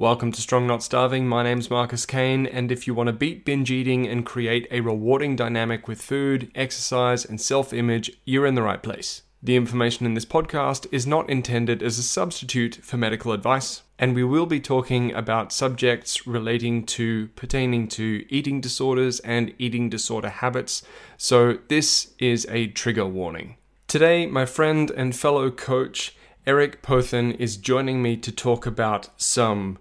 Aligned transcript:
Welcome 0.00 0.30
to 0.30 0.40
Strong 0.40 0.68
Not 0.68 0.84
Starving. 0.84 1.26
My 1.26 1.42
name's 1.42 1.70
Marcus 1.70 2.06
Kane, 2.06 2.46
and 2.46 2.70
if 2.70 2.86
you 2.86 2.94
want 2.94 3.08
to 3.08 3.12
beat 3.12 3.44
binge 3.44 3.72
eating 3.72 4.06
and 4.06 4.24
create 4.24 4.68
a 4.70 4.80
rewarding 4.80 5.34
dynamic 5.34 5.88
with 5.88 6.00
food, 6.00 6.52
exercise, 6.54 7.24
and 7.24 7.40
self 7.40 7.72
image, 7.72 8.12
you're 8.24 8.46
in 8.46 8.54
the 8.54 8.62
right 8.62 8.80
place. 8.80 9.22
The 9.42 9.56
information 9.56 10.06
in 10.06 10.14
this 10.14 10.24
podcast 10.24 10.86
is 10.92 11.04
not 11.04 11.28
intended 11.28 11.82
as 11.82 11.98
a 11.98 12.04
substitute 12.04 12.76
for 12.76 12.96
medical 12.96 13.32
advice, 13.32 13.82
and 13.98 14.14
we 14.14 14.22
will 14.22 14.46
be 14.46 14.60
talking 14.60 15.12
about 15.14 15.52
subjects 15.52 16.28
relating 16.28 16.86
to 16.86 17.26
pertaining 17.34 17.88
to 17.88 18.24
eating 18.28 18.60
disorders 18.60 19.18
and 19.18 19.52
eating 19.58 19.90
disorder 19.90 20.28
habits, 20.28 20.84
so 21.16 21.58
this 21.66 22.14
is 22.20 22.46
a 22.50 22.68
trigger 22.68 23.04
warning. 23.06 23.56
Today, 23.88 24.26
my 24.26 24.46
friend 24.46 24.92
and 24.92 25.16
fellow 25.16 25.50
coach 25.50 26.14
Eric 26.46 26.82
Pothen 26.82 27.34
is 27.40 27.56
joining 27.56 28.00
me 28.00 28.16
to 28.18 28.30
talk 28.30 28.64
about 28.64 29.08
some 29.20 29.76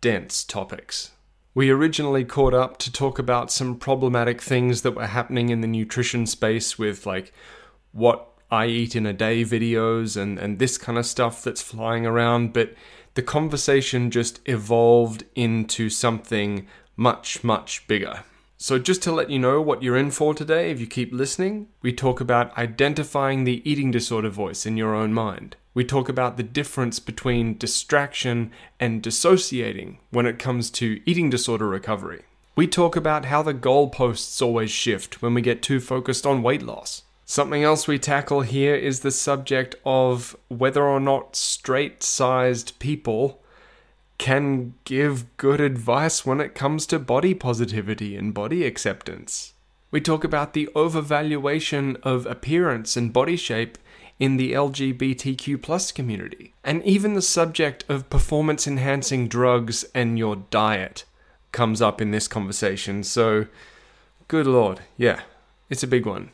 dense 0.00 0.44
topics. 0.44 1.12
We 1.54 1.70
originally 1.70 2.24
caught 2.24 2.54
up 2.54 2.78
to 2.78 2.92
talk 2.92 3.18
about 3.18 3.50
some 3.50 3.76
problematic 3.76 4.40
things 4.40 4.82
that 4.82 4.92
were 4.92 5.08
happening 5.08 5.48
in 5.48 5.60
the 5.60 5.66
nutrition 5.66 6.26
space 6.26 6.78
with 6.78 7.06
like 7.06 7.32
what 7.92 8.28
I 8.50 8.66
eat 8.66 8.96
in 8.96 9.06
a 9.06 9.12
day 9.12 9.44
videos 9.44 10.16
and, 10.16 10.38
and 10.38 10.58
this 10.58 10.78
kind 10.78 10.98
of 10.98 11.06
stuff 11.06 11.42
that's 11.42 11.62
flying 11.62 12.06
around, 12.06 12.52
but 12.52 12.74
the 13.14 13.22
conversation 13.22 14.10
just 14.10 14.40
evolved 14.46 15.24
into 15.34 15.90
something 15.90 16.66
much, 16.96 17.42
much 17.42 17.86
bigger. 17.86 18.24
So, 18.62 18.78
just 18.78 19.02
to 19.04 19.10
let 19.10 19.30
you 19.30 19.38
know 19.38 19.62
what 19.62 19.82
you're 19.82 19.96
in 19.96 20.10
for 20.10 20.34
today, 20.34 20.70
if 20.70 20.80
you 20.80 20.86
keep 20.86 21.14
listening, 21.14 21.68
we 21.80 21.94
talk 21.94 22.20
about 22.20 22.54
identifying 22.58 23.44
the 23.44 23.62
eating 23.68 23.90
disorder 23.90 24.28
voice 24.28 24.66
in 24.66 24.76
your 24.76 24.94
own 24.94 25.14
mind. 25.14 25.56
We 25.72 25.82
talk 25.82 26.10
about 26.10 26.36
the 26.36 26.42
difference 26.42 27.00
between 27.00 27.56
distraction 27.56 28.50
and 28.78 29.02
dissociating 29.02 29.98
when 30.10 30.26
it 30.26 30.38
comes 30.38 30.68
to 30.72 31.00
eating 31.06 31.30
disorder 31.30 31.66
recovery. 31.66 32.24
We 32.54 32.66
talk 32.66 32.96
about 32.96 33.24
how 33.24 33.42
the 33.42 33.54
goalposts 33.54 34.42
always 34.42 34.70
shift 34.70 35.22
when 35.22 35.32
we 35.32 35.40
get 35.40 35.62
too 35.62 35.80
focused 35.80 36.26
on 36.26 36.42
weight 36.42 36.62
loss. 36.62 37.04
Something 37.24 37.62
else 37.64 37.88
we 37.88 37.98
tackle 37.98 38.42
here 38.42 38.74
is 38.74 39.00
the 39.00 39.10
subject 39.10 39.74
of 39.86 40.36
whether 40.48 40.84
or 40.84 41.00
not 41.00 41.34
straight 41.34 42.02
sized 42.02 42.78
people 42.78 43.39
can 44.20 44.74
give 44.84 45.34
good 45.38 45.62
advice 45.62 46.26
when 46.26 46.42
it 46.42 46.54
comes 46.54 46.84
to 46.84 46.98
body 46.98 47.32
positivity 47.32 48.14
and 48.14 48.34
body 48.34 48.66
acceptance. 48.66 49.54
We 49.90 50.02
talk 50.02 50.24
about 50.24 50.52
the 50.52 50.68
overvaluation 50.74 51.98
of 52.02 52.26
appearance 52.26 52.98
and 52.98 53.14
body 53.14 53.36
shape 53.36 53.78
in 54.18 54.36
the 54.36 54.52
LGBTQ 54.52 55.62
plus 55.62 55.90
community, 55.90 56.52
and 56.62 56.84
even 56.84 57.14
the 57.14 57.22
subject 57.22 57.82
of 57.88 58.10
performance 58.10 58.66
enhancing 58.66 59.26
drugs 59.26 59.86
and 59.94 60.18
your 60.18 60.36
diet 60.36 61.04
comes 61.50 61.80
up 61.80 62.02
in 62.02 62.10
this 62.10 62.28
conversation. 62.28 63.02
So, 63.02 63.46
good 64.28 64.46
lord, 64.46 64.80
yeah, 64.98 65.22
it's 65.70 65.82
a 65.82 65.88
big 65.88 66.04
one. 66.04 66.30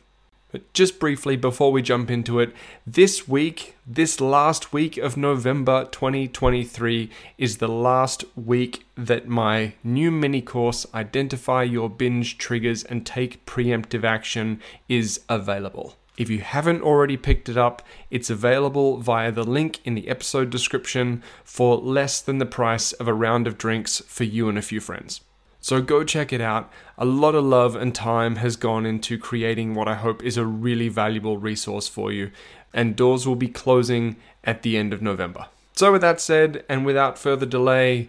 But 0.49 0.71
just 0.71 0.97
briefly 0.97 1.35
before 1.35 1.73
we 1.73 1.81
jump 1.81 2.09
into 2.09 2.39
it, 2.39 2.53
this 2.85 3.27
week, 3.27 3.75
this 3.85 4.21
last 4.21 4.71
week 4.71 4.97
of 4.97 5.17
November 5.17 5.85
2023, 5.91 7.09
is 7.37 7.57
the 7.57 7.67
last 7.67 8.23
week 8.37 8.85
that 8.95 9.27
my 9.27 9.73
new 9.83 10.09
mini 10.09 10.41
course, 10.41 10.85
Identify 10.93 11.63
Your 11.63 11.89
Binge 11.89 12.37
Triggers 12.37 12.85
and 12.85 13.05
Take 13.05 13.45
Preemptive 13.45 14.05
Action, 14.05 14.61
is 14.87 15.19
available. 15.27 15.95
If 16.17 16.29
you 16.29 16.39
haven't 16.39 16.81
already 16.81 17.17
picked 17.17 17.49
it 17.49 17.57
up, 17.57 17.83
it's 18.09 18.29
available 18.29 18.97
via 18.97 19.31
the 19.33 19.43
link 19.43 19.79
in 19.85 19.95
the 19.95 20.07
episode 20.07 20.49
description 20.49 21.21
for 21.43 21.77
less 21.77 22.21
than 22.21 22.37
the 22.37 22.45
price 22.45 22.93
of 22.93 23.07
a 23.09 23.13
round 23.13 23.47
of 23.47 23.57
drinks 23.57 23.99
for 24.07 24.23
you 24.23 24.47
and 24.47 24.57
a 24.57 24.63
few 24.63 24.79
friends. 24.79 25.21
So 25.67 25.81
go 25.81 26.05
check 26.05 26.31
it 26.31 26.39
out. 26.39 26.71
A 26.97 27.03
lot 27.03 27.35
of 27.35 27.43
love 27.43 27.75
and 27.75 27.93
time 27.93 28.37
has 28.37 28.55
gone 28.55 28.85
into 28.85 29.17
creating 29.17 29.75
what 29.75 29.89
I 29.89 29.95
hope 29.95 30.23
is 30.23 30.37
a 30.37 30.45
really 30.45 30.87
valuable 30.87 31.39
resource 31.39 31.89
for 31.89 32.09
you, 32.09 32.31
and 32.73 32.95
doors 32.95 33.27
will 33.27 33.35
be 33.35 33.49
closing 33.49 34.15
at 34.45 34.61
the 34.61 34.77
end 34.77 34.93
of 34.93 35.01
November. 35.01 35.47
So, 35.75 35.91
with 35.91 35.99
that 35.99 36.21
said, 36.21 36.63
and 36.69 36.85
without 36.85 37.19
further 37.19 37.45
delay, 37.45 38.07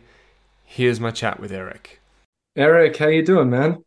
here's 0.65 1.01
my 1.01 1.11
chat 1.11 1.41
with 1.41 1.51
Eric. 1.51 1.99
Eric, 2.55 2.97
how 2.97 3.09
you 3.09 3.25
doing, 3.25 3.51
man? 3.51 3.83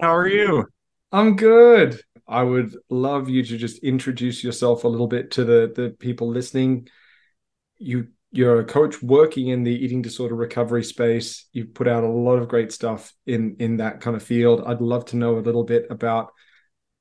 How 0.00 0.14
are 0.14 0.28
you? 0.28 0.66
I'm 1.10 1.34
good. 1.34 2.00
I 2.28 2.44
would 2.44 2.76
love 2.88 3.28
you 3.28 3.42
to 3.42 3.58
just 3.58 3.82
introduce 3.82 4.44
yourself 4.44 4.84
a 4.84 4.88
little 4.88 5.08
bit 5.08 5.32
to 5.32 5.44
the 5.44 5.72
the 5.74 5.90
people 5.90 6.28
listening. 6.28 6.88
You 7.78 8.10
you're 8.30 8.60
a 8.60 8.64
coach 8.64 9.02
working 9.02 9.48
in 9.48 9.64
the 9.64 9.72
eating 9.72 10.02
disorder 10.02 10.34
recovery 10.34 10.84
space. 10.84 11.46
You've 11.52 11.74
put 11.74 11.88
out 11.88 12.04
a 12.04 12.08
lot 12.08 12.36
of 12.36 12.48
great 12.48 12.72
stuff 12.72 13.12
in 13.26 13.56
in 13.58 13.78
that 13.78 14.00
kind 14.00 14.16
of 14.16 14.22
field. 14.22 14.62
I'd 14.66 14.80
love 14.80 15.06
to 15.06 15.16
know 15.16 15.38
a 15.38 15.40
little 15.40 15.64
bit 15.64 15.86
about 15.90 16.32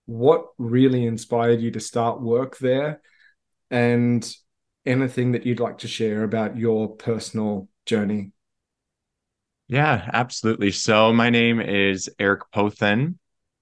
what 0.05 0.47
really 0.57 1.05
inspired 1.05 1.59
you 1.59 1.71
to 1.71 1.79
start 1.81 2.21
work 2.21 2.57
there 2.59 3.01
and 3.69 4.29
anything 4.85 5.33
that 5.33 5.45
you'd 5.45 5.59
like 5.59 5.79
to 5.79 5.87
share 5.87 6.23
about 6.23 6.57
your 6.57 6.95
personal 6.95 7.67
journey. 7.85 8.31
Yeah, 9.67 10.09
absolutely. 10.13 10.71
So 10.71 11.11
my 11.11 11.29
name 11.29 11.59
is 11.59 12.09
Eric 12.19 12.43
Pothen. 12.53 13.15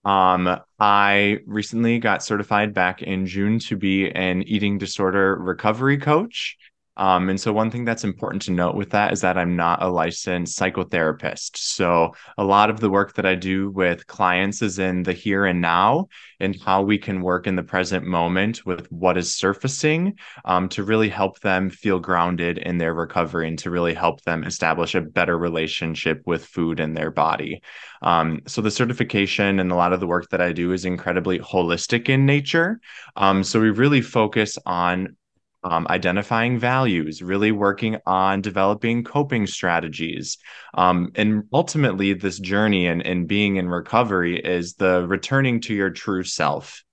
Um, 0.03 0.59
I 0.79 1.39
recently 1.47 1.97
got 1.97 2.23
certified 2.23 2.75
back 2.75 3.01
in 3.01 3.25
June 3.25 3.57
to 3.59 3.75
be 3.75 4.11
an 4.11 4.43
eating 4.43 4.77
disorder 4.77 5.35
recovery 5.35 5.97
coach. 5.97 6.57
Um, 6.97 7.29
and 7.29 7.39
so, 7.39 7.51
one 7.51 7.69
thing 7.69 7.83
that's 7.83 8.03
important 8.03 8.41
to 8.44 8.51
note 8.51 8.75
with 8.75 8.91
that 8.91 9.11
is 9.11 9.22
that 9.22 9.38
I'm 9.38 9.56
not 9.56 9.83
a 9.83 9.89
licensed 9.89 10.57
psychotherapist. 10.57 11.57
So, 11.57 12.13
a 12.38 12.44
lot 12.44 12.69
of 12.69 12.79
the 12.79 12.89
work 12.89 13.13
that 13.16 13.25
I 13.25 13.35
do 13.35 13.69
with 13.69 14.07
clients 14.07 14.61
is 14.61 14.79
in 14.79 15.03
the 15.03 15.13
here 15.13 15.45
and 15.45 15.59
now 15.59 16.07
and 16.39 16.57
how 16.61 16.83
we 16.83 16.97
can 16.97 17.22
work 17.22 17.47
in 17.47 17.56
the 17.56 17.63
present 17.63 18.06
moment 18.06 18.66
with 18.66 18.89
what 18.91 19.17
is 19.17 19.35
surfacing 19.35 20.17
um, 20.45 20.69
to 20.69 20.83
really 20.83 21.09
help 21.09 21.39
them 21.41 21.69
feel 21.69 22.00
grounded 22.00 22.57
in 22.59 22.78
their 22.78 22.94
recovery 22.94 23.47
and 23.47 23.59
to 23.59 23.69
really 23.69 23.94
help 23.94 24.22
them 24.22 24.44
establish 24.44 24.95
a 24.95 25.01
better 25.01 25.38
relationship 25.38 26.22
with 26.25 26.45
food 26.45 26.79
and 26.79 26.95
their 26.95 27.12
body. 27.12 27.62
Um, 28.01 28.41
so, 28.47 28.62
the 28.62 28.72
certification 28.72 29.59
and 29.59 29.69
a 29.69 29.75
lot 29.75 29.91
of 29.91 30.00
the 30.00 30.07
work 30.07 30.29
that 30.29 30.41
I 30.41 30.53
do 30.53 30.72
is 30.72 30.85
incredibly 30.85 31.39
holistic 31.39 32.07
in 32.07 32.25
nature. 32.25 32.79
Um, 33.17 33.44
so, 33.44 33.59
we 33.59 33.69
really 33.69 34.01
focus 34.01 34.57
on 34.66 35.17
um, 35.65 35.87
identifying 35.89 36.59
values, 36.59 37.23
really 37.23 37.51
working 37.51 37.97
on 38.05 38.39
developing 38.39 39.03
coping 39.03 39.47
strategies. 39.47 40.37
Um, 40.75 41.11
and 41.15 41.45
ultimately, 41.51 42.13
this 42.13 42.37
journey 42.37 42.85
and, 42.85 43.01
and 43.03 43.27
being 43.27 43.55
in 43.55 43.67
recovery 43.67 44.39
is 44.39 44.75
the 44.75 45.07
returning 45.07 45.59
to 45.61 45.73
your 45.73 45.89
true 45.89 46.23
self. 46.23 46.83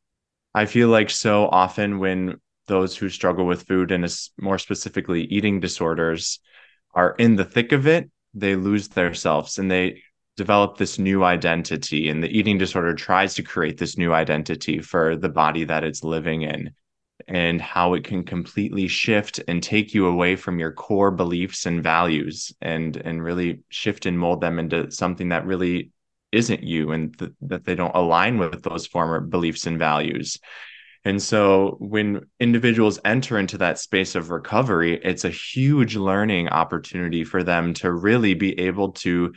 I 0.55 0.65
feel 0.65 0.89
like 0.89 1.11
so 1.11 1.49
often 1.49 1.99
when 1.99 2.41
those 2.67 2.97
who 2.97 3.11
struggle 3.11 3.45
with 3.45 3.69
food 3.69 3.93
and 3.93 4.11
more 4.41 4.59
specifically 4.59 5.25
eating 5.25 5.61
disorders 5.61 6.41
are 6.95 7.15
in 7.19 7.37
the 7.37 7.45
thick 7.45 7.73
of 7.73 7.87
it, 7.87 8.11
they 8.33 8.57
lose 8.57 8.89
their 8.89 9.13
selves 9.13 9.59
and 9.59 9.71
they 9.71 10.03
develop 10.39 10.79
this 10.79 10.99
new 10.99 11.25
identity. 11.25 12.09
And 12.09 12.23
the 12.23 12.39
eating 12.39 12.57
disorder 12.57 12.95
tries 12.95 13.35
to 13.35 13.43
create 13.43 13.77
this 13.77 13.99
new 13.99 14.15
identity 14.15 14.79
for 14.79 15.15
the 15.15 15.29
body 15.29 15.65
that 15.65 15.85
it's 15.85 16.03
living 16.03 16.41
in 16.41 16.71
and 17.29 17.61
how 17.61 17.95
it 17.95 18.05
can 18.05 18.25
completely 18.25 18.89
shift 18.89 19.41
and 19.49 19.63
take 19.63 19.95
you 19.95 20.07
away 20.07 20.37
from 20.37 20.59
your 20.59 20.73
core 20.73 21.11
beliefs 21.11 21.67
and 21.67 21.83
values 21.83 22.53
and 22.61 22.97
and 22.97 23.23
really 23.23 23.61
shift 23.69 24.07
and 24.07 24.19
mold 24.19 24.41
them 24.41 24.59
into 24.59 24.91
something 24.91 25.31
that 25.31 25.47
really 25.47 25.91
isn't 26.33 26.63
you 26.63 26.93
and 26.93 27.19
th- 27.19 27.33
that 27.43 27.65
they 27.65 27.75
don't 27.75 27.95
align 27.95 28.39
with 28.39 28.63
those 28.63 28.87
former 28.87 29.21
beliefs 29.21 29.67
and 29.67 29.79
values. 29.79 30.39
And 31.05 31.21
so 31.21 31.77
when 31.81 32.27
individuals 32.39 33.01
enter 33.05 33.39
into 33.39 33.59
that 33.59 33.79
space 33.79 34.15
of 34.15 34.31
recovery 34.31 35.01
it's 35.03 35.25
a 35.25 35.31
huge 35.31 35.97
learning 35.97 36.49
opportunity 36.49 37.25
for 37.25 37.43
them 37.43 37.75
to 37.75 37.93
really 37.93 38.35
be 38.35 38.59
able 38.61 38.93
to 38.93 39.35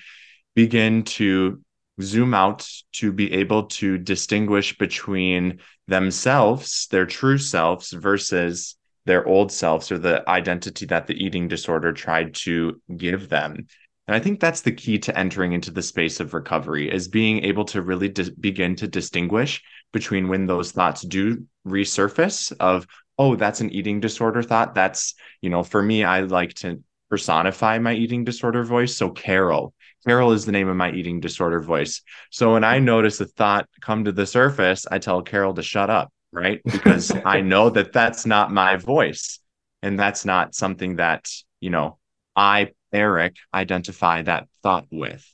begin 0.55 1.03
to 1.03 1.61
zoom 2.01 2.33
out 2.33 2.68
to 2.94 3.12
be 3.12 3.31
able 3.33 3.63
to 3.63 3.97
distinguish 3.97 4.77
between 4.77 5.59
themselves, 5.88 6.88
their 6.92 7.06
true 7.06 7.38
selves, 7.38 7.92
versus 7.92 8.75
their 9.06 9.25
old 9.27 9.51
selves 9.51 9.92
or 9.92 9.97
the 9.97 10.27
identity 10.30 10.86
that 10.88 11.07
the 11.07 11.13
eating 11.13 11.47
disorder 11.47 11.94
tried 11.94 12.33
to 12.33 12.81
give 12.97 13.30
them. 13.30 13.68
And 14.07 14.15
I 14.15 14.19
think 14.19 14.39
that's 14.39 14.62
the 14.62 14.71
key 14.71 15.00
to 15.00 15.18
entering 15.18 15.53
into 15.53 15.71
the 15.71 15.81
space 15.81 16.19
of 16.19 16.33
recovery 16.33 16.92
is 16.92 17.07
being 17.07 17.44
able 17.44 17.65
to 17.65 17.81
really 17.81 18.13
begin 18.39 18.75
to 18.77 18.88
distinguish 18.88 19.63
between 19.94 20.27
when 20.27 20.45
those 20.45 20.71
thoughts 20.71 21.01
do 21.01 21.45
resurface 21.65 22.51
of, 22.59 22.88
oh, 23.18 23.36
that's 23.36 23.62
an 23.62 23.71
eating 23.71 24.00
disorder 24.00 24.44
thought. 24.44 24.75
That's, 24.75 25.15
you 25.41 25.50
know, 25.50 25.63
for 25.63 25.81
me, 25.81 26.03
I 26.03 26.21
like 26.21 26.53
to 26.56 26.83
personify 27.09 27.80
my 27.80 27.94
eating 27.94 28.25
disorder 28.25 28.63
voice. 28.63 28.95
So 28.95 29.09
Carol, 29.09 29.74
Carol 30.05 30.31
is 30.31 30.45
the 30.45 30.51
name 30.51 30.67
of 30.67 30.75
my 30.75 30.91
eating 30.91 31.19
disorder 31.19 31.59
voice. 31.59 32.01
So 32.29 32.53
when 32.53 32.63
I 32.63 32.79
notice 32.79 33.19
a 33.21 33.25
thought 33.25 33.67
come 33.81 34.05
to 34.05 34.11
the 34.11 34.25
surface, 34.25 34.85
I 34.89 34.99
tell 34.99 35.21
Carol 35.21 35.53
to 35.55 35.63
shut 35.63 35.89
up, 35.89 36.11
right? 36.31 36.61
Because 36.63 37.11
I 37.25 37.41
know 37.41 37.69
that 37.71 37.93
that's 37.93 38.25
not 38.25 38.51
my 38.51 38.77
voice 38.77 39.39
and 39.81 39.97
that's 39.99 40.25
not 40.25 40.55
something 40.55 40.97
that, 40.97 41.29
you 41.59 41.69
know, 41.69 41.97
I 42.35 42.71
Eric 42.91 43.35
identify 43.53 44.21
that 44.21 44.47
thought 44.63 44.85
with. 44.91 45.25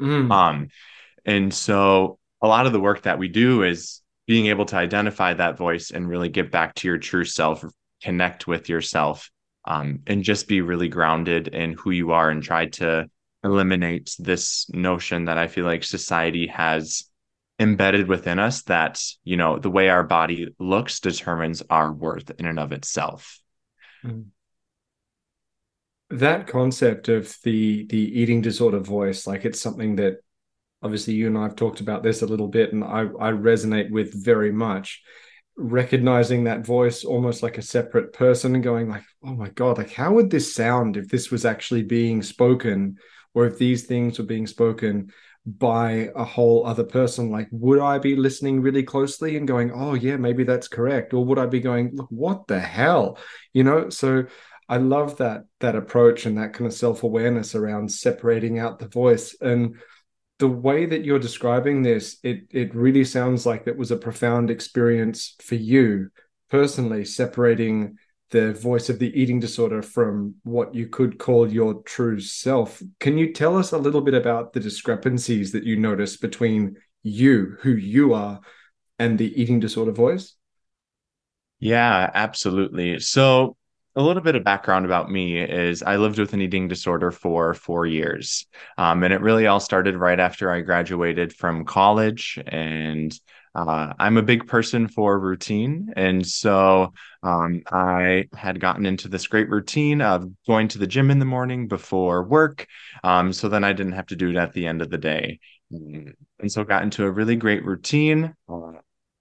Mm. 0.00 0.30
Um, 0.30 0.68
and 1.24 1.52
so 1.52 2.18
a 2.42 2.48
lot 2.48 2.66
of 2.66 2.72
the 2.72 2.80
work 2.80 3.02
that 3.02 3.18
we 3.18 3.28
do 3.28 3.62
is 3.62 4.02
being 4.26 4.46
able 4.46 4.64
to 4.66 4.76
identify 4.76 5.34
that 5.34 5.56
voice 5.56 5.90
and 5.90 6.08
really 6.08 6.28
get 6.28 6.50
back 6.50 6.74
to 6.76 6.88
your 6.88 6.98
true 6.98 7.24
self, 7.24 7.64
connect 8.02 8.46
with 8.46 8.68
yourself, 8.68 9.30
um, 9.66 10.00
and 10.06 10.22
just 10.22 10.48
be 10.48 10.60
really 10.60 10.88
grounded 10.88 11.48
in 11.48 11.72
who 11.72 11.90
you 11.90 12.12
are 12.12 12.30
and 12.30 12.42
try 12.42 12.66
to 12.66 13.08
eliminate 13.44 14.14
this 14.18 14.68
notion 14.70 15.26
that 15.26 15.38
I 15.38 15.46
feel 15.46 15.64
like 15.64 15.84
society 15.84 16.48
has 16.48 17.04
embedded 17.58 18.08
within 18.08 18.38
us 18.38 18.62
that, 18.62 19.02
you 19.24 19.36
know, 19.36 19.58
the 19.58 19.70
way 19.70 19.88
our 19.88 20.04
body 20.04 20.54
looks 20.58 21.00
determines 21.00 21.62
our 21.70 21.92
worth 21.92 22.30
in 22.38 22.46
and 22.46 22.58
of 22.58 22.72
itself. 22.72 23.40
Mm. 24.04 24.26
That 26.10 26.46
concept 26.46 27.08
of 27.08 27.36
the 27.42 27.86
the 27.86 28.20
eating 28.20 28.40
disorder 28.40 28.78
voice, 28.78 29.26
like 29.26 29.44
it's 29.44 29.60
something 29.60 29.96
that 29.96 30.18
obviously 30.82 31.14
you 31.14 31.26
and 31.26 31.36
I 31.36 31.44
have 31.44 31.56
talked 31.56 31.80
about 31.80 32.02
this 32.02 32.22
a 32.22 32.26
little 32.26 32.46
bit, 32.46 32.72
and 32.72 32.84
I, 32.84 33.00
I 33.00 33.32
resonate 33.32 33.90
with 33.90 34.24
very 34.24 34.52
much. 34.52 35.02
Recognizing 35.58 36.44
that 36.44 36.66
voice 36.66 37.02
almost 37.02 37.42
like 37.42 37.56
a 37.56 37.62
separate 37.62 38.12
person 38.12 38.54
and 38.54 38.62
going 38.62 38.90
like, 38.90 39.04
oh 39.24 39.34
my 39.34 39.48
God, 39.48 39.78
like 39.78 39.90
how 39.90 40.12
would 40.12 40.30
this 40.30 40.54
sound 40.54 40.98
if 40.98 41.08
this 41.08 41.30
was 41.30 41.46
actually 41.46 41.82
being 41.82 42.22
spoken 42.22 42.98
or 43.36 43.46
if 43.46 43.58
these 43.58 43.84
things 43.84 44.18
were 44.18 44.24
being 44.24 44.46
spoken 44.46 45.12
by 45.46 46.10
a 46.16 46.24
whole 46.24 46.66
other 46.66 46.82
person 46.82 47.30
like 47.30 47.46
would 47.52 47.78
i 47.78 47.98
be 48.00 48.16
listening 48.16 48.60
really 48.60 48.82
closely 48.82 49.36
and 49.36 49.46
going 49.46 49.70
oh 49.72 49.94
yeah 49.94 50.16
maybe 50.16 50.42
that's 50.42 50.66
correct 50.66 51.14
or 51.14 51.24
would 51.24 51.38
i 51.38 51.46
be 51.46 51.60
going 51.60 51.94
look 51.94 52.08
what 52.10 52.48
the 52.48 52.58
hell? 52.58 53.16
You 53.52 53.62
know 53.62 53.88
so 53.90 54.24
i 54.68 54.78
love 54.78 55.18
that 55.18 55.44
that 55.60 55.76
approach 55.76 56.26
and 56.26 56.36
that 56.38 56.52
kind 56.52 56.66
of 56.66 56.74
self-awareness 56.74 57.54
around 57.54 57.92
separating 57.92 58.58
out 58.58 58.80
the 58.80 58.88
voice. 58.88 59.36
And 59.40 59.76
the 60.40 60.48
way 60.48 60.84
that 60.86 61.04
you're 61.04 61.20
describing 61.20 61.82
this 61.82 62.18
it 62.24 62.48
it 62.50 62.74
really 62.74 63.04
sounds 63.04 63.46
like 63.46 63.66
that 63.66 63.76
was 63.76 63.92
a 63.92 63.96
profound 63.96 64.50
experience 64.50 65.36
for 65.40 65.54
you 65.54 66.10
personally 66.50 67.04
separating 67.04 67.96
the 68.30 68.52
voice 68.54 68.88
of 68.88 68.98
the 68.98 69.18
eating 69.20 69.38
disorder 69.38 69.82
from 69.82 70.34
what 70.42 70.74
you 70.74 70.88
could 70.88 71.18
call 71.18 71.50
your 71.50 71.82
true 71.82 72.20
self. 72.20 72.82
Can 72.98 73.18
you 73.18 73.32
tell 73.32 73.56
us 73.56 73.72
a 73.72 73.78
little 73.78 74.00
bit 74.00 74.14
about 74.14 74.52
the 74.52 74.60
discrepancies 74.60 75.52
that 75.52 75.64
you 75.64 75.76
notice 75.76 76.16
between 76.16 76.76
you, 77.02 77.56
who 77.60 77.70
you 77.70 78.14
are, 78.14 78.40
and 78.98 79.18
the 79.18 79.40
eating 79.40 79.60
disorder 79.60 79.92
voice? 79.92 80.34
Yeah, 81.60 82.10
absolutely. 82.12 82.98
So, 83.00 83.56
a 83.94 84.02
little 84.02 84.22
bit 84.22 84.36
of 84.36 84.44
background 84.44 84.84
about 84.84 85.10
me 85.10 85.40
is 85.40 85.82
I 85.82 85.96
lived 85.96 86.18
with 86.18 86.34
an 86.34 86.42
eating 86.42 86.68
disorder 86.68 87.10
for 87.10 87.54
four 87.54 87.86
years. 87.86 88.46
Um, 88.76 89.02
and 89.02 89.12
it 89.14 89.22
really 89.22 89.46
all 89.46 89.58
started 89.58 89.96
right 89.96 90.20
after 90.20 90.50
I 90.50 90.60
graduated 90.60 91.32
from 91.32 91.64
college. 91.64 92.38
And 92.46 93.18
uh, 93.56 93.94
I'm 93.98 94.18
a 94.18 94.22
big 94.22 94.46
person 94.46 94.86
for 94.86 95.18
routine. 95.18 95.92
And 95.96 96.26
so 96.26 96.92
um, 97.22 97.62
I 97.72 98.28
had 98.34 98.60
gotten 98.60 98.84
into 98.84 99.08
this 99.08 99.26
great 99.26 99.48
routine 99.48 100.02
of 100.02 100.30
going 100.46 100.68
to 100.68 100.78
the 100.78 100.86
gym 100.86 101.10
in 101.10 101.18
the 101.18 101.24
morning 101.24 101.66
before 101.66 102.22
work. 102.22 102.66
Um, 103.02 103.32
so 103.32 103.48
then 103.48 103.64
I 103.64 103.72
didn't 103.72 103.92
have 103.92 104.08
to 104.08 104.16
do 104.16 104.28
it 104.28 104.36
at 104.36 104.52
the 104.52 104.66
end 104.66 104.82
of 104.82 104.90
the 104.90 104.98
day. 104.98 105.40
And 105.70 106.14
so 106.46 106.64
got 106.64 106.82
into 106.82 107.06
a 107.06 107.10
really 107.10 107.36
great 107.36 107.64
routine. 107.64 108.34
Uh, 108.46 108.72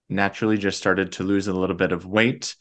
naturally, 0.10 0.58
just 0.58 0.78
started 0.78 1.14
to 1.14 1.24
lose 1.24 1.48
a 1.48 1.54
little 1.54 1.76
bit 1.76 1.94
of 1.94 2.06
weight. 2.06 2.56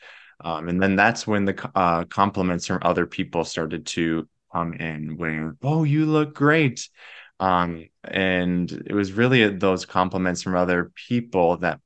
Um, 0.44 0.68
and 0.68 0.80
then 0.80 0.94
that's 0.94 1.26
when 1.26 1.44
the 1.44 1.70
uh, 1.74 2.04
compliments 2.04 2.66
from 2.66 2.78
other 2.82 3.06
people 3.06 3.44
started 3.44 3.86
to 3.86 4.28
come 4.52 4.74
in, 4.74 5.16
where, 5.16 5.56
oh, 5.62 5.82
you 5.82 6.06
look 6.06 6.34
great. 6.34 6.88
Um, 7.40 7.88
and 8.04 8.70
it 8.70 8.94
was 8.94 9.12
really 9.12 9.48
those 9.48 9.86
compliments 9.86 10.42
from 10.42 10.54
other 10.54 10.92
people 11.08 11.56
that 11.58 11.80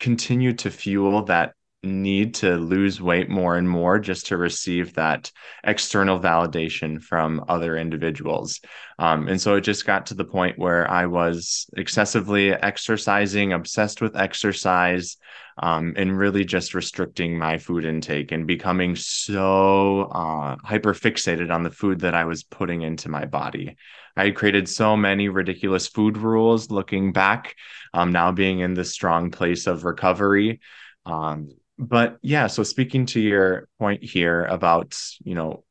continued 0.00 0.58
to 0.60 0.70
fuel 0.70 1.24
that 1.24 1.54
need 1.84 2.34
to 2.34 2.56
lose 2.56 3.00
weight 3.00 3.28
more 3.28 3.56
and 3.56 3.68
more 3.68 3.98
just 3.98 4.26
to 4.26 4.36
receive 4.36 4.94
that 4.94 5.30
external 5.64 6.18
validation 6.18 7.00
from 7.00 7.44
other 7.48 7.76
individuals. 7.76 8.60
Um, 8.98 9.28
and 9.28 9.40
so 9.40 9.56
it 9.56 9.62
just 9.62 9.86
got 9.86 10.06
to 10.06 10.14
the 10.14 10.24
point 10.24 10.58
where 10.58 10.90
I 10.90 11.06
was 11.06 11.66
excessively 11.76 12.52
exercising, 12.52 13.52
obsessed 13.52 14.00
with 14.00 14.16
exercise, 14.16 15.16
um, 15.58 15.94
and 15.96 16.18
really 16.18 16.44
just 16.44 16.74
restricting 16.74 17.38
my 17.38 17.58
food 17.58 17.84
intake 17.84 18.32
and 18.32 18.46
becoming 18.46 18.96
so 18.96 20.02
uh, 20.02 20.56
hyper 20.64 20.94
fixated 20.94 21.52
on 21.52 21.62
the 21.62 21.70
food 21.70 22.00
that 22.00 22.14
I 22.14 22.24
was 22.24 22.42
putting 22.42 22.82
into 22.82 23.08
my 23.08 23.24
body. 23.24 23.76
I 24.16 24.30
created 24.30 24.68
so 24.68 24.96
many 24.96 25.28
ridiculous 25.28 25.88
food 25.88 26.16
rules 26.16 26.70
looking 26.70 27.12
back, 27.12 27.56
um, 27.92 28.12
now 28.12 28.32
being 28.32 28.60
in 28.60 28.74
this 28.74 28.92
strong 28.92 29.30
place 29.30 29.66
of 29.66 29.84
recovery. 29.84 30.60
Um, 31.04 31.50
but 31.78 32.18
yeah, 32.22 32.46
so 32.46 32.62
speaking 32.62 33.06
to 33.06 33.20
your 33.20 33.68
point 33.78 34.04
here 34.04 34.44
about, 34.44 34.96
you 35.24 35.34
know, 35.34 35.64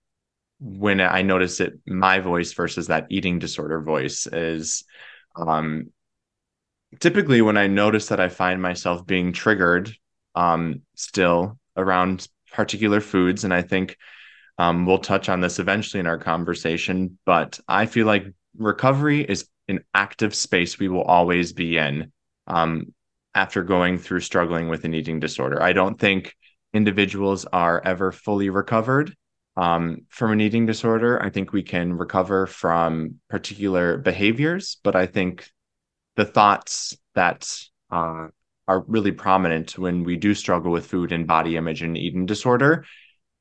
when 0.60 1.01
I 1.01 1.22
notice 1.22 1.60
it, 1.60 1.74
my 1.86 2.19
voice 2.19 2.54
versus 2.54 2.88
that 2.88 3.07
eating 3.10 3.40
disorder 3.40 3.81
voice 3.81 4.28
is 4.28 4.84
um, 5.36 5.92
typically 7.00 7.42
when 7.42 7.57
I 7.57 7.68
notice 7.68 8.07
that 8.07 8.19
I 8.19 8.30
find 8.30 8.62
myself 8.62 9.06
being 9.06 9.34
triggered 9.34 9.95
um, 10.36 10.81
still 10.95 11.57
around 11.75 12.28
particular 12.51 13.01
foods. 13.01 13.44
And 13.44 13.54
I 13.54 13.62
think 13.62 13.98
um, 14.58 14.86
we'll 14.86 15.00
touch 15.00 15.30
on 15.30 15.42
this 15.42 15.60
eventually 15.60 16.00
in 16.00 16.08
our 16.08 16.18
conversation, 16.18 17.18
but 17.26 17.60
I 17.68 17.86
feel 17.86 18.06
like 18.06 18.26
recovery 18.58 19.22
is 19.22 19.48
an 19.68 19.84
active 19.94 20.36
space 20.36 20.78
we 20.78 20.90
will 20.90 21.04
always 21.04 21.54
be 21.54 21.78
in 21.78 22.12
um, 22.48 22.94
after 23.34 23.64
going 23.64 23.98
through 23.98 24.20
struggling 24.20 24.70
with 24.70 24.84
an 24.84 24.94
eating 24.94 25.20
disorder. 25.20 25.62
I 25.62 25.74
don't 25.74 26.00
think 26.00 26.36
individuals 26.74 27.46
are 27.46 27.82
ever 27.84 28.12
fully 28.12 28.50
recovered 28.50 29.16
um, 29.56 30.02
from 30.10 30.32
an 30.32 30.42
eating 30.42 30.66
disorder. 30.66 31.22
I 31.22 31.30
think 31.30 31.52
we 31.52 31.64
can 31.64 31.94
recover 31.94 32.46
from 32.48 33.20
particular 33.30 33.98
behaviors, 33.98 34.78
but 34.84 34.96
I 34.96 35.06
think 35.08 35.50
the 36.16 36.26
thoughts 36.26 36.96
that 37.16 37.50
uh, 37.92 38.28
are 38.68 38.84
really 38.88 39.12
prominent 39.12 39.78
when 39.78 40.04
we 40.04 40.16
do 40.16 40.34
struggle 40.34 40.72
with 40.72 40.86
food 40.86 41.12
and 41.12 41.28
body 41.28 41.58
image 41.58 41.82
and 41.82 41.98
eating 41.98 42.26
disorder 42.26 42.86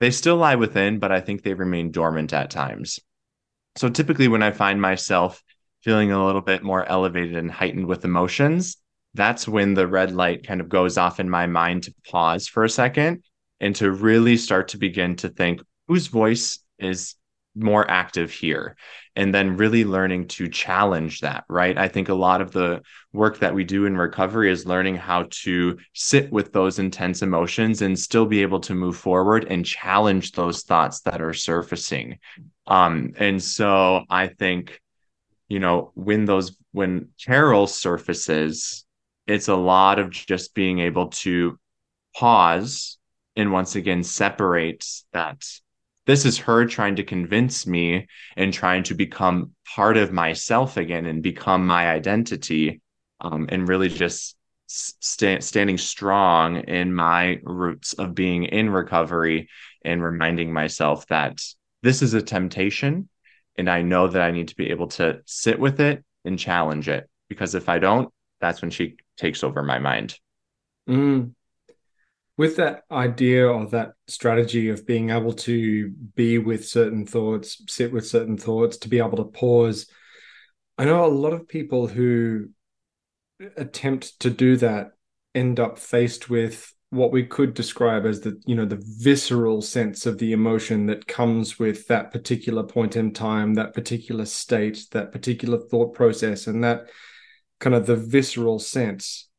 they 0.03 0.11
still 0.11 0.35
lie 0.35 0.57
within, 0.57 0.99
but 0.99 1.13
I 1.13 1.21
think 1.21 1.43
they 1.43 1.55
remain 1.55 1.93
dormant 1.93 2.33
at 2.33 2.51
times. 2.51 2.99
So 3.77 3.89
typically, 3.89 4.27
when 4.27 4.43
I 4.43 4.51
find 4.51 4.83
myself 4.83 5.41
feeling 5.83 6.11
a 6.11 6.27
little 6.27 6.41
bit 6.41 6.65
more 6.65 6.85
elevated 6.85 7.37
and 7.37 7.49
heightened 7.49 7.87
with 7.87 8.05
emotions, 8.05 8.79
that's 9.15 9.47
when 9.47 9.75
the 9.75 9.87
red 9.87 10.11
light 10.13 10.45
kind 10.45 10.61
of 10.61 10.69
goes 10.69 10.99
off 10.99 11.21
in 11.21 11.31
my 11.31 11.47
mind 11.47 11.85
to 11.85 11.95
pause 12.11 12.49
for 12.49 12.65
a 12.65 12.69
second 12.69 13.23
and 13.61 13.77
to 13.77 13.93
really 13.93 14.37
start 14.37 14.67
to 14.69 14.77
begin 14.77 15.15
to 15.15 15.29
think 15.29 15.63
whose 15.87 16.09
voice 16.09 16.59
is 16.81 17.15
more 17.55 17.89
active 17.91 18.31
here 18.31 18.77
and 19.15 19.35
then 19.35 19.57
really 19.57 19.85
learning 19.85 20.27
to 20.27 20.49
challenge 20.49 21.21
that 21.21 21.45
right? 21.49 21.77
I 21.77 21.89
think 21.89 22.09
a 22.09 22.15
lot 22.15 22.41
of 22.41 22.53
the 22.53 22.83
work 23.13 23.39
that 23.41 23.55
we 23.55 23.65
do 23.65 23.85
in 23.85 23.97
recovery 23.97 24.51
is 24.51 24.67
learning 24.67 24.97
how 24.97 25.27
to 25.43 25.79
sit 25.93 26.33
with 26.33 26.53
those 26.53 26.79
intense 26.79 27.23
emotions 27.23 27.83
and 27.83 27.99
still 27.99 28.27
be 28.27 28.43
able 28.43 28.61
to 28.61 28.75
move 28.75 28.97
forward 28.97 29.47
and 29.51 29.67
challenge 29.67 30.33
those 30.33 30.63
thoughts 30.63 31.01
that 31.03 31.21
are 31.21 31.35
surfacing. 31.35 32.19
Um 32.67 33.13
and 33.19 33.43
so 33.43 34.05
i 34.09 34.29
think 34.29 34.81
you 35.49 35.61
know 35.61 35.93
when 35.95 36.25
those 36.25 36.57
when 36.73 37.09
carol 37.23 37.67
surfaces 37.67 38.85
it's 39.27 39.49
a 39.49 39.55
lot 39.55 39.99
of 39.99 40.11
just 40.11 40.55
being 40.55 40.79
able 40.79 41.09
to 41.09 41.59
pause 42.17 42.99
and 43.37 43.53
once 43.53 43.77
again 43.77 44.03
separate 44.03 44.85
that 45.13 45.45
this 46.07 46.25
is 46.25 46.39
her 46.39 46.67
trying 46.67 46.97
to 46.97 47.05
convince 47.05 47.67
me 47.67 48.09
and 48.37 48.53
trying 48.53 48.83
to 48.85 48.95
become 48.95 49.53
part 49.75 49.97
of 49.97 50.13
myself 50.13 50.77
again 50.77 51.07
and 51.07 51.23
become 51.23 51.67
my 51.67 51.89
identity 51.89 52.81
um, 53.21 53.47
and 53.51 53.69
really 53.69 53.89
just 53.89 54.37
st- 54.67 55.45
standing 55.45 55.79
strong 55.79 56.57
in 56.57 56.93
my 56.93 57.39
roots 57.45 57.93
of 57.95 58.15
being 58.15 58.45
in 58.45 58.71
recovery 58.71 59.49
and 59.85 60.03
reminding 60.03 60.53
myself 60.53 61.07
that 61.09 61.41
this 61.83 62.03
is 62.03 62.15
a 62.15 62.23
temptation 62.23 63.09
and 63.57 63.69
i 63.69 63.83
know 63.83 64.09
that 64.09 64.23
i 64.23 64.31
need 64.31 64.49
to 64.49 64.57
be 64.57 64.71
able 64.71 64.89
to 64.89 65.21
sit 65.27 65.59
with 65.59 65.81
it 65.81 66.05
and 66.25 66.39
challenge 66.39 66.89
it 66.89 67.09
because 67.29 67.55
if 67.55 67.69
i 67.69 67.79
don't 67.79 68.13
that's 68.43 68.61
when 68.61 68.73
she 68.73 68.97
takes 69.17 69.45
over 69.45 69.63
my 69.63 69.79
mind. 69.79 70.19
Mm 70.89 71.33
with 72.37 72.57
that 72.57 72.83
idea 72.91 73.47
or 73.47 73.67
that 73.67 73.93
strategy 74.07 74.69
of 74.71 74.87
being 74.87 75.11
able 75.11 75.33
to 75.33 75.91
be 76.15 76.39
with 76.39 76.67
certain 76.67 77.07
thoughts, 77.07 77.63
sit 77.69 77.93
with 77.93 78.07
certain 78.07 78.37
thoughts, 78.37 78.79
to 78.79 78.89
be 78.89 78.99
able 78.99 79.19
to 79.19 79.25
pause, 79.25 79.87
I 80.79 80.85
know 80.85 81.05
a 81.05 81.07
lot 81.07 81.35
of 81.35 81.49
people 81.49 81.87
who 81.87 82.49
attempt 83.57 84.19
to 84.21 84.31
do 84.31 84.57
that 84.57 84.93
end 85.35 85.61
up 85.61 85.79
faced 85.79 86.31
with 86.31 86.73
what 86.91 87.11
we 87.11 87.25
could 87.25 87.55
describe 87.55 88.05
as 88.05 88.21
the 88.21 88.41
you 88.45 88.55
know 88.55 88.67
the 88.67 88.83
visceral 88.99 89.63
sense 89.63 90.05
of 90.05 90.19
the 90.19 90.33
emotion 90.33 90.87
that 90.87 91.07
comes 91.07 91.59
with 91.59 91.87
that 91.89 92.13
particular 92.13 92.63
point 92.63 92.97
in 92.97 93.13
time 93.13 93.55
that 93.55 93.73
particular 93.73 94.27
state 94.27 94.85
that 94.91 95.11
particular 95.11 95.59
thought 95.59 95.95
process 95.95 96.47
and 96.47 96.63
that 96.63 96.91
kind 97.61 97.75
of 97.75 97.87
the 97.87 97.97
visceral 97.97 98.59
sense 98.59 99.31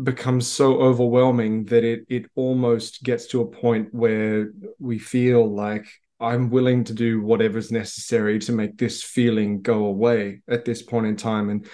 becomes 0.00 0.46
so 0.46 0.80
overwhelming 0.80 1.64
that 1.66 1.84
it 1.84 2.04
it 2.08 2.26
almost 2.34 3.02
gets 3.02 3.26
to 3.26 3.42
a 3.42 3.46
point 3.46 3.88
where 3.92 4.50
we 4.78 4.98
feel 4.98 5.52
like 5.52 5.86
I'm 6.18 6.50
willing 6.50 6.84
to 6.84 6.94
do 6.94 7.20
whatever's 7.20 7.70
necessary 7.72 8.38
to 8.40 8.52
make 8.52 8.78
this 8.78 9.02
feeling 9.02 9.60
go 9.60 9.84
away 9.84 10.42
at 10.48 10.64
this 10.64 10.82
point 10.82 11.06
in 11.06 11.16
time 11.16 11.50
and 11.50 11.66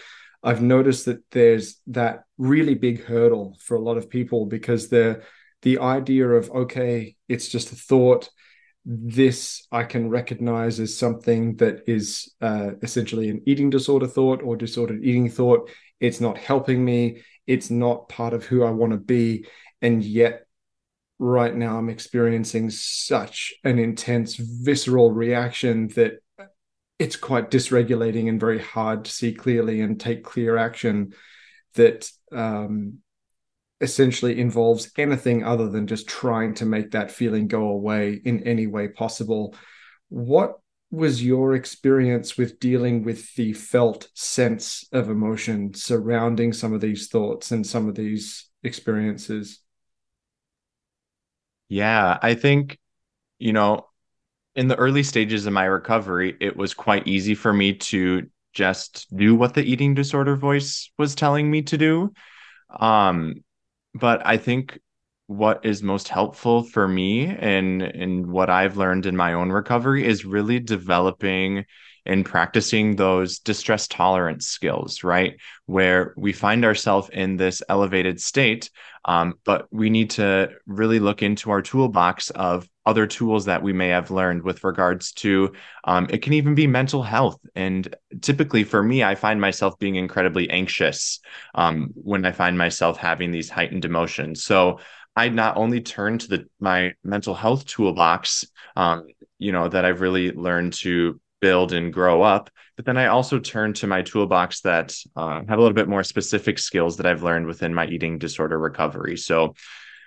I've 0.43 0.63
noticed 0.63 1.07
that 1.07 1.23
there's 1.31 1.81
that 1.89 2.25
really 2.39 2.75
big 2.75 3.05
hurdle 3.05 3.57
for 3.61 3.77
a 3.77 3.81
lot 3.81 3.97
of 3.97 4.11
people 4.11 4.47
because 4.47 4.89
the 4.89 5.23
the 5.63 5.79
idea 5.79 6.29
of 6.29 6.51
okay, 6.51 7.17
it's 7.29 7.49
just 7.49 7.73
a 7.73 7.77
thought. 7.77 8.31
This 8.85 9.67
I 9.73 9.83
can 9.83 10.09
recognize 10.09 10.81
as 10.81 10.97
something 10.97 11.57
that 11.57 11.83
is 11.87 12.33
uh, 12.41 12.71
essentially 12.83 13.29
an 13.29 13.43
eating 13.47 13.71
disorder 13.71 14.07
thought 14.07 14.43
or 14.43 14.57
disordered 14.57 15.05
eating 15.05 15.29
thought. 15.29 15.71
It's 16.01 16.21
not 16.21 16.39
helping 16.39 16.85
me. 16.85 17.23
It's 17.49 17.71
not 17.71 18.09
part 18.09 18.35
of 18.35 18.45
who 18.45 18.63
I 18.63 18.71
want 18.71 18.93
to 18.93 18.99
be, 18.99 19.47
and 19.83 20.05
yet 20.05 20.47
right 21.19 21.55
now 21.55 21.79
I'm 21.79 21.89
experiencing 21.89 22.71
such 22.71 23.55
an 23.65 23.81
intense 23.81 24.37
visceral 24.37 25.11
reaction 25.11 25.89
that 25.97 26.23
it's 26.99 27.17
quite 27.17 27.51
dysregulating 27.51 28.29
and 28.29 28.39
very 28.39 28.61
hard 28.61 29.05
to 29.07 29.11
see 29.11 29.33
clearly 29.33 29.81
and 29.81 29.99
take 29.99 30.23
clear 30.23 30.57
action 30.57 31.15
that 31.75 32.11
um, 32.33 32.99
essentially 33.81 34.41
involves 34.41 34.91
anything 34.99 35.45
other 35.45 35.69
than 35.69 35.87
just 35.87 36.09
trying 36.09 36.55
to 36.55 36.67
make 36.67 36.91
that 36.91 37.11
feeling 37.11 37.47
go 37.47 37.69
away 37.69 38.21
in 38.25 38.43
any 38.43 38.67
way 38.67 38.89
possible. 38.89 39.55
What 40.09 40.59
was 40.91 41.23
your 41.23 41.55
experience 41.55 42.37
with 42.39 42.59
dealing 42.61 43.05
with 43.05 43.35
the 43.35 43.53
felt 43.53 44.09
sense 44.15 44.87
of 44.93 45.11
emotion 45.11 45.75
surrounding 45.75 46.53
some 46.53 46.73
of 46.73 46.81
these 46.81 47.09
thoughts 47.09 47.51
and 47.51 47.67
some 47.67 47.89
of 47.89 47.95
these 47.95 48.49
experiences? 48.63 49.61
Yeah, 51.69 52.19
I 52.23 52.35
think, 52.35 52.79
you 53.39 53.53
know, 53.53 53.87
in 54.57 54.69
the 54.69 54.77
early 54.77 55.03
stages 55.03 55.47
of 55.47 55.53
my 55.53 55.65
recovery, 55.65 56.37
it 56.41 56.57
was 56.57 56.73
quite 56.75 57.07
easy 57.07 57.35
for 57.35 57.53
me 57.53 57.75
to 57.75 58.29
just 58.55 59.15
do 59.15 59.35
what 59.35 59.55
the 59.55 59.63
eating 59.63 59.95
disorder 59.95 60.37
voice 60.37 60.91
was 60.99 61.15
telling 61.15 61.51
me 61.51 61.63
to 61.63 61.77
do. 61.77 62.13
Um, 62.81 63.45
but 63.95 64.27
I 64.27 64.39
think 64.39 64.81
what 65.29 65.65
is 65.65 65.83
most 65.83 66.09
helpful 66.09 66.63
for 66.63 66.89
me 66.89 67.27
and 67.27 67.83
and 67.83 68.27
what 68.27 68.49
I've 68.49 68.79
learned 68.79 69.05
in 69.05 69.15
my 69.15 69.35
own 69.35 69.51
recovery 69.53 70.05
is 70.05 70.25
really 70.25 70.59
developing 70.59 71.67
and 72.07 72.25
practicing 72.25 72.97
those 72.97 73.39
distress 73.39 73.87
tolerance 73.87 74.47
skills, 74.47 75.05
right? 75.05 75.37
Where 75.67 76.15
we 76.17 76.33
find 76.33 76.65
ourselves 76.65 77.11
in 77.13 77.37
this 77.37 77.63
elevated 77.69 78.19
state, 78.23 78.71
um, 79.05 79.35
but 79.45 79.67
we 79.71 79.91
need 79.91 80.11
to 80.11 80.49
really 80.67 80.99
look 80.99 81.23
into 81.23 81.51
our 81.51 81.61
toolbox 81.61 82.31
of 82.31 82.67
other 82.87 83.07
tools 83.07 83.45
that 83.45 83.63
we 83.63 83.75
may 83.75 83.89
have 83.89 84.11
learned 84.11 84.43
with 84.43 84.65
regards 84.65 85.13
to 85.13 85.53
um, 85.85 86.07
it 86.09 86.23
can 86.23 86.33
even 86.33 86.55
be 86.55 86.67
mental 86.67 87.03
health 87.03 87.39
and 87.55 87.95
typically 88.23 88.65
for 88.65 88.83
me 88.83 89.05
i 89.05 89.15
find 89.15 89.39
myself 89.39 89.79
being 89.79 89.97
incredibly 89.97 90.49
anxious 90.49 91.21
um, 91.55 91.91
when 91.95 92.25
i 92.25 92.33
find 92.33 92.57
myself 92.57 92.97
having 92.97 93.31
these 93.31 93.51
heightened 93.51 93.85
emotions 93.85 94.43
so 94.43 94.79
i 95.19 95.29
not 95.29 95.57
only 95.57 95.81
turn 95.81 96.19
to 96.19 96.29
the 96.29 96.47
my 96.61 96.93
mental 97.05 97.35
health 97.35 97.65
toolbox 97.67 98.47
um, 98.77 99.07
you 99.39 99.53
know 99.53 99.69
that 99.69 99.85
i've 99.85 100.01
really 100.01 100.33
learned 100.33 100.73
to 100.73 101.21
build 101.41 101.73
and 101.73 101.93
grow 101.93 102.23
up 102.23 102.51
but 102.77 102.85
then 102.85 102.97
i 102.97 103.07
also 103.07 103.39
turn 103.39 103.73
to 103.73 103.87
my 103.87 104.03
toolbox 104.03 104.61
that 104.63 104.97
uh, 105.17 105.41
have 105.49 105.59
a 105.59 105.63
little 105.63 105.75
bit 105.75 105.89
more 105.89 106.03
specific 106.03 106.59
skills 106.59 106.97
that 106.97 107.07
i've 107.07 107.23
learned 107.23 107.47
within 107.47 107.75
my 107.75 107.87
eating 107.87 108.19
disorder 108.19 108.59
recovery 108.59 109.17
so 109.17 109.55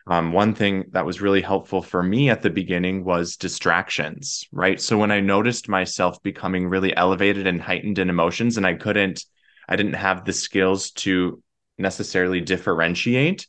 um, 0.07 0.33
one 0.33 0.55
thing 0.55 0.85
that 0.91 1.05
was 1.05 1.21
really 1.21 1.41
helpful 1.41 1.81
for 1.81 2.01
me 2.01 2.29
at 2.29 2.41
the 2.41 2.49
beginning 2.49 3.03
was 3.03 3.37
distractions, 3.37 4.45
right? 4.51 4.81
So 4.81 4.97
when 4.97 5.11
I 5.11 5.19
noticed 5.19 5.69
myself 5.69 6.21
becoming 6.23 6.67
really 6.67 6.95
elevated 6.95 7.45
and 7.45 7.61
heightened 7.61 7.99
in 7.99 8.09
emotions, 8.09 8.57
and 8.57 8.65
I 8.65 8.73
couldn't, 8.73 9.23
I 9.69 9.75
didn't 9.75 9.93
have 9.93 10.25
the 10.25 10.33
skills 10.33 10.91
to 10.91 11.41
necessarily 11.77 12.41
differentiate, 12.41 13.47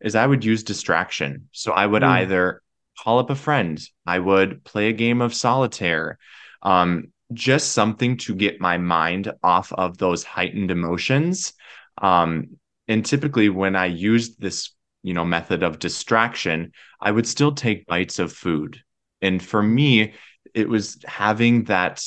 is 0.00 0.14
I 0.14 0.26
would 0.26 0.44
use 0.44 0.62
distraction. 0.62 1.48
So 1.52 1.72
I 1.72 1.86
would 1.86 2.02
mm. 2.02 2.08
either 2.08 2.62
call 2.98 3.18
up 3.18 3.30
a 3.30 3.34
friend, 3.34 3.80
I 4.06 4.18
would 4.18 4.64
play 4.64 4.88
a 4.88 4.92
game 4.92 5.20
of 5.20 5.34
solitaire, 5.34 6.18
um, 6.62 7.12
just 7.32 7.72
something 7.72 8.16
to 8.18 8.34
get 8.34 8.60
my 8.60 8.78
mind 8.78 9.32
off 9.42 9.72
of 9.72 9.98
those 9.98 10.24
heightened 10.24 10.70
emotions. 10.70 11.52
Um, 12.00 12.58
and 12.86 13.04
typically, 13.04 13.48
when 13.48 13.76
I 13.76 13.86
used 13.86 14.40
this 14.40 14.70
you 15.02 15.14
know 15.14 15.24
method 15.24 15.62
of 15.62 15.78
distraction 15.78 16.72
i 17.00 17.10
would 17.10 17.26
still 17.26 17.52
take 17.52 17.86
bites 17.86 18.18
of 18.18 18.32
food 18.32 18.82
and 19.22 19.42
for 19.42 19.62
me 19.62 20.12
it 20.54 20.68
was 20.68 20.98
having 21.06 21.64
that 21.64 22.02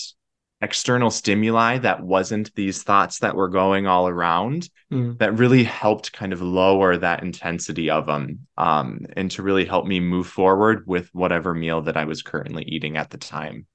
external 0.62 1.10
stimuli 1.10 1.78
that 1.78 2.02
wasn't 2.02 2.54
these 2.56 2.84
thoughts 2.84 3.20
that 3.20 3.36
were 3.36 3.50
going 3.50 3.88
all 3.88 4.08
around 4.08 4.70
mm. 4.92 5.18
that 5.18 5.38
really 5.38 5.64
helped 5.64 6.14
kind 6.14 6.34
of 6.34 6.42
lower 6.42 6.98
that 6.98 7.24
intensity 7.24 7.90
of 7.90 8.06
them 8.06 8.48
um, 8.58 9.06
and 9.16 9.32
to 9.32 9.42
really 9.42 9.66
help 9.66 9.86
me 9.86 10.00
move 10.00 10.28
forward 10.28 10.86
with 10.86 11.10
whatever 11.14 11.54
meal 11.54 11.82
that 11.82 11.98
i 11.98 12.06
was 12.06 12.22
currently 12.22 12.64
eating 12.64 12.98
at 12.98 13.10
the 13.10 13.18
time 13.18 13.66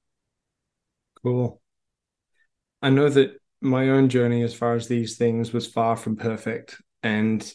cool 1.22 1.60
i 2.82 2.90
know 2.90 3.08
that 3.08 3.40
my 3.60 3.90
own 3.90 4.08
journey 4.08 4.42
as 4.42 4.54
far 4.54 4.74
as 4.74 4.86
these 4.86 5.16
things 5.16 5.52
was 5.52 5.66
far 5.66 5.96
from 5.96 6.16
perfect 6.16 6.80
and 7.02 7.52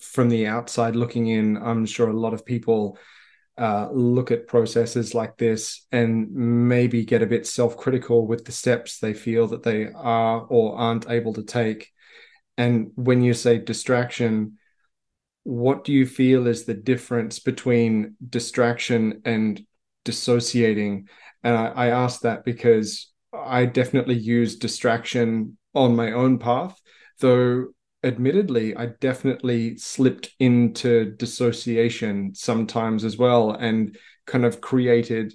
from 0.00 0.28
the 0.28 0.46
outside 0.46 0.96
looking 0.96 1.26
in, 1.26 1.56
I'm 1.56 1.86
sure 1.86 2.08
a 2.08 2.12
lot 2.12 2.34
of 2.34 2.46
people 2.46 2.98
uh, 3.58 3.88
look 3.92 4.30
at 4.30 4.46
processes 4.46 5.14
like 5.14 5.36
this 5.36 5.86
and 5.90 6.30
maybe 6.32 7.04
get 7.04 7.22
a 7.22 7.26
bit 7.26 7.46
self 7.46 7.76
critical 7.76 8.26
with 8.26 8.44
the 8.44 8.52
steps 8.52 8.98
they 8.98 9.12
feel 9.12 9.48
that 9.48 9.62
they 9.62 9.88
are 9.94 10.46
or 10.48 10.76
aren't 10.76 11.10
able 11.10 11.32
to 11.34 11.42
take. 11.42 11.90
And 12.56 12.92
when 12.94 13.22
you 13.22 13.34
say 13.34 13.58
distraction, 13.58 14.58
what 15.42 15.84
do 15.84 15.92
you 15.92 16.06
feel 16.06 16.46
is 16.46 16.64
the 16.64 16.74
difference 16.74 17.38
between 17.38 18.16
distraction 18.28 19.22
and 19.24 19.60
dissociating? 20.04 21.08
And 21.42 21.56
I, 21.56 21.66
I 21.66 21.86
ask 21.88 22.20
that 22.20 22.44
because 22.44 23.10
I 23.32 23.66
definitely 23.66 24.16
use 24.16 24.56
distraction 24.56 25.56
on 25.74 25.96
my 25.96 26.12
own 26.12 26.38
path, 26.38 26.80
though 27.20 27.68
admittedly, 28.02 28.76
I 28.76 28.86
definitely 28.86 29.76
slipped 29.76 30.30
into 30.38 31.16
dissociation 31.16 32.34
sometimes 32.34 33.04
as 33.04 33.16
well, 33.16 33.52
and 33.52 33.96
kind 34.26 34.44
of 34.44 34.60
created 34.60 35.34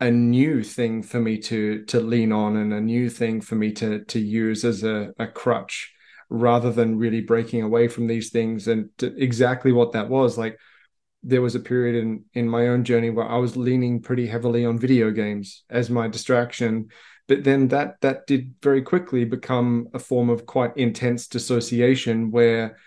a 0.00 0.10
new 0.10 0.62
thing 0.62 1.02
for 1.02 1.20
me 1.20 1.38
to 1.38 1.84
to 1.86 2.00
lean 2.00 2.30
on 2.32 2.56
and 2.56 2.72
a 2.72 2.80
new 2.80 3.10
thing 3.10 3.40
for 3.40 3.56
me 3.56 3.72
to 3.72 4.04
to 4.04 4.20
use 4.20 4.64
as 4.64 4.84
a, 4.84 5.12
a 5.18 5.26
crutch 5.26 5.92
rather 6.30 6.70
than 6.70 6.98
really 6.98 7.20
breaking 7.20 7.62
away 7.62 7.88
from 7.88 8.06
these 8.06 8.30
things. 8.30 8.68
And 8.68 8.90
exactly 9.00 9.72
what 9.72 9.92
that 9.92 10.08
was 10.08 10.38
like 10.38 10.58
there 11.22 11.42
was 11.42 11.54
a 11.54 11.60
period 11.60 11.96
in 11.96 12.24
in 12.34 12.48
my 12.48 12.68
own 12.68 12.84
journey 12.84 13.10
where 13.10 13.28
I 13.28 13.38
was 13.38 13.56
leaning 13.56 14.00
pretty 14.00 14.26
heavily 14.26 14.64
on 14.64 14.78
video 14.78 15.10
games 15.10 15.64
as 15.68 15.90
my 15.90 16.08
distraction 16.08 16.88
but 17.28 17.44
then 17.44 17.68
that 17.68 18.00
that 18.00 18.26
did 18.26 18.54
very 18.62 18.82
quickly 18.82 19.24
become 19.24 19.88
a 19.94 19.98
form 19.98 20.30
of 20.30 20.46
quite 20.46 20.76
intense 20.76 21.28
dissociation 21.28 22.30
where 22.30 22.78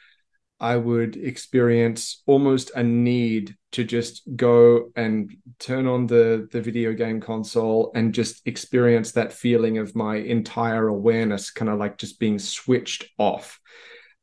I 0.60 0.78
would 0.78 1.16
experience 1.16 2.22
almost 2.28 2.72
a 2.76 2.84
need 2.84 3.56
to 3.72 3.84
just 3.84 4.24
go 4.36 4.92
and 4.96 5.36
turn 5.60 5.88
on 5.88 6.08
the 6.08 6.48
the 6.52 6.62
video 6.62 6.94
game 6.94 7.22
console 7.22 7.92
and 7.96 8.14
just 8.14 8.46
experience 8.46 9.14
that 9.14 9.32
feeling 9.32 9.78
of 9.78 9.96
my 9.96 10.18
entire 10.18 10.88
awareness 10.88 11.52
kind 11.52 11.70
of 11.70 11.80
like 11.80 11.98
just 11.98 12.20
being 12.20 12.38
switched 12.38 13.06
off. 13.18 13.60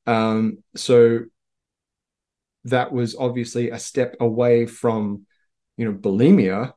Um, 0.06 0.58
so 0.74 1.20
that 2.64 2.92
was 2.92 3.16
obviously 3.16 3.70
a 3.70 3.78
step 3.78 4.16
away 4.20 4.66
from 4.66 5.26
you 5.76 5.84
know 5.84 5.96
bulimia 5.96 6.72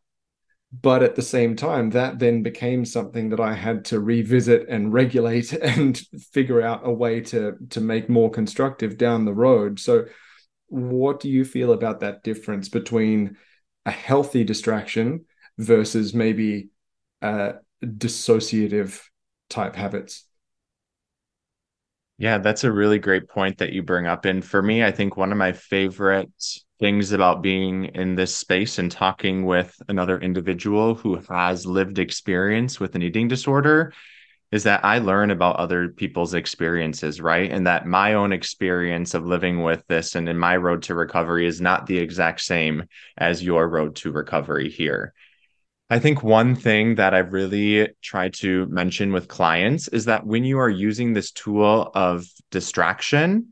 but 0.72 1.04
at 1.04 1.16
the 1.16 1.22
same 1.22 1.56
time 1.56 1.90
that 1.90 2.18
then 2.20 2.42
became 2.42 2.86
something 2.86 3.30
that 3.30 3.40
i 3.40 3.54
had 3.54 3.84
to 3.84 4.00
revisit 4.00 4.68
and 4.70 4.94
regulate 4.94 5.52
and 5.62 5.98
figure 6.32 6.62
out 6.62 6.82
a 6.84 6.92
way 6.92 7.20
to 7.20 7.56
to 7.70 7.82
make 7.82 8.10
more 8.10 8.30
constructive 8.30 8.98
down 8.98 9.26
the 9.26 9.34
road. 9.34 9.80
So 9.80 10.06
what 10.68 11.20
do 11.20 11.30
you 11.30 11.44
feel 11.44 11.74
about 11.74 12.00
that 12.00 12.24
difference 12.24 12.70
between 12.70 13.36
a 13.86 13.92
healthy 13.92 14.46
distraction 14.46 15.26
versus 15.58 16.14
maybe 16.14 16.70
uh, 17.22 17.54
dissociative 17.84 19.02
type 19.50 19.76
habits 19.76 20.26
Yeah, 22.22 22.38
that's 22.38 22.64
a 22.64 22.72
really 22.72 23.00
great 23.00 23.28
point 23.28 23.58
that 23.58 23.74
you 23.74 23.82
bring 23.82 24.06
up. 24.06 24.26
And 24.26 24.46
for 24.46 24.62
me, 24.62 24.84
I 24.84 24.92
think 24.92 25.18
one 25.18 25.32
of 25.32 25.40
my 25.40 25.54
favorite 25.54 26.30
things 26.80 27.14
about 27.14 27.42
being 27.42 27.86
in 27.96 28.14
this 28.14 28.36
space 28.36 28.78
and 28.78 28.92
talking 28.92 29.44
with 29.44 29.76
another 29.88 30.20
individual 30.20 30.94
who 30.94 31.16
has 31.30 31.66
lived 31.66 31.98
experience 31.98 32.80
with 32.80 32.94
an 32.94 33.02
eating 33.02 33.28
disorder 33.28 33.92
is 34.52 34.62
that 34.66 34.86
I 34.86 35.00
learn 35.00 35.32
about 35.32 35.56
other 35.56 35.90
people's 35.90 36.36
experiences, 36.36 37.20
right? 37.20 37.52
And 37.52 37.66
that 37.66 37.88
my 37.88 38.14
own 38.14 38.34
experience 38.34 39.16
of 39.16 39.26
living 39.26 39.64
with 39.64 39.84
this 39.88 40.14
and 40.14 40.30
in 40.30 40.38
my 40.38 40.58
road 40.58 40.84
to 40.84 40.94
recovery 40.94 41.48
is 41.48 41.60
not 41.60 41.88
the 41.88 41.98
exact 41.98 42.42
same 42.42 42.84
as 43.18 43.44
your 43.44 43.68
road 43.68 43.96
to 43.98 44.12
recovery 44.12 44.70
here. 44.70 45.16
I 45.92 46.00
think 46.00 46.24
one 46.24 46.56
thing 46.56 46.96
that 46.96 47.14
I've 47.14 47.34
really 47.34 47.90
try 48.02 48.30
to 48.30 48.66
mention 48.68 49.12
with 49.12 49.28
clients 49.28 49.90
is 49.90 50.06
that 50.06 50.26
when 50.26 50.46
you 50.46 50.58
are 50.58 50.70
using 50.70 51.12
this 51.12 51.32
tool 51.32 51.92
of 51.94 52.26
distraction, 52.50 53.52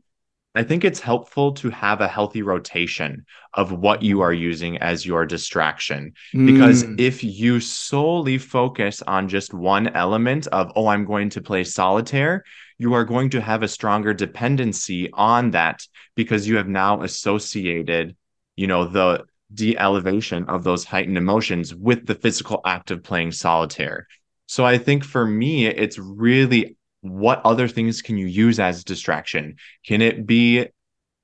I 0.54 0.62
think 0.62 0.82
it's 0.82 1.00
helpful 1.00 1.52
to 1.52 1.68
have 1.68 2.00
a 2.00 2.08
healthy 2.08 2.40
rotation 2.40 3.26
of 3.52 3.72
what 3.72 4.02
you 4.02 4.22
are 4.22 4.32
using 4.32 4.78
as 4.78 5.04
your 5.04 5.26
distraction. 5.26 6.14
Because 6.32 6.82
mm. 6.82 6.98
if 6.98 7.22
you 7.22 7.60
solely 7.60 8.38
focus 8.38 9.02
on 9.02 9.28
just 9.28 9.52
one 9.52 9.88
element 9.88 10.46
of, 10.46 10.72
oh, 10.76 10.86
I'm 10.86 11.04
going 11.04 11.28
to 11.30 11.42
play 11.42 11.62
solitaire, 11.62 12.44
you 12.78 12.94
are 12.94 13.04
going 13.04 13.28
to 13.30 13.42
have 13.42 13.62
a 13.62 13.68
stronger 13.68 14.14
dependency 14.14 15.10
on 15.12 15.50
that 15.50 15.86
because 16.16 16.48
you 16.48 16.56
have 16.56 16.68
now 16.68 17.02
associated, 17.02 18.16
you 18.56 18.66
know, 18.66 18.86
the 18.86 19.26
de 19.52 19.76
elevation 19.76 20.44
of 20.44 20.64
those 20.64 20.84
heightened 20.84 21.18
emotions 21.18 21.74
with 21.74 22.06
the 22.06 22.14
physical 22.14 22.60
act 22.64 22.90
of 22.90 23.02
playing 23.02 23.32
solitaire. 23.32 24.06
So 24.46 24.64
I 24.64 24.78
think 24.78 25.04
for 25.04 25.26
me, 25.26 25.66
it's 25.66 25.98
really 25.98 26.76
what 27.02 27.40
other 27.44 27.68
things 27.68 28.02
can 28.02 28.18
you 28.18 28.26
use 28.26 28.60
as 28.60 28.84
distraction? 28.84 29.56
Can 29.86 30.02
it 30.02 30.26
be 30.26 30.66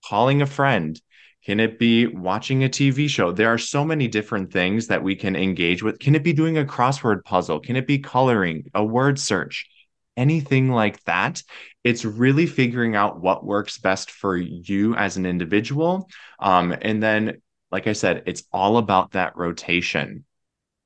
calling 0.08 0.42
a 0.42 0.46
friend? 0.46 1.00
Can 1.44 1.60
it 1.60 1.78
be 1.78 2.06
watching 2.06 2.64
a 2.64 2.68
TV 2.68 3.08
show? 3.08 3.30
There 3.30 3.52
are 3.52 3.58
so 3.58 3.84
many 3.84 4.08
different 4.08 4.52
things 4.52 4.88
that 4.88 5.02
we 5.02 5.14
can 5.14 5.36
engage 5.36 5.82
with. 5.82 5.98
Can 5.98 6.14
it 6.14 6.24
be 6.24 6.32
doing 6.32 6.58
a 6.58 6.64
crossword 6.64 7.24
puzzle? 7.24 7.60
Can 7.60 7.76
it 7.76 7.86
be 7.86 7.98
coloring, 7.98 8.64
a 8.74 8.84
word 8.84 9.18
search? 9.18 9.68
Anything 10.16 10.70
like 10.70 11.02
that. 11.04 11.42
It's 11.84 12.04
really 12.04 12.46
figuring 12.46 12.96
out 12.96 13.20
what 13.20 13.44
works 13.44 13.78
best 13.78 14.10
for 14.10 14.36
you 14.36 14.96
as 14.96 15.16
an 15.16 15.26
individual. 15.26 16.08
Um, 16.40 16.74
and 16.80 17.02
then, 17.02 17.42
like 17.70 17.86
I 17.86 17.92
said, 17.92 18.24
it's 18.26 18.44
all 18.52 18.78
about 18.78 19.12
that 19.12 19.36
rotation. 19.36 20.24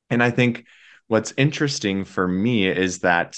And 0.09 0.23
I 0.23 0.31
think 0.31 0.67
what's 1.07 1.35
interesting 1.37 2.05
for 2.05 2.27
me 2.27 2.67
is 2.67 3.01
that 3.01 3.37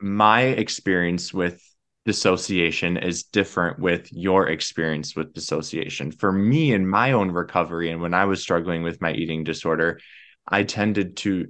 my 0.00 0.42
experience 0.42 1.32
with 1.32 1.62
dissociation 2.04 2.96
is 2.96 3.24
different 3.24 3.78
with 3.78 4.12
your 4.12 4.48
experience 4.48 5.14
with 5.14 5.32
dissociation. 5.32 6.10
For 6.10 6.32
me, 6.32 6.72
in 6.72 6.86
my 6.86 7.12
own 7.12 7.30
recovery, 7.30 7.90
and 7.90 8.00
when 8.00 8.14
I 8.14 8.24
was 8.24 8.42
struggling 8.42 8.82
with 8.82 9.00
my 9.00 9.12
eating 9.12 9.44
disorder, 9.44 10.00
I 10.48 10.64
tended 10.64 11.16
to 11.18 11.48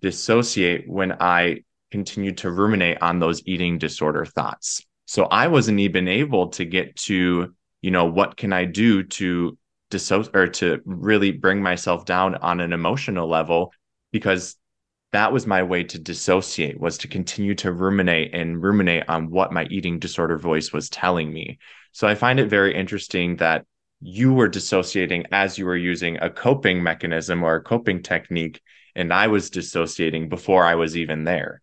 dissociate 0.00 0.88
when 0.88 1.12
I 1.12 1.62
continued 1.90 2.38
to 2.38 2.50
ruminate 2.50 3.00
on 3.00 3.20
those 3.20 3.42
eating 3.46 3.78
disorder 3.78 4.24
thoughts. 4.24 4.84
So 5.06 5.24
I 5.24 5.48
wasn't 5.48 5.80
even 5.80 6.08
able 6.08 6.48
to 6.50 6.64
get 6.64 6.96
to, 6.96 7.54
you 7.82 7.90
know, 7.90 8.06
what 8.06 8.36
can 8.36 8.52
I 8.52 8.64
do 8.64 9.04
to 9.04 9.56
or 10.34 10.46
to 10.46 10.80
really 10.84 11.32
bring 11.32 11.62
myself 11.62 12.04
down 12.04 12.34
on 12.36 12.60
an 12.60 12.72
emotional 12.72 13.28
level 13.28 13.72
because 14.12 14.56
that 15.12 15.32
was 15.32 15.46
my 15.46 15.62
way 15.62 15.84
to 15.84 15.98
dissociate 15.98 16.80
was 16.80 16.98
to 16.98 17.08
continue 17.08 17.54
to 17.54 17.70
ruminate 17.70 18.34
and 18.34 18.62
ruminate 18.62 19.04
on 19.08 19.30
what 19.30 19.52
my 19.52 19.64
eating 19.64 19.98
disorder 19.98 20.38
voice 20.38 20.72
was 20.72 20.88
telling 20.88 21.32
me. 21.32 21.58
So 21.92 22.08
i 22.08 22.14
find 22.14 22.40
it 22.40 22.48
very 22.48 22.74
interesting 22.74 23.36
that 23.36 23.66
you 24.00 24.32
were 24.32 24.48
dissociating 24.48 25.26
as 25.30 25.58
you 25.58 25.64
were 25.64 25.76
using 25.76 26.18
a 26.20 26.28
coping 26.28 26.82
mechanism 26.82 27.44
or 27.44 27.54
a 27.56 27.62
coping 27.62 28.02
technique 28.02 28.60
and 28.96 29.12
i 29.12 29.28
was 29.28 29.48
dissociating 29.50 30.28
before 30.28 30.64
i 30.64 30.74
was 30.74 30.96
even 30.96 31.24
there. 31.24 31.62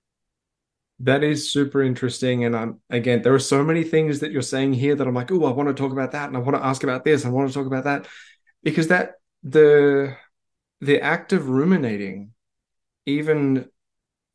That 1.01 1.23
is 1.23 1.51
super 1.51 1.81
interesting 1.81 2.45
and 2.45 2.55
i'm 2.55 2.79
again 2.89 3.21
there 3.21 3.33
are 3.33 3.39
so 3.39 3.63
many 3.63 3.83
things 3.83 4.19
that 4.19 4.31
you're 4.31 4.41
saying 4.41 4.73
here 4.73 4.95
that 4.95 5.07
i'm 5.07 5.13
like 5.13 5.31
oh 5.31 5.45
i 5.45 5.51
want 5.51 5.69
to 5.69 5.73
talk 5.73 5.91
about 5.91 6.11
that 6.11 6.27
and 6.27 6.37
i 6.37 6.39
want 6.39 6.55
to 6.55 6.65
ask 6.65 6.83
about 6.83 7.03
this 7.03 7.25
i 7.25 7.29
want 7.29 7.47
to 7.49 7.53
talk 7.53 7.67
about 7.67 7.85
that 7.85 8.07
because 8.63 8.87
that 8.87 9.13
the 9.43 10.15
the 10.81 11.01
act 11.01 11.33
of 11.33 11.49
ruminating 11.49 12.31
even 13.05 13.65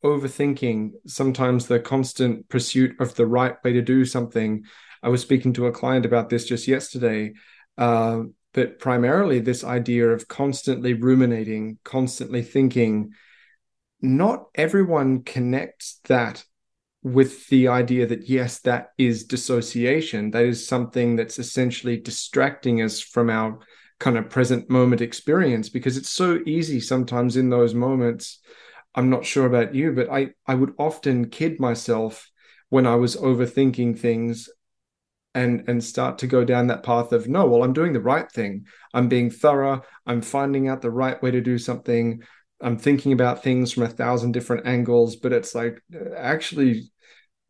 overthinking 0.03 0.91
sometimes 1.07 1.67
the 1.67 1.79
constant 1.79 2.47
pursuit 2.49 2.95
of 2.99 3.15
the 3.15 3.25
right 3.25 3.55
way 3.63 3.73
to 3.73 3.81
do 3.81 4.05
something. 4.05 4.63
I 5.01 5.09
was 5.09 5.21
speaking 5.21 5.53
to 5.53 5.67
a 5.67 5.71
client 5.71 6.05
about 6.05 6.29
this 6.29 6.45
just 6.45 6.67
yesterday 6.67 7.33
uh, 7.77 8.23
but 8.53 8.79
primarily 8.79 9.39
this 9.39 9.63
idea 9.63 10.09
of 10.09 10.27
constantly 10.27 10.93
ruminating 10.93 11.77
constantly 11.83 12.41
thinking 12.41 13.11
not 14.01 14.45
everyone 14.55 15.23
connects 15.23 15.99
that 16.05 16.43
with 17.03 17.47
the 17.49 17.67
idea 17.67 18.07
that 18.07 18.27
yes 18.27 18.59
that 18.61 18.89
is 18.97 19.25
dissociation. 19.25 20.31
That 20.31 20.45
is 20.45 20.67
something 20.67 21.15
that's 21.15 21.37
essentially 21.37 21.97
distracting 21.97 22.81
us 22.81 22.99
from 22.99 23.29
our 23.29 23.59
kind 23.99 24.17
of 24.17 24.29
present 24.29 24.69
moment 24.69 25.01
experience 25.01 25.69
because 25.69 25.97
it's 25.97 26.09
so 26.09 26.39
easy 26.45 26.79
sometimes 26.79 27.37
in 27.37 27.49
those 27.49 27.73
moments 27.73 28.39
I'm 28.95 29.09
not 29.09 29.25
sure 29.25 29.45
about 29.45 29.75
you, 29.75 29.91
but 29.91 30.09
I, 30.09 30.29
I 30.47 30.55
would 30.55 30.73
often 30.79 31.29
kid 31.29 31.59
myself 31.59 32.29
when 32.69 32.87
I 32.87 32.95
was 32.95 33.17
overthinking 33.17 33.99
things 33.99 34.49
and 35.33 35.67
and 35.67 35.83
start 35.83 36.19
to 36.19 36.27
go 36.27 36.45
down 36.45 36.67
that 36.67 36.83
path 36.83 37.11
of 37.11 37.27
no, 37.27 37.45
well, 37.45 37.63
I'm 37.63 37.73
doing 37.73 37.91
the 37.91 37.99
right 37.99 38.31
thing. 38.31 38.65
I'm 38.93 39.09
being 39.09 39.29
thorough. 39.29 39.81
I'm 40.05 40.21
finding 40.21 40.69
out 40.69 40.81
the 40.81 40.91
right 40.91 41.21
way 41.21 41.31
to 41.31 41.41
do 41.41 41.57
something. 41.57 42.23
I'm 42.61 42.77
thinking 42.77 43.11
about 43.11 43.43
things 43.43 43.73
from 43.73 43.83
a 43.83 43.89
thousand 43.89 44.31
different 44.31 44.65
angles, 44.65 45.17
but 45.17 45.33
it's 45.33 45.53
like 45.53 45.83
actually 46.15 46.89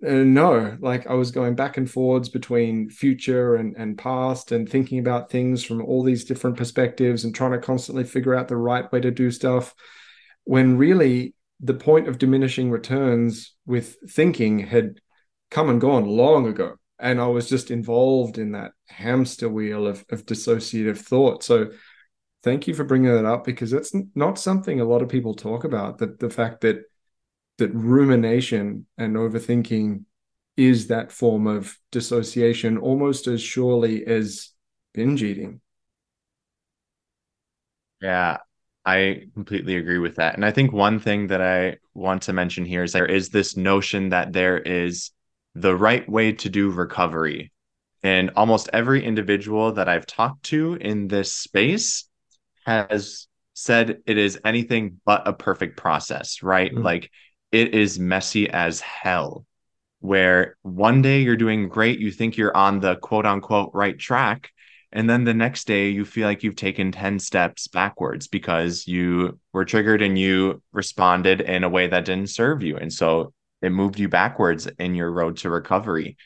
uh, 0.04 0.12
no, 0.12 0.78
like 0.82 1.08
I 1.08 1.14
was 1.14 1.32
going 1.32 1.56
back 1.56 1.78
and 1.78 1.90
forwards 1.90 2.30
between 2.30 2.90
future 2.90 3.56
and, 3.56 3.76
and 3.78 3.98
past 3.98 4.52
and 4.52 4.68
thinking 4.68 5.00
about 5.00 5.30
things 5.30 5.64
from 5.64 5.82
all 5.82 6.04
these 6.04 6.26
different 6.26 6.58
perspectives 6.58 7.24
and 7.24 7.34
trying 7.34 7.54
to 7.54 7.60
constantly 7.60 8.04
figure 8.04 8.36
out 8.36 8.48
the 8.48 8.58
right 8.58 8.92
way 8.92 9.00
to 9.00 9.12
do 9.12 9.32
stuff 9.32 9.74
when 10.44 10.78
really 10.78 11.34
the 11.62 11.74
point 11.74 12.08
of 12.08 12.18
diminishing 12.18 12.70
returns 12.70 13.56
with 13.66 13.96
thinking 14.10 14.60
had 14.60 15.00
come 15.50 15.70
and 15.70 15.80
gone 15.80 16.06
long 16.06 16.48
ago. 16.48 16.76
And 17.00 17.20
I 17.20 17.28
was 17.28 17.50
just 17.50 17.72
involved 17.72 18.38
in 18.38 18.52
that 18.52 18.72
hamster 18.88 19.50
wheel 19.50 19.88
of, 19.88 20.04
of 20.10 20.26
dissociative 20.26 20.98
thought. 20.98 21.44
So 21.44 21.72
thank 22.44 22.68
you 22.68 22.74
for 22.74 22.84
bringing 22.84 23.12
that 23.12 23.26
up 23.26 23.46
because 23.46 23.72
that's 23.72 23.94
not 24.14 24.38
something 24.38 24.80
a 24.80 24.86
lot 24.86 25.02
of 25.02 25.10
people 25.10 25.34
talk 25.34 25.64
about 25.64 25.98
that 25.98 26.20
the 26.20 26.30
fact 26.30 26.62
that 26.62 26.84
that 27.58 27.74
rumination 27.74 28.86
and 28.98 29.16
overthinking 29.16 30.04
is 30.58 30.88
that 30.88 31.12
form 31.12 31.48
of 31.48 31.78
dissociation 31.92 32.78
almost 32.78 33.28
as 33.28 33.42
surely 33.42 34.06
as 34.06 34.52
binge 34.94 35.24
eating. 35.24 35.62
Yeah, 38.02 38.38
I 38.86 39.24
completely 39.34 39.78
agree 39.78 39.98
with 39.98 40.16
that. 40.16 40.36
And 40.36 40.46
I 40.46 40.52
think 40.52 40.72
one 40.72 41.00
thing 41.00 41.28
that 41.28 41.42
I 41.42 41.78
want 41.94 42.24
to 42.24 42.34
mention 42.34 42.66
here 42.66 42.84
is 42.84 42.92
there 42.92 43.06
is 43.06 43.30
this 43.30 43.58
notion 43.58 44.10
that 44.10 44.32
there 44.32 44.60
is 44.60 45.12
the 45.56 45.76
right 45.76 46.08
way 46.08 46.34
to 46.34 46.50
do 46.50 46.70
recovery. 46.70 47.52
And 48.04 48.32
almost 48.36 48.70
every 48.72 49.04
individual 49.04 49.72
that 49.74 49.90
I've 49.90 50.06
talked 50.06 50.44
to 50.44 50.76
in 50.76 51.08
this 51.08 51.32
space 51.32 52.08
has 52.66 53.28
said 53.54 54.02
it 54.06 54.18
is 54.18 54.40
anything 54.46 55.00
but 55.06 55.28
a 55.28 55.34
perfect 55.34 55.78
process, 55.78 56.44
right? 56.44 56.72
Mm-hmm. 56.72 56.84
Like 56.84 57.10
it 57.56 57.74
is 57.74 57.98
messy 57.98 58.50
as 58.50 58.82
hell. 58.82 59.46
Where 60.00 60.58
one 60.62 61.02
day 61.02 61.22
you're 61.22 61.38
doing 61.38 61.70
great, 61.70 62.00
you 62.00 62.12
think 62.12 62.38
you're 62.38 62.56
on 62.56 62.82
the 62.82 62.98
quote 62.98 63.26
unquote 63.26 63.72
right 63.74 63.98
track 63.98 64.52
and 64.96 65.10
then 65.10 65.26
the 65.26 65.34
next 65.34 65.68
day 65.68 65.90
you 65.90 66.06
feel 66.06 66.26
like 66.26 66.42
you've 66.42 66.56
taken 66.56 66.92
10 66.92 67.20
steps 67.20 67.68
backwards 67.68 68.28
because 68.28 68.88
you 68.88 69.38
were 69.52 69.66
triggered 69.66 70.02
and 70.02 70.18
you 70.18 70.62
responded 70.72 71.42
in 71.42 71.64
a 71.64 71.70
way 71.70 71.86
that 71.88 72.06
didn't 72.06 72.30
serve 72.30 72.64
you 72.64 72.78
and 72.78 72.92
so 72.92 73.34
it 73.62 73.72
moved 73.72 74.00
you 74.00 74.08
backwards 74.08 74.68
in 74.80 74.96
your 74.96 75.12
road 75.12 75.38
to 75.38 75.50
recovery 75.50 76.18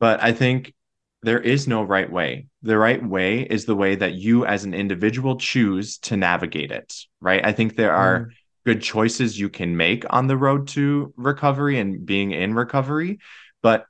but 0.00 0.22
i 0.22 0.32
think 0.32 0.74
there 1.22 1.40
is 1.40 1.68
no 1.68 1.82
right 1.82 2.10
way 2.10 2.46
the 2.62 2.76
right 2.76 3.04
way 3.06 3.42
is 3.42 3.64
the 3.64 3.76
way 3.76 3.94
that 3.94 4.14
you 4.14 4.44
as 4.44 4.64
an 4.64 4.74
individual 4.74 5.36
choose 5.36 5.98
to 5.98 6.16
navigate 6.16 6.72
it 6.72 6.92
right 7.20 7.44
i 7.46 7.52
think 7.52 7.76
there 7.76 7.94
are 7.94 8.20
mm. 8.20 8.30
Good 8.64 8.82
choices 8.82 9.38
you 9.38 9.48
can 9.48 9.76
make 9.76 10.04
on 10.10 10.26
the 10.26 10.36
road 10.36 10.68
to 10.68 11.12
recovery 11.16 11.78
and 11.78 12.04
being 12.06 12.32
in 12.32 12.54
recovery 12.54 13.18
but 13.62 13.86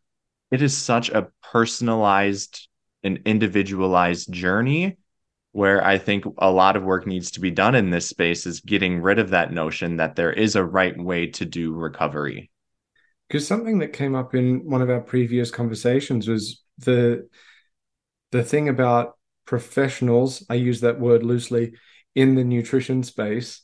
it 0.51 0.63
is 0.63 0.77
such 0.77 1.09
a 1.11 1.29
personalized 1.43 2.69
and 3.03 3.21
individualized 3.25 4.33
journey 4.33 4.97
where 5.53 5.85
I 5.85 5.99
think 5.99 6.25
a 6.39 6.51
lot 6.51 6.77
of 6.77 6.83
work 6.83 7.07
needs 7.07 7.33
to 7.33 7.41
be 7.41 7.51
done 7.51 7.75
in 7.75 7.91
this 7.91 8.09
space 8.09 8.47
is 8.47 8.61
getting 8.61 9.01
rid 9.01 9.19
of 9.19 9.31
that 9.31 9.53
notion 9.53 9.99
that 9.99 10.17
there 10.17 10.33
is 10.33 10.57
a 10.57 10.65
right 10.65 10.99
way 10.99 11.27
to 11.29 11.45
do 11.45 11.75
recovery. 11.75 12.51
Because 13.29 13.47
something 13.47 13.79
that 13.79 13.93
came 13.93 14.15
up 14.15 14.35
in 14.35 14.65
one 14.69 14.83
of 14.83 14.91
our 14.91 15.01
previous 15.01 15.51
conversations 15.51 16.29
was 16.29 16.63
the 16.79 17.29
the 18.31 18.43
thing 18.43 18.71
about 18.71 19.19
professionals, 19.45 20.45
I 20.49 20.55
use 20.55 20.81
that 20.81 20.99
word 20.99 21.23
loosely, 21.23 21.75
in 22.15 22.35
the 22.35 22.45
nutrition 22.45 23.03
space, 23.03 23.61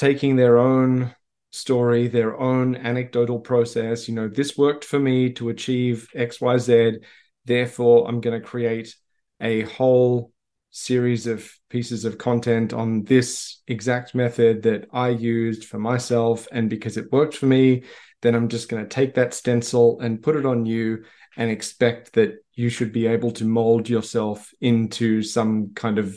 taking 0.00 0.34
their 0.34 0.56
own 0.56 1.14
story, 1.50 2.08
their 2.08 2.40
own 2.40 2.74
anecdotal 2.74 3.38
process. 3.38 4.08
You 4.08 4.14
know, 4.14 4.28
this 4.28 4.56
worked 4.56 4.82
for 4.82 4.98
me 4.98 5.30
to 5.34 5.50
achieve 5.50 6.08
XYZ. 6.16 7.04
Therefore, 7.44 8.08
I'm 8.08 8.22
going 8.22 8.40
to 8.40 8.46
create 8.46 8.96
a 9.42 9.60
whole 9.62 10.32
series 10.70 11.26
of 11.26 11.52
pieces 11.68 12.06
of 12.06 12.16
content 12.16 12.72
on 12.72 13.04
this 13.04 13.60
exact 13.66 14.14
method 14.14 14.62
that 14.62 14.86
I 14.90 15.10
used 15.10 15.66
for 15.66 15.78
myself. 15.78 16.48
And 16.50 16.70
because 16.70 16.96
it 16.96 17.12
worked 17.12 17.36
for 17.36 17.46
me, 17.46 17.82
then 18.22 18.34
I'm 18.34 18.48
just 18.48 18.70
going 18.70 18.82
to 18.82 18.88
take 18.88 19.12
that 19.16 19.34
stencil 19.34 20.00
and 20.00 20.22
put 20.22 20.36
it 20.36 20.46
on 20.46 20.64
you 20.64 21.04
and 21.36 21.50
expect 21.50 22.14
that 22.14 22.42
you 22.54 22.70
should 22.70 22.90
be 22.90 23.06
able 23.06 23.32
to 23.32 23.44
mold 23.44 23.86
yourself 23.86 24.50
into 24.62 25.22
some 25.22 25.74
kind 25.74 25.98
of 25.98 26.16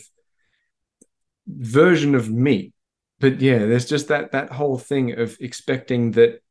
version 1.48 2.15
of 2.15 2.32
me. 2.32 2.72
But 3.24 3.40
yeah, 3.40 3.60
there's 3.60 3.86
just 3.86 4.10
that 4.10 4.34
that 4.34 4.52
whole 4.52 4.78
thing 4.78 5.18
of 5.18 5.38
expecting 5.40 6.12
that 6.12 6.42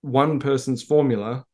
one 0.00 0.38
person's 0.38 0.80
formula 0.80 1.44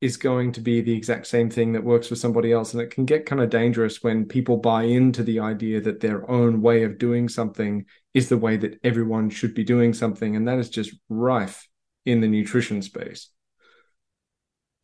is 0.00 0.16
going 0.16 0.52
to 0.52 0.62
be 0.62 0.80
the 0.80 0.96
exact 0.96 1.26
same 1.26 1.50
thing 1.50 1.74
that 1.74 1.84
works 1.84 2.08
for 2.08 2.14
somebody 2.14 2.50
else. 2.50 2.72
And 2.72 2.80
it 2.80 2.90
can 2.90 3.04
get 3.04 3.26
kind 3.26 3.42
of 3.42 3.50
dangerous 3.50 4.02
when 4.02 4.24
people 4.24 4.56
buy 4.56 4.84
into 4.84 5.22
the 5.22 5.40
idea 5.40 5.82
that 5.82 6.00
their 6.00 6.30
own 6.30 6.62
way 6.62 6.84
of 6.84 6.96
doing 6.96 7.28
something 7.28 7.84
is 8.14 8.30
the 8.30 8.38
way 8.38 8.56
that 8.56 8.80
everyone 8.84 9.28
should 9.28 9.52
be 9.52 9.64
doing 9.64 9.92
something. 9.92 10.34
And 10.34 10.48
that 10.48 10.58
is 10.58 10.70
just 10.70 10.94
rife 11.10 11.68
in 12.06 12.22
the 12.22 12.28
nutrition 12.28 12.80
space. 12.80 13.28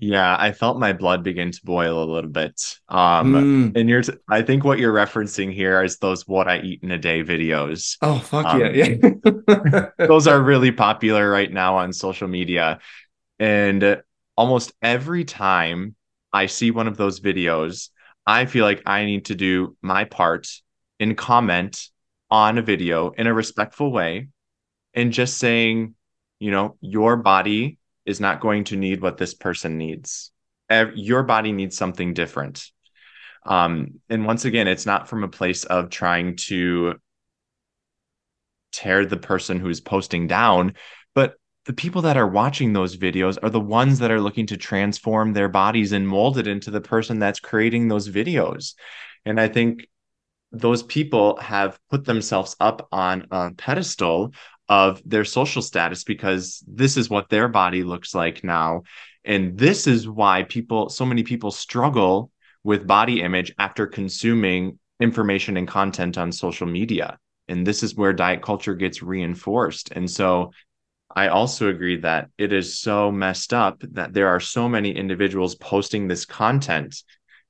Yeah, 0.01 0.37
I 0.39 0.53
felt 0.53 0.79
my 0.79 0.93
blood 0.93 1.25
begin 1.25 1.51
to 1.51 1.61
boil 1.65 2.03
a 2.03 2.07
little 2.07 2.31
bit. 2.31 2.79
Um, 2.89 3.33
mm. 3.33 3.77
and 3.77 3.89
you're, 3.89 4.03
t- 4.03 4.13
I 4.29 4.43
think 4.43 4.63
what 4.63 4.79
you're 4.79 4.95
referencing 4.95 5.53
here 5.53 5.83
is 5.83 5.99
those 5.99 6.27
"What 6.27 6.47
I 6.47 6.61
Eat 6.61 6.85
in 6.85 6.93
a 6.93 6.99
Day" 6.99 7.25
videos. 7.25 7.97
Oh 8.01 8.21
fuck 8.21 8.47
um, 8.47 8.61
yeah, 8.61 8.69
yeah. 8.69 9.87
those 10.07 10.27
are 10.29 10.41
really 10.41 10.71
popular 10.71 11.29
right 11.29 11.53
now 11.53 11.79
on 11.79 11.93
social 11.93 12.29
media, 12.29 12.79
and 13.41 14.01
almost 14.37 14.73
every 14.83 15.25
time 15.25 15.97
I 16.33 16.47
see 16.47 16.71
one 16.71 16.87
of 16.87 16.97
those 16.97 17.19
videos, 17.19 17.89
I 18.25 18.47
feel 18.47 18.65
like 18.65 18.83
I 18.87 19.05
need 19.05 19.25
to 19.27 19.35
do 19.35 19.77
my 19.83 20.05
part 20.05 20.49
and 21.01 21.17
comment 21.17 21.89
on 22.31 22.57
a 22.59 22.63
video 22.63 23.11
in 23.11 23.27
a 23.27 23.35
respectful 23.35 23.91
way, 23.91 24.29
and 24.95 25.13
just 25.13 25.39
saying, 25.39 25.97
you 26.39 26.53
know, 26.53 26.77
your 26.81 27.17
body 27.17 27.78
is 28.09 28.21
not 28.21 28.41
going 28.41 28.65
to 28.65 28.77
need 28.77 29.03
what 29.03 29.19
this 29.19 29.35
person 29.35 29.79
needs. 29.79 30.33
Your 30.95 31.23
body 31.23 31.53
needs 31.53 31.77
something 31.77 32.15
different. 32.15 32.71
Um, 33.47 34.01
and 34.09 34.27
once 34.27 34.45
again, 34.45 34.67
it's 34.67 34.87
not 34.87 35.09
from 35.09 35.25
a 35.25 35.29
place 35.29 35.65
of 35.65 35.91
trying 35.91 36.37
to 36.49 36.95
tear 38.73 39.07
the 39.07 39.17
person 39.17 39.61
who's 39.61 39.81
posting 39.81 40.27
down, 40.27 40.75
but 41.15 41.35
the 41.65 41.73
people 41.73 42.03
that 42.03 42.17
are 42.17 42.27
watching 42.27 42.73
those 42.73 42.97
videos 42.97 43.39
are 43.43 43.51
the 43.51 43.61
ones 43.61 43.99
that 43.99 44.11
are 44.11 44.21
looking 44.21 44.47
to 44.47 44.57
transform 44.57 45.33
their 45.33 45.49
bodies 45.49 45.93
and 45.93 46.09
mold 46.09 46.39
it 46.39 46.47
into 46.47 46.71
the 46.71 46.81
person 46.81 47.19
that's 47.19 47.41
creating 47.41 47.89
those 47.89 48.09
videos. 48.09 48.75
And 49.25 49.39
I 49.39 49.49
think 49.49 49.87
those 50.51 50.83
people 50.83 51.37
have 51.37 51.79
put 51.91 52.07
themselves 52.07 52.57
up 52.59 52.89
on 52.91 53.27
a 53.31 53.51
pedestal 53.53 54.33
of 54.69 55.01
their 55.05 55.25
social 55.25 55.63
status 55.63 56.05
because 56.05 56.63
this 56.67 56.97
is 56.97 57.09
what 57.09 57.29
their 57.29 57.49
body 57.49 57.83
looks 57.83 58.15
like 58.15 58.45
now. 58.45 58.83
And 59.25 59.57
this 59.57 59.87
is 59.87 60.09
why 60.09 60.45
people, 60.45 60.89
so 60.89 61.07
many 61.07 61.23
people 61.23 61.51
struggle 61.51 62.31
with 62.65 62.87
body 62.87 63.23
image 63.23 63.53
after 63.59 63.87
consuming 63.87 64.79
information 65.01 65.57
and 65.57 65.67
content 65.67 66.19
on 66.19 66.33
social 66.33 66.67
media. 66.67 67.19
And 67.49 67.67
this 67.67 67.83
is 67.83 67.95
where 67.95 68.13
diet 68.13 68.43
culture 68.43 68.75
gets 68.75 69.03
reinforced. 69.03 69.91
And 69.93 70.11
so 70.11 70.53
I 71.15 71.29
also 71.29 71.69
agree 71.69 71.97
that 72.01 72.29
it 72.37 72.53
is 72.53 72.79
so 72.79 73.11
messed 73.11 73.55
up 73.55 73.81
that 73.93 74.13
there 74.13 74.29
are 74.29 74.41
so 74.41 74.69
many 74.69 74.91
individuals 74.91 75.55
posting 75.55 76.07
this 76.07 76.27
content 76.27 77.03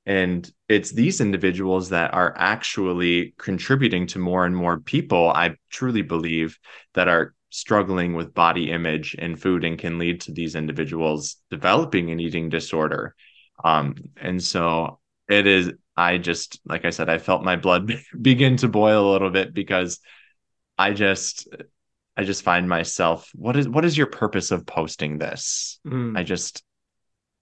and 0.05 0.49
it's 0.67 0.91
these 0.91 1.21
individuals 1.21 1.89
that 1.89 2.13
are 2.13 2.33
actually 2.37 3.33
contributing 3.37 4.07
to 4.07 4.19
more 4.19 4.45
and 4.45 4.55
more 4.55 4.79
people, 4.79 5.29
I 5.29 5.55
truly 5.69 6.01
believe, 6.01 6.57
that 6.93 7.07
are 7.07 7.33
struggling 7.49 8.13
with 8.13 8.33
body 8.33 8.71
image 8.71 9.15
and 9.17 9.39
food 9.39 9.63
and 9.63 9.77
can 9.77 9.97
lead 9.97 10.21
to 10.21 10.31
these 10.31 10.55
individuals 10.55 11.37
developing 11.49 12.11
an 12.11 12.19
eating 12.19 12.49
disorder. 12.49 13.15
Um, 13.63 13.95
and 14.17 14.41
so 14.41 14.99
it 15.27 15.47
is, 15.47 15.71
I 15.97 16.17
just, 16.17 16.59
like 16.65 16.85
I 16.85 16.91
said, 16.91 17.09
I 17.09 17.17
felt 17.17 17.43
my 17.43 17.55
blood 17.55 17.91
begin 18.21 18.57
to 18.57 18.67
boil 18.67 19.09
a 19.09 19.11
little 19.11 19.31
bit 19.31 19.53
because 19.53 19.99
I 20.77 20.93
just, 20.93 21.47
I 22.15 22.23
just 22.23 22.43
find 22.43 22.69
myself, 22.69 23.29
what 23.33 23.57
is, 23.57 23.67
what 23.67 23.85
is 23.85 23.97
your 23.97 24.07
purpose 24.07 24.51
of 24.51 24.65
posting 24.65 25.17
this? 25.17 25.79
Mm. 25.85 26.17
I 26.17 26.23
just, 26.23 26.63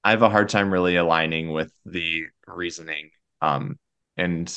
I 0.08 0.12
have 0.12 0.22
a 0.22 0.30
hard 0.30 0.48
time 0.48 0.72
really 0.72 0.96
aligning 0.96 1.52
with 1.52 1.70
the 1.86 2.28
reasoning 2.48 3.10
um, 3.42 3.78
and 4.16 4.50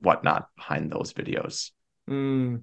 whatnot 0.00 0.48
behind 0.56 0.90
those 0.90 1.12
videos. 1.12 1.70
Mm. 2.08 2.62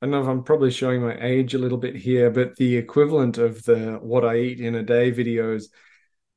I 0.00 0.06
know 0.06 0.22
I'm 0.22 0.42
probably 0.42 0.70
showing 0.70 1.02
my 1.02 1.18
age 1.20 1.52
a 1.52 1.58
little 1.58 1.76
bit 1.76 1.94
here, 1.94 2.30
but 2.30 2.56
the 2.56 2.78
equivalent 2.78 3.36
of 3.36 3.62
the 3.64 3.98
what 4.00 4.24
I 4.24 4.38
eat 4.38 4.60
in 4.60 4.74
a 4.74 4.82
day 4.82 5.12
videos, 5.12 5.64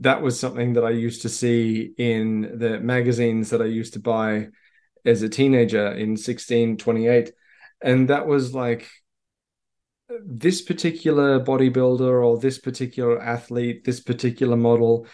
that 0.01 0.21
was 0.21 0.37
something 0.37 0.73
that 0.73 0.83
I 0.83 0.89
used 0.89 1.21
to 1.21 1.29
see 1.29 1.93
in 1.97 2.59
the 2.59 2.81
magazines 2.81 3.51
that 3.51 3.61
I 3.61 3.65
used 3.67 3.93
to 3.93 4.01
buy 4.01 4.49
as 5.05 5.21
a 5.21 5.29
teenager 5.29 5.87
in 5.93 6.17
1628. 6.17 7.31
And 7.81 8.09
that 8.09 8.27
was 8.27 8.53
like 8.53 8.89
this 10.09 10.61
particular 10.61 11.39
bodybuilder 11.39 12.25
or 12.25 12.39
this 12.39 12.57
particular 12.57 13.21
athlete, 13.21 13.83
this 13.83 13.99
particular 13.99 14.55
model, 14.55 15.07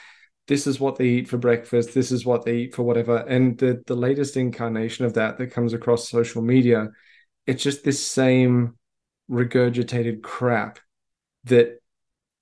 this 0.47 0.67
is 0.67 0.79
what 0.79 0.97
they 0.97 1.06
eat 1.06 1.27
for 1.27 1.38
breakfast, 1.38 1.93
this 1.93 2.12
is 2.12 2.25
what 2.25 2.45
they 2.45 2.58
eat 2.58 2.75
for 2.75 2.84
whatever. 2.84 3.17
And 3.17 3.58
the 3.58 3.82
the 3.88 3.95
latest 3.95 4.38
incarnation 4.38 5.06
of 5.06 5.13
that 5.15 5.38
that 5.38 5.51
comes 5.51 5.73
across 5.73 6.10
social 6.10 6.41
media, 6.41 6.89
it's 7.47 7.63
just 7.63 7.84
this 7.84 8.06
same 8.06 8.77
regurgitated 9.29 10.21
crap 10.21 10.79
that 11.45 11.79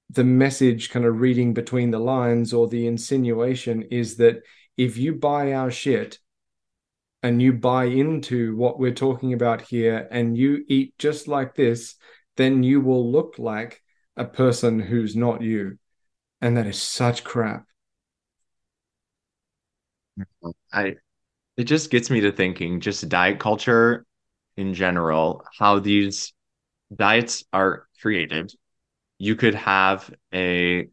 the 0.09 0.23
message 0.23 0.89
kind 0.89 1.05
of 1.05 1.21
reading 1.21 1.53
between 1.53 1.91
the 1.91 1.99
lines 1.99 2.53
or 2.53 2.67
the 2.67 2.85
insinuation 2.85 3.83
is 3.83 4.17
that 4.17 4.43
if 4.77 4.97
you 4.97 5.15
buy 5.15 5.53
our 5.53 5.71
shit 5.71 6.19
and 7.23 7.41
you 7.41 7.53
buy 7.53 7.85
into 7.85 8.55
what 8.57 8.79
we're 8.79 8.93
talking 8.93 9.31
about 9.31 9.61
here 9.61 10.07
and 10.11 10.37
you 10.37 10.65
eat 10.67 10.93
just 10.97 11.27
like 11.27 11.55
this 11.55 11.95
then 12.41 12.63
you 12.63 12.82
will 12.82 13.12
look 13.12 13.36
like 13.38 13.82
a 14.17 14.25
person 14.25 14.80
who's 14.80 15.15
not 15.15 15.41
you. 15.41 15.77
And 16.41 16.58
that 16.58 16.67
is 16.67 16.82
such 16.82 17.23
crap. 17.23 17.65
I 20.73 20.95
it 21.58 21.65
just 21.65 21.91
gets 21.91 22.10
me 22.10 22.21
to 22.21 22.32
thinking 22.32 22.80
just 22.80 23.08
diet 23.10 23.39
culture 23.39 24.06
in 24.58 24.73
general, 24.73 25.43
how 25.58 25.80
these 25.80 26.34
diets 26.93 27.43
are 27.54 27.88
created. 28.01 28.51
You 29.17 29.36
could 29.36 29.56
have 29.56 30.12
a 30.34 30.88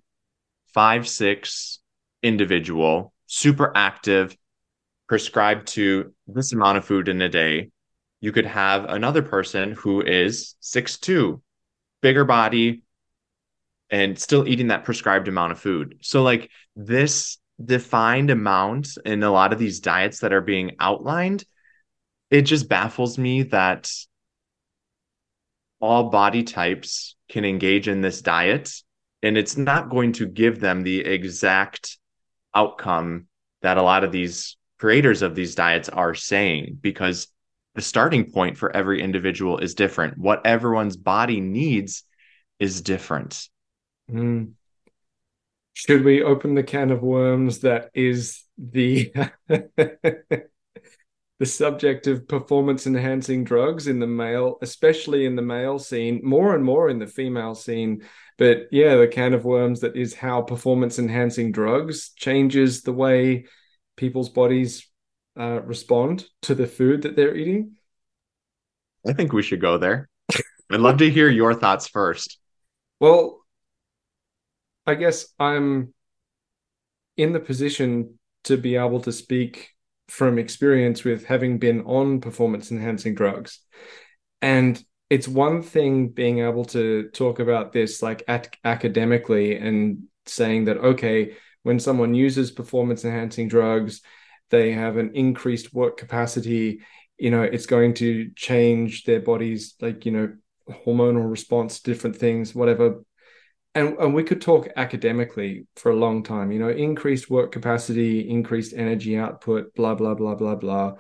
five, 0.75 1.09
six 1.09 1.81
individual, 2.23 3.13
super 3.27 3.73
active, 3.75 4.37
prescribed 5.09 5.69
to 5.69 6.13
this 6.27 6.53
amount 6.53 6.79
of 6.79 6.85
food 6.85 7.09
in 7.09 7.23
a 7.23 7.29
day, 7.29 7.71
you 8.21 8.33
could 8.33 8.47
have 8.47 8.85
another 8.85 9.23
person 9.23 9.73
who 9.73 10.03
is 10.03 10.57
six 10.61 10.99
two, 10.99 11.43
bigger 12.03 12.25
body, 12.25 12.83
and 13.91 14.19
still 14.19 14.47
eating 14.47 14.69
that 14.69 14.85
prescribed 14.85 15.29
amount 15.29 15.53
of 15.53 15.61
food. 15.61 15.99
So, 16.03 16.23
like 16.23 16.51
this 16.77 17.39
defined 17.65 18.31
amount 18.31 18.89
in 19.05 19.23
a 19.23 19.31
lot 19.31 19.53
of 19.53 19.59
these 19.59 19.81
diets 19.81 20.21
that 20.21 20.33
are 20.33 20.41
being 20.41 20.77
outlined, 20.81 21.45
it 22.31 22.43
just 22.43 22.69
baffles 22.69 23.19
me 23.19 23.45
that 23.45 23.91
all 25.81 26.11
body 26.11 26.43
types 26.43 27.17
can 27.29 27.45
engage 27.45 27.89
in 27.89 28.01
this 28.01 28.21
diet 28.21 28.73
and 29.23 29.37
it's 29.37 29.57
not 29.57 29.91
going 29.91 30.13
to 30.13 30.27
give 30.27 30.61
them 30.61 30.83
the 30.83 31.01
exact 31.01 31.99
outcome 32.55 33.27
that 33.63 33.79
a 33.79 33.83
lot 33.83 34.05
of 34.05 34.13
these 34.13 34.57
creators 34.79 35.23
of 35.23 35.35
these 35.35 35.55
diets 35.55 35.89
are 35.89 36.15
saying 36.15 36.79
because 36.81 37.29
the 37.79 37.83
starting 37.83 38.33
point 38.33 38.59
for 38.59 38.75
every 38.75 39.01
individual 39.01 39.59
is 39.59 39.77
different. 39.77 40.19
What 40.19 40.45
everyone's 40.45 40.97
body 40.97 41.41
needs 41.41 42.03
is 42.59 42.81
different. 42.81 43.49
Mm. 44.11 44.55
Should 45.75 46.05
we 46.05 46.25
open 46.25 46.57
the 46.57 46.65
can 46.65 46.91
of 46.91 47.03
worms 47.03 47.61
that 47.61 47.91
is 47.95 48.43
the 48.59 49.13
the 49.47 50.49
subject 51.45 52.09
of 52.09 52.27
performance 52.27 52.89
enhancing 52.89 53.45
drugs 53.45 53.87
in 53.87 54.01
the 54.01 54.09
male, 54.09 54.59
especially 54.61 55.25
in 55.25 55.37
the 55.37 55.43
male 55.43 55.79
scene, 55.79 56.21
more 56.25 56.57
and 56.57 56.65
more 56.65 56.89
in 56.89 56.99
the 56.99 57.07
female 57.07 57.55
scene. 57.55 58.03
But 58.39 58.67
yeah, 58.73 58.97
the 58.97 59.07
can 59.07 59.35
of 59.35 59.45
worms 59.45 59.83
that 59.83 59.95
is 59.95 60.15
how 60.15 60.43
performance 60.43 60.99
enhancing 60.99 61.53
drugs 61.53 62.11
changes 62.17 62.83
the 62.83 62.93
way 62.93 63.47
people's 63.97 64.31
bodies 64.31 64.88
uh, 65.39 65.61
respond 65.65 66.27
to 66.43 66.55
the 66.55 66.67
food 66.67 67.03
that 67.03 67.17
they're 67.17 67.37
eating. 67.37 67.77
I 69.07 69.13
think 69.13 69.33
we 69.33 69.43
should 69.43 69.61
go 69.61 69.79
there. 69.79 70.09
I'd 70.71 70.81
love 70.81 70.99
to 70.99 71.11
hear 71.11 71.29
your 71.29 71.55
thoughts 71.55 71.89
first. 71.89 72.39
Well, 73.01 73.41
I 74.87 74.95
guess 74.95 75.27
I'm 75.39 75.95
in 77.17 77.33
the 77.33 77.41
position 77.41 78.19
to 78.45 78.57
be 78.57 78.77
able 78.77 79.01
to 79.03 79.13
speak 79.13 79.71
from 80.09 80.39
experience 80.39 81.05
with 81.05 81.25
having 81.27 81.59
been 81.59 81.83
on 81.83 82.21
performance 82.21 82.71
enhancing 82.71 83.15
drugs. 83.15 83.61
And 84.41 84.83
it's 85.11 85.29
one 85.29 85.63
thing 85.63 86.09
being 86.09 86.41
able 86.41 86.65
to 86.67 87.09
talk 87.11 87.41
about 87.41 87.73
this 87.73 88.03
like 88.03 88.23
at, 88.29 88.55
academically 88.65 89.57
and 89.57 90.05
saying 90.27 90.67
that, 90.67 90.79
okay, 90.79 91.37
when 91.63 91.79
someone 91.79 92.15
uses 92.15 92.51
performance 92.51 93.05
enhancing 93.05 93.49
drugs, 93.49 94.01
they 94.51 94.73
have 94.73 94.97
an 94.97 95.13
increased 95.15 95.73
work 95.75 95.97
capacity. 95.97 96.81
You 97.19 97.31
know, 97.31 97.43
it's 97.43 97.67
going 97.67 97.95
to 97.95 98.31
change 98.37 99.05
their 99.05 99.21
bodies 99.21 99.75
like, 99.81 100.07
you 100.07 100.13
know, 100.13 100.33
hormonal 100.87 101.31
response 101.31 101.81
different 101.81 102.17
things, 102.17 102.55
whatever. 102.55 103.03
And, 103.75 103.97
and 103.99 104.15
we 104.15 104.25
could 104.25 104.41
talk 104.41 104.69
academically 104.77 105.67
for 105.77 105.93
a 105.93 105.97
long 105.97 106.25
time 106.25 106.51
you 106.51 106.59
know 106.59 106.71
increased 106.71 107.31
work 107.31 107.53
capacity 107.53 108.29
increased 108.29 108.73
energy 108.75 109.17
output 109.17 109.73
blah 109.77 109.95
blah 109.95 110.15
blah 110.15 110.35
blah 110.35 110.57
blah. 110.57 110.95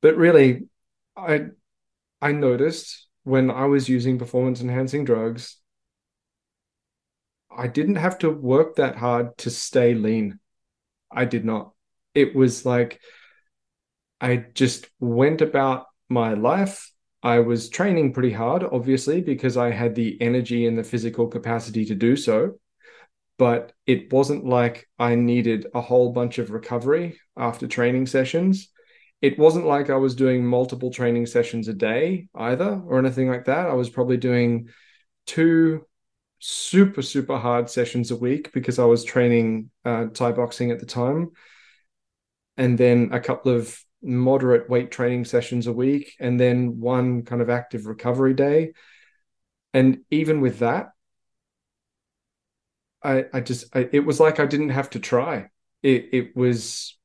But 0.00 0.16
really 0.16 0.68
i 1.16 1.46
i 2.22 2.32
noticed 2.32 3.06
when 3.24 3.50
i 3.50 3.66
was 3.66 3.88
using 3.88 4.18
performance 4.18 4.60
enhancing 4.60 5.04
drugs 5.04 5.58
i 7.56 7.66
didn't 7.66 7.96
have 7.96 8.18
to 8.18 8.30
work 8.30 8.76
that 8.76 8.96
hard 8.96 9.36
to 9.38 9.50
stay 9.50 9.94
lean. 9.94 10.38
I 11.10 11.24
did 11.24 11.44
not 11.44 11.72
it 12.14 12.34
was 12.34 12.64
like 12.64 13.00
i 14.20 14.36
just 14.54 14.88
went 15.00 15.40
about 15.40 15.86
my 16.08 16.34
life 16.34 16.90
I 17.24 17.38
was 17.40 17.70
training 17.70 18.12
pretty 18.12 18.32
hard, 18.32 18.62
obviously, 18.62 19.22
because 19.22 19.56
I 19.56 19.70
had 19.70 19.94
the 19.94 20.20
energy 20.20 20.66
and 20.66 20.76
the 20.76 20.84
physical 20.84 21.26
capacity 21.26 21.86
to 21.86 21.94
do 21.94 22.16
so. 22.16 22.60
But 23.38 23.72
it 23.86 24.12
wasn't 24.12 24.44
like 24.44 24.86
I 24.98 25.14
needed 25.14 25.66
a 25.74 25.80
whole 25.80 26.12
bunch 26.12 26.38
of 26.38 26.50
recovery 26.50 27.18
after 27.34 27.66
training 27.66 28.08
sessions. 28.08 28.68
It 29.22 29.38
wasn't 29.38 29.64
like 29.64 29.88
I 29.88 29.96
was 29.96 30.14
doing 30.14 30.44
multiple 30.44 30.90
training 30.90 31.24
sessions 31.24 31.66
a 31.66 31.72
day 31.72 32.28
either, 32.34 32.82
or 32.86 32.98
anything 32.98 33.30
like 33.30 33.46
that. 33.46 33.68
I 33.68 33.72
was 33.72 33.88
probably 33.88 34.18
doing 34.18 34.68
two 35.26 35.86
super, 36.40 37.00
super 37.00 37.38
hard 37.38 37.70
sessions 37.70 38.10
a 38.10 38.16
week 38.16 38.52
because 38.52 38.78
I 38.78 38.84
was 38.84 39.02
training 39.02 39.70
uh, 39.86 40.08
Thai 40.12 40.32
boxing 40.32 40.70
at 40.70 40.78
the 40.78 40.86
time. 40.86 41.30
And 42.56 42.78
then 42.78 43.10
a 43.12 43.20
couple 43.20 43.52
of 43.52 43.78
moderate 44.02 44.68
weight 44.68 44.90
training 44.90 45.24
sessions 45.24 45.66
a 45.66 45.72
week 45.72 46.14
and 46.20 46.38
then 46.38 46.78
one 46.78 47.22
kind 47.22 47.40
of 47.40 47.50
active 47.50 47.86
recovery 47.86 48.34
day. 48.34 48.72
And 49.72 50.00
even 50.10 50.40
with 50.40 50.60
that, 50.60 50.90
I, 53.02 53.26
I 53.32 53.40
just, 53.40 53.74
I, 53.74 53.88
it 53.92 54.00
was 54.00 54.20
like 54.20 54.40
I 54.40 54.46
didn't 54.46 54.70
have 54.70 54.90
to 54.90 55.00
try. 55.00 55.48
It, 55.82 56.08
it 56.12 56.36
was 56.36 56.96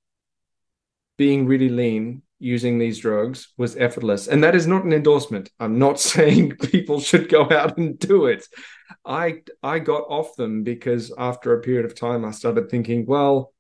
being 1.18 1.46
really 1.46 1.70
lean 1.70 2.22
using 2.40 2.80
these 2.80 3.00
drugs 3.00 3.50
was 3.58 3.76
effortless. 3.76 4.28
And 4.28 4.44
that 4.44 4.56
is 4.56 4.66
not 4.66 4.86
an 4.86 4.94
endorsement. 4.94 5.52
I'm 5.60 5.78
not 5.78 6.00
saying 6.12 6.56
people 6.58 7.00
should 7.00 7.30
go 7.30 7.44
out 7.52 7.78
and 7.78 8.00
do 8.00 8.26
it. 8.26 8.48
I 9.06 9.42
I 9.62 9.80
got 9.80 10.04
off 10.10 10.36
them 10.36 10.64
because 10.64 11.14
after 11.18 11.54
a 11.54 11.62
period 11.62 11.86
of 11.86 11.96
time 11.96 12.26
I 12.26 12.32
started 12.32 12.70
thinking, 12.70 13.06
well, 13.06 13.54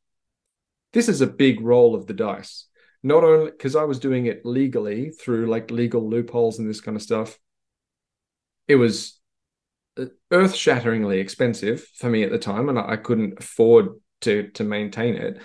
this 0.93 1.09
is 1.09 1.21
a 1.21 1.27
big 1.27 1.61
roll 1.61 1.95
of 1.95 2.07
the 2.07 2.13
dice 2.13 2.69
not 3.03 3.23
only 3.23 3.51
because 3.51 3.75
I 3.75 3.83
was 3.83 3.99
doing 3.99 4.25
it 4.25 4.45
legally 4.45 5.11
through 5.11 5.47
like 5.47 5.71
legal 5.71 6.09
loopholes 6.09 6.59
and 6.59 6.69
this 6.69 6.81
kind 6.81 6.97
of 6.97 7.03
stuff. 7.03 7.37
It 8.67 8.75
was 8.75 9.19
uh, 9.97 10.05
earth 10.31 10.55
shatteringly 10.55 11.19
expensive 11.19 11.83
for 11.95 12.09
me 12.09 12.23
at 12.23 12.31
the 12.31 12.39
time, 12.39 12.69
and 12.69 12.77
I, 12.77 12.97
couldn't 12.97 13.39
afford 13.39 13.89
to 14.21 14.49
to 14.51 14.63
maintain 14.63 15.15
it. 15.15 15.41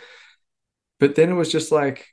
But 0.99 1.15
then 1.15 1.31
it 1.31 1.35
was 1.35 1.51
just 1.51 1.73
like, 1.73 2.07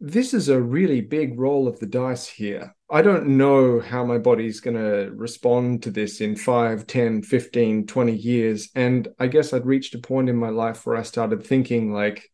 this 0.00 0.34
is 0.34 0.48
a 0.48 0.60
really 0.60 1.00
big 1.00 1.38
roll 1.38 1.68
of 1.68 1.78
the 1.78 1.86
dice 1.86 2.26
here. 2.26 2.74
I 2.90 3.02
don't 3.02 3.36
know 3.36 3.80
how 3.80 4.04
my 4.04 4.18
body's 4.18 4.60
going 4.60 4.76
to 4.76 5.10
respond 5.14 5.82
to 5.82 5.90
this 5.90 6.20
in 6.20 6.36
5, 6.36 6.86
10, 6.86 7.22
15, 7.22 7.86
20 7.86 8.12
years. 8.14 8.68
And 8.74 9.08
I 9.18 9.26
guess 9.26 9.52
I'd 9.52 9.66
reached 9.66 9.94
a 9.94 9.98
point 9.98 10.28
in 10.28 10.36
my 10.36 10.50
life 10.50 10.86
where 10.86 10.96
I 10.96 11.02
started 11.02 11.44
thinking, 11.44 11.92
like, 11.92 12.30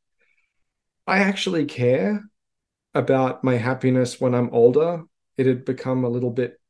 I 1.07 1.19
actually 1.19 1.65
care 1.67 2.23
about 2.95 3.43
my 3.43 3.57
happiness 3.57 4.21
when 4.21 4.35
I'm 4.35 4.51
older, 4.51 5.03
it 5.37 5.47
had 5.47 5.65
become 5.65 6.05
a 6.05 6.09
little 6.09 6.31
bit 6.31 6.61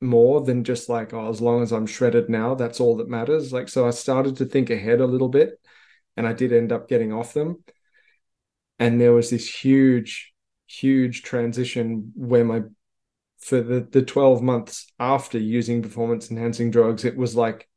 more 0.00 0.40
than 0.40 0.64
just 0.64 0.88
like, 0.88 1.12
oh, 1.12 1.28
as 1.28 1.40
long 1.40 1.62
as 1.62 1.72
I'm 1.72 1.86
shredded 1.86 2.28
now, 2.28 2.54
that's 2.54 2.80
all 2.80 2.96
that 2.96 3.08
matters. 3.08 3.52
Like, 3.52 3.68
so 3.68 3.86
I 3.86 3.90
started 3.90 4.36
to 4.36 4.44
think 4.44 4.70
ahead 4.70 5.00
a 5.00 5.06
little 5.06 5.28
bit 5.28 5.60
and 6.16 6.26
I 6.26 6.32
did 6.32 6.52
end 6.52 6.72
up 6.72 6.88
getting 6.88 7.12
off 7.12 7.34
them. 7.34 7.62
And 8.78 9.00
there 9.00 9.12
was 9.12 9.30
this 9.30 9.48
huge, 9.48 10.32
huge 10.66 11.22
transition 11.22 12.12
where 12.16 12.44
my, 12.44 12.62
for 13.38 13.60
the, 13.60 13.80
the 13.80 14.02
12 14.02 14.42
months 14.42 14.86
after 14.98 15.38
using 15.38 15.82
performance 15.82 16.30
enhancing 16.30 16.70
drugs, 16.70 17.04
it 17.04 17.16
was 17.16 17.36
like, 17.36 17.68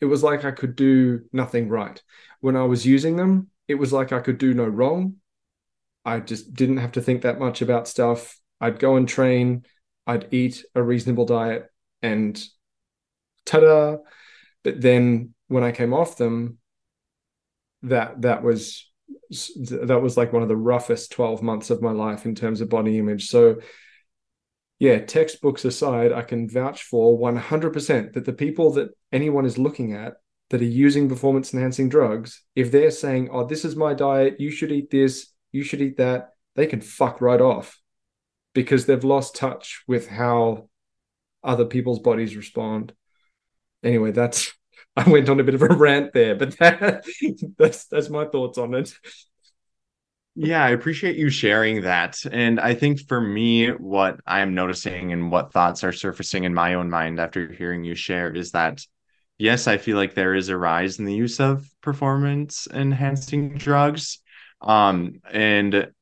it 0.00 0.06
was 0.06 0.22
like 0.22 0.44
I 0.44 0.52
could 0.52 0.76
do 0.76 1.22
nothing 1.32 1.68
right. 1.68 2.00
When 2.40 2.56
I 2.56 2.64
was 2.64 2.86
using 2.86 3.16
them, 3.16 3.48
it 3.68 3.76
was 3.76 3.92
like 3.92 4.12
I 4.12 4.20
could 4.20 4.38
do 4.38 4.54
no 4.54 4.64
wrong 4.64 5.16
I 6.08 6.20
just 6.20 6.54
didn't 6.54 6.78
have 6.78 6.92
to 6.92 7.02
think 7.02 7.22
that 7.22 7.38
much 7.38 7.60
about 7.60 7.86
stuff. 7.86 8.40
I'd 8.60 8.78
go 8.78 8.96
and 8.96 9.06
train, 9.06 9.64
I'd 10.06 10.32
eat 10.32 10.64
a 10.74 10.82
reasonable 10.82 11.26
diet, 11.26 11.70
and 12.00 12.42
ta-da! 13.44 13.98
But 14.64 14.80
then 14.80 15.34
when 15.48 15.64
I 15.64 15.72
came 15.72 15.92
off 15.92 16.16
them, 16.16 16.58
that 17.82 18.22
that 18.22 18.42
was 18.42 18.90
that 19.30 20.00
was 20.02 20.16
like 20.16 20.32
one 20.32 20.42
of 20.42 20.48
the 20.48 20.56
roughest 20.56 21.12
12 21.12 21.42
months 21.42 21.68
of 21.68 21.82
my 21.82 21.92
life 21.92 22.24
in 22.24 22.34
terms 22.34 22.62
of 22.62 22.70
body 22.70 22.98
image. 22.98 23.28
So 23.28 23.58
yeah, 24.78 25.00
textbooks 25.00 25.66
aside, 25.66 26.12
I 26.12 26.22
can 26.22 26.48
vouch 26.48 26.84
for 26.84 27.18
100% 27.18 28.12
that 28.14 28.24
the 28.24 28.32
people 28.32 28.72
that 28.74 28.90
anyone 29.12 29.44
is 29.44 29.58
looking 29.58 29.92
at 29.92 30.14
that 30.50 30.62
are 30.62 30.64
using 30.64 31.08
performance 31.08 31.52
enhancing 31.52 31.88
drugs, 31.88 32.42
if 32.56 32.70
they're 32.72 32.90
saying, 32.90 33.28
"Oh, 33.30 33.44
this 33.44 33.64
is 33.64 33.76
my 33.76 33.94
diet, 33.94 34.40
you 34.40 34.50
should 34.50 34.72
eat 34.72 34.90
this, 34.90 35.28
you 35.52 35.62
should 35.62 35.82
eat 35.82 35.96
that, 35.98 36.30
they 36.56 36.66
can 36.66 36.80
fuck 36.80 37.20
right 37.20 37.40
off 37.40 37.80
because 38.54 38.86
they've 38.86 39.04
lost 39.04 39.36
touch 39.36 39.82
with 39.86 40.08
how 40.08 40.68
other 41.44 41.64
people's 41.64 42.00
bodies 42.00 42.36
respond. 42.36 42.92
Anyway, 43.82 44.10
that's 44.10 44.52
I 44.96 45.08
went 45.08 45.28
on 45.28 45.38
a 45.38 45.44
bit 45.44 45.54
of 45.54 45.62
a 45.62 45.68
rant 45.68 46.12
there, 46.12 46.34
but 46.34 46.58
that, 46.58 47.04
that's 47.56 47.86
that's 47.86 48.10
my 48.10 48.24
thoughts 48.24 48.58
on 48.58 48.74
it. 48.74 48.92
Yeah, 50.34 50.64
I 50.64 50.70
appreciate 50.70 51.16
you 51.16 51.30
sharing 51.30 51.82
that. 51.82 52.16
And 52.30 52.60
I 52.60 52.74
think 52.74 53.06
for 53.08 53.20
me, 53.20 53.70
what 53.70 54.20
I'm 54.24 54.54
noticing 54.54 55.12
and 55.12 55.32
what 55.32 55.52
thoughts 55.52 55.82
are 55.82 55.92
surfacing 55.92 56.44
in 56.44 56.54
my 56.54 56.74
own 56.74 56.88
mind 56.90 57.18
after 57.18 57.52
hearing 57.52 57.82
you 57.82 57.96
share 57.96 58.32
is 58.32 58.52
that, 58.52 58.80
yes, 59.38 59.66
I 59.66 59.78
feel 59.78 59.96
like 59.96 60.14
there 60.14 60.34
is 60.34 60.48
a 60.48 60.56
rise 60.56 60.98
in 60.98 61.04
the 61.04 61.14
use 61.14 61.40
of 61.40 61.68
performance 61.80 62.68
enhancing 62.72 63.56
drugs 63.56 64.18
um, 64.60 65.20
and 65.30 65.92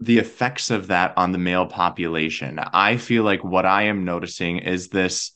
the 0.00 0.18
effects 0.18 0.70
of 0.70 0.88
that 0.88 1.16
on 1.16 1.32
the 1.32 1.38
male 1.38 1.66
population. 1.66 2.58
I 2.58 2.96
feel 2.96 3.22
like 3.22 3.44
what 3.44 3.66
I 3.66 3.84
am 3.84 4.04
noticing 4.04 4.58
is 4.58 4.88
this 4.88 5.32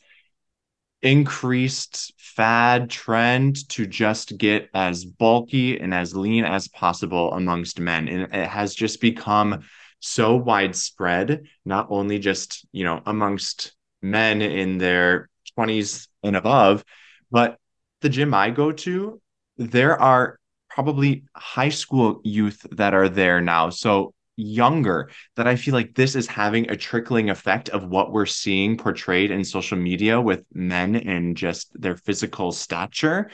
increased 1.03 2.12
fad 2.19 2.91
trend 2.91 3.69
to 3.69 3.87
just 3.87 4.37
get 4.37 4.69
as 4.75 5.05
bulky 5.05 5.79
and 5.79 5.95
as 5.95 6.17
lean 6.17 6.45
as 6.45 6.69
possible 6.69 7.33
amongst 7.33 7.79
men. 7.79 8.09
And 8.09 8.23
it 8.35 8.49
has 8.49 8.75
just 8.75 9.01
become 9.01 9.62
so 10.01 10.37
widespread, 10.37 11.45
not 11.65 11.87
only 11.91 12.19
just, 12.19 12.67
you 12.73 12.85
know, 12.85 13.03
amongst 13.07 13.73
men 14.03 14.43
in 14.43 14.79
their 14.79 15.29
20s 15.57 16.09
and 16.23 16.37
above, 16.37 16.85
but 17.31 17.59
the 18.01 18.09
gym 18.09 18.35
I 18.35 18.51
go 18.51 18.73
to, 18.73 19.21
there 19.57 20.01
are 20.01 20.39
probably 20.69 21.25
high 21.35 21.71
school 21.71 22.21
youth 22.25 22.67
that 22.73 22.95
are 22.95 23.09
there 23.09 23.41
now. 23.41 23.71
So 23.71 24.12
younger 24.37 25.11
that 25.37 25.49
I 25.49 25.57
feel 25.57 25.73
like 25.73 25.95
this 25.95 26.15
is 26.15 26.27
having 26.27 26.71
a 26.71 26.77
trickling 26.77 27.31
effect 27.31 27.71
of 27.71 27.89
what 27.89 28.12
we're 28.12 28.27
seeing 28.27 28.77
portrayed 28.77 29.31
in 29.31 29.45
social 29.45 29.79
media 29.79 30.21
with 30.21 30.45
men 30.53 30.97
and 30.97 31.37
just 31.37 31.71
their 31.81 31.97
physical 31.97 32.53
stature. 32.53 33.31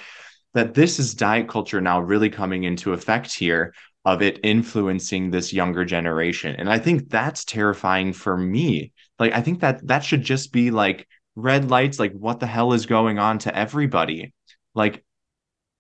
That 0.55 0.75
this 0.75 0.99
is 0.99 1.15
diet 1.15 1.49
culture 1.49 1.81
now 1.81 2.01
really 2.01 2.31
coming 2.31 2.65
into 2.65 2.93
effect 2.93 3.35
here 3.35 3.75
of 4.05 4.21
it 4.21 4.41
influencing 4.43 5.31
this 5.31 5.53
younger 5.53 5.85
generation. 5.85 6.57
And 6.59 6.69
I 6.69 6.79
think 6.79 7.09
that's 7.09 7.45
terrifying 7.45 8.13
for 8.13 8.37
me. 8.37 8.93
Like, 9.19 9.33
I 9.33 9.41
think 9.41 9.61
that 9.61 9.87
that 9.87 10.05
should 10.05 10.23
just 10.23 10.53
be 10.53 10.71
like 10.71 11.09
red 11.35 11.71
lights, 11.71 11.99
like, 11.99 12.13
what 12.13 12.41
the 12.41 12.47
hell 12.47 12.73
is 12.73 12.87
going 12.87 13.19
on 13.19 13.39
to 13.41 13.57
everybody? 13.57 14.35
Like, 14.75 15.05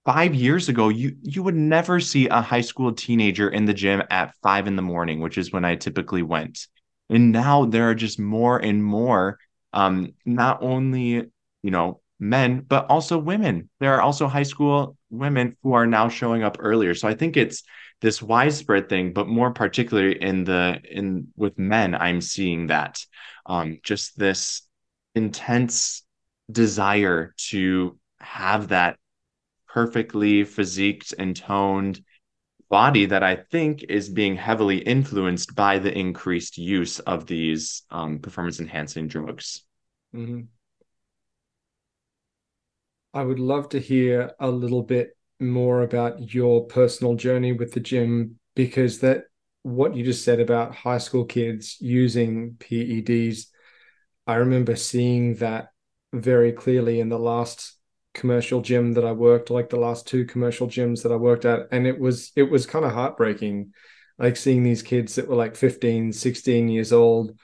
five 0.05 0.35
years 0.35 0.69
ago, 0.69 0.88
you 0.88 1.17
you 1.23 1.43
would 1.43 1.55
never 1.55 2.01
see 2.01 2.29
a 2.29 2.41
high 2.41 2.61
school 2.61 2.93
teenager 2.93 3.49
in 3.49 3.65
the 3.65 3.75
gym 3.75 4.03
at 4.11 4.35
five 4.43 4.67
in 4.67 4.77
the 4.77 4.83
morning, 4.83 5.21
which 5.21 5.38
is 5.38 5.53
when 5.53 5.65
I 5.65 5.77
typically 5.77 6.23
went. 6.23 6.67
And 7.09 7.33
now 7.33 7.67
there 7.67 7.91
are 7.91 7.95
just 7.95 8.19
more 8.19 8.59
and 8.59 8.83
more, 8.83 9.38
um, 9.73 10.15
not 10.25 10.62
only 10.62 11.31
you 11.62 11.71
know 11.71 12.01
men, 12.19 12.61
but 12.61 12.87
also 12.88 13.19
women. 13.19 13.69
There 13.81 13.95
are 13.95 14.01
also 14.01 14.29
high 14.29 14.45
school 14.45 14.97
women 15.11 15.57
who 15.62 15.75
are 15.75 15.87
now 15.87 16.09
showing 16.09 16.43
up 16.43 16.57
earlier. 16.61 16.95
So 16.95 17.09
I 17.09 17.15
think 17.15 17.37
it's 17.37 17.62
this 18.01 18.21
widespread 18.23 18.88
thing, 18.88 19.12
but 19.12 19.29
more 19.29 19.53
particularly 19.53 20.21
in 20.21 20.45
the 20.45 20.81
in 20.91 21.29
with 21.37 21.59
men, 21.59 21.95
I'm 21.95 22.21
seeing 22.21 22.69
that 22.69 23.05
um, 23.47 23.79
just 23.83 24.19
this 24.19 24.62
intense 25.14 26.03
desire 26.51 27.35
to 27.37 27.98
have 28.20 28.68
that 28.68 28.98
perfectly 29.68 30.44
physiqued 30.44 31.14
and 31.18 31.37
toned 31.37 32.03
body 32.68 33.07
that 33.07 33.22
I 33.22 33.37
think 33.37 33.85
is 33.88 34.09
being 34.09 34.37
heavily 34.37 34.79
influenced 34.79 35.55
by 35.55 35.79
the 35.79 35.96
increased 35.96 36.57
use 36.57 37.01
of 37.01 37.27
these 37.27 37.83
um, 37.90 38.18
performance 38.18 38.61
enhancing 38.61 39.09
drugs. 39.09 39.62
Mm-hmm. 40.14 40.42
I 43.14 43.22
would 43.22 43.38
love 43.38 43.68
to 43.70 43.79
hear 43.79 44.33
a 44.40 44.51
little 44.51 44.83
bit 44.83 45.16
more 45.38 45.83
about 45.83 46.33
your 46.33 46.64
personal 46.66 47.14
journey 47.14 47.53
with 47.53 47.72
the 47.72 47.81
gym 47.81 48.38
because 48.55 49.01
that 49.01 49.25
what 49.62 49.94
you 49.94 50.05
just 50.05 50.25
said 50.25 50.40
about 50.40 50.75
high 50.75 50.98
school 50.98 51.25
kids 51.25 51.77
using 51.81 52.57
PEDs, 52.59 53.46
I 54.26 54.37
remember 54.37 54.76
seeing 54.76 55.37
that 55.37 55.70
very 56.12 56.52
clearly 56.52 57.00
in 57.00 57.08
the 57.08 57.18
last 57.18 57.76
commercial 58.14 58.61
gym 58.61 58.92
that 58.92 59.04
I 59.04 59.12
worked, 59.12 59.50
like 59.50 59.70
the 59.70 59.78
last 59.78 60.06
two 60.06 60.24
commercial 60.24 60.66
gyms 60.68 61.02
that 61.02 61.12
I 61.12 61.16
worked 61.16 61.44
at. 61.44 61.68
And 61.72 61.87
it 61.87 61.98
was 61.98 62.32
it 62.37 62.44
was 62.44 62.66
kind 62.66 62.85
of 62.85 62.92
heartbreaking, 62.92 63.72
like 64.18 64.37
seeing 64.37 64.62
these 64.62 64.82
kids 64.82 65.14
that 65.16 65.28
were 65.28 65.37
like 65.37 65.56
15, 65.56 66.12
16 66.12 66.68
years 66.68 66.92
old. 66.92 67.38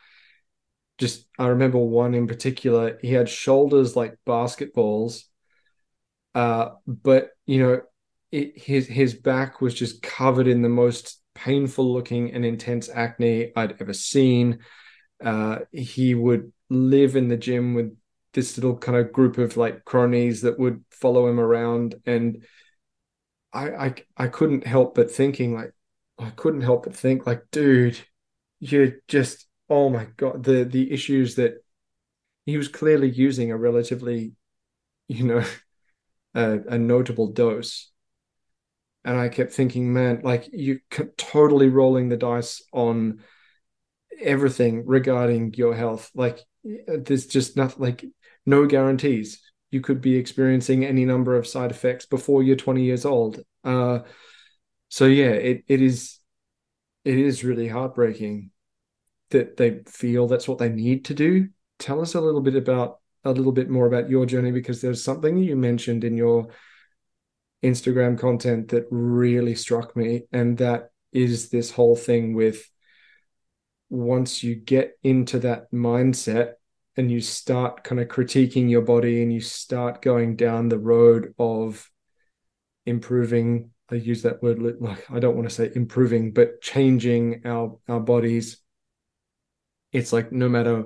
Just 0.99 1.27
I 1.39 1.49
remember 1.49 1.79
one 1.79 2.15
in 2.15 2.27
particular, 2.27 2.99
he 3.01 3.13
had 3.13 3.29
shoulders 3.29 3.97
like 3.97 4.17
basketballs. 4.27 5.25
Uh, 6.35 6.71
but 6.87 7.31
you 7.47 7.63
know, 7.63 7.83
it, 8.31 8.59
his 8.59 8.87
his 8.87 9.15
back 9.15 9.61
was 9.61 9.75
just 9.75 10.03
covered 10.03 10.47
in 10.47 10.63
the 10.63 10.69
most 10.69 11.21
painful 11.35 11.93
looking 11.93 12.33
and 12.33 12.45
intense 12.45 12.89
acne 12.89 13.53
I'd 13.57 13.81
ever 13.81 13.93
seen. 13.93 14.59
Uh, 15.25 15.61
he 15.73 16.15
would 16.15 16.53
live 16.71 17.17
in 17.17 17.29
the 17.29 17.37
gym 17.37 17.75
with 17.75 17.97
this 18.35 18.57
little 18.59 18.77
kind 18.77 18.99
of 18.99 19.13
group 19.13 19.39
of 19.39 19.57
like 19.57 19.85
cronies 19.85 20.43
that 20.43 20.59
would 20.59 20.85
follow 20.91 21.29
him 21.29 21.41
around, 21.41 21.97
and 22.07 22.45
I 23.53 23.71
I 23.87 23.95
I 24.17 24.29
couldn't 24.29 24.67
help 24.67 24.95
but 24.95 25.11
thinking 25.11 25.55
like 25.55 25.73
I 26.19 26.31
couldn't 26.31 26.63
help 26.63 26.85
but 26.85 26.97
think 26.97 27.27
like, 27.27 27.45
dude, 27.51 27.99
you're 28.61 28.93
just 29.09 29.47
oh 29.71 29.89
my 29.91 30.07
god 30.17 30.45
the 30.45 30.65
the 30.65 30.91
issues 30.93 31.37
that 31.37 31.65
he 32.47 32.57
was 32.57 32.69
clearly 32.69 33.11
using 33.11 33.53
a 33.53 33.57
relatively, 33.57 34.33
you 35.09 35.25
know, 35.25 35.45
a, 36.35 36.61
a 36.69 36.79
notable 36.79 37.29
dose 37.33 37.91
and 39.05 39.17
I 39.17 39.29
kept 39.29 39.53
thinking, 39.53 39.93
man, 39.93 40.21
like 40.23 40.49
you 40.53 40.81
totally 41.17 41.69
rolling 41.69 42.09
the 42.09 42.17
dice 42.17 42.63
on 42.73 43.21
everything 44.21 44.85
regarding 44.87 45.55
your 45.55 45.75
health. 45.75 46.11
Like 46.15 46.41
there's 46.87 47.27
just 47.27 47.57
nothing, 47.57 47.83
like 47.83 48.05
no 48.47 48.67
guarantees. 48.67 49.41
You 49.71 49.81
could 49.81 50.01
be 50.01 50.17
experiencing 50.17 50.85
any 50.85 51.05
number 51.05 51.37
of 51.37 51.47
side 51.47 51.71
effects 51.71 52.07
before 52.07 52.43
you're 52.43 52.57
20 52.57 52.83
years 52.83 53.05
old. 53.05 53.41
Uh, 53.65 54.01
so 54.89 55.07
yeah, 55.07 55.31
it 55.31 55.65
it 55.69 55.83
is 55.83 56.19
it 57.05 57.19
is 57.19 57.45
really 57.45 57.69
heartbreaking 57.69 58.51
that 59.31 59.57
they 59.57 59.81
feel 59.87 60.27
that's 60.27 60.49
what 60.49 60.59
they 60.59 60.69
need 60.69 61.05
to 61.07 61.15
do. 61.15 61.49
Tell 61.79 62.01
us 62.01 62.15
a 62.15 62.21
little 62.21 62.41
bit 62.41 62.57
about 62.57 62.99
a 63.25 63.33
little 63.33 63.53
bit 63.53 63.69
more 63.69 63.87
about 63.87 64.09
your 64.09 64.27
journey 64.27 64.51
because 64.51 64.81
there's 64.81 65.05
something 65.05 65.37
you 65.37 65.57
mentioned 65.57 66.05
in 66.05 66.17
your 66.17 66.49
Instagram 67.63 68.19
content 68.19 68.69
that 68.69 68.87
really 68.91 69.55
struck 69.55 69.97
me. 69.97 70.23
And 70.33 70.59
that 70.59 70.91
is 71.13 71.51
this 71.51 71.71
whole 71.71 71.97
thing 71.97 72.35
with 72.35 72.71
once 73.91 74.43
you 74.43 74.55
get 74.55 74.93
into 75.03 75.39
that 75.41 75.71
mindset 75.73 76.55
and 76.99 77.13
you 77.13 77.21
start 77.21 77.85
kind 77.85 78.01
of 78.01 78.09
critiquing 78.09 78.69
your 78.69 78.83
body 78.83 79.23
and 79.23 79.33
you 79.33 79.41
start 79.41 80.03
going 80.03 80.35
down 80.35 80.69
the 80.69 80.79
road 80.79 81.33
of 81.39 81.89
improving 82.85 83.71
i 83.91 83.95
use 83.95 84.23
that 84.23 84.43
word 84.43 84.59
like 84.81 85.09
i 85.11 85.21
don't 85.21 85.37
want 85.37 85.49
to 85.49 85.55
say 85.55 85.71
improving 85.77 86.33
but 86.33 86.61
changing 86.61 87.41
our 87.47 87.79
our 87.89 88.01
bodies. 88.01 88.59
It's 89.93 90.13
like 90.13 90.33
no 90.33 90.49
matter 90.51 90.85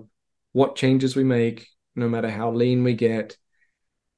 what 0.52 0.76
changes 0.76 1.16
we 1.16 1.24
make 1.24 1.66
no 1.96 2.08
matter 2.08 2.30
how 2.30 2.52
lean 2.52 2.84
we 2.84 2.94
get 2.94 3.36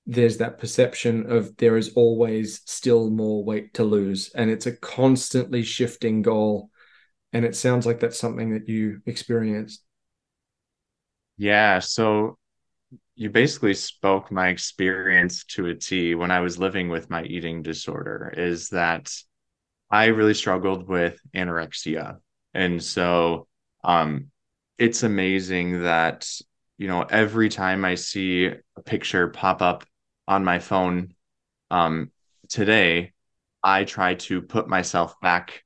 there's 0.04 0.38
that 0.38 0.58
perception 0.58 1.30
of 1.30 1.56
there 1.56 1.76
is 1.78 1.94
always 1.94 2.60
still 2.66 3.08
more 3.08 3.42
weight 3.44 3.72
to 3.74 3.84
lose 3.84 4.30
and 4.34 4.50
it's 4.50 4.66
a 4.66 4.76
constantly 4.76 5.62
shifting 5.62 6.22
goal 6.22 6.70
and 7.32 7.44
it 7.44 7.56
sounds 7.56 7.86
like 7.86 8.00
that's 8.00 8.18
something 8.18 8.52
that 8.52 8.68
you 8.68 9.00
experienced 9.06 9.84
yeah 11.36 11.78
so 11.78 12.38
you 13.16 13.30
basically 13.30 13.74
spoke 13.74 14.32
my 14.32 14.48
experience 14.48 15.44
to 15.44 15.66
a 15.66 15.74
T 15.74 16.14
when 16.16 16.32
I 16.32 16.40
was 16.40 16.58
living 16.58 16.88
with 16.88 17.10
my 17.10 17.22
eating 17.22 17.62
disorder 17.62 18.34
is 18.36 18.70
that 18.70 19.12
I 19.88 20.06
really 20.06 20.34
struggled 20.34 20.88
with 20.88 21.20
anorexia. 21.34 22.18
And 22.54 22.82
so 22.82 23.46
um 23.84 24.30
it's 24.78 25.04
amazing 25.04 25.82
that 25.82 26.28
you 26.78 26.88
know 26.88 27.02
every 27.02 27.48
time 27.48 27.84
I 27.84 27.94
see 27.94 28.46
a 28.46 28.82
picture 28.84 29.28
pop 29.28 29.62
up 29.62 29.84
on 30.26 30.44
my 30.44 30.58
phone 30.58 31.14
um, 31.70 32.10
today, 32.48 33.12
I 33.62 33.84
try 33.84 34.14
to 34.14 34.42
put 34.42 34.68
myself 34.68 35.20
back 35.20 35.62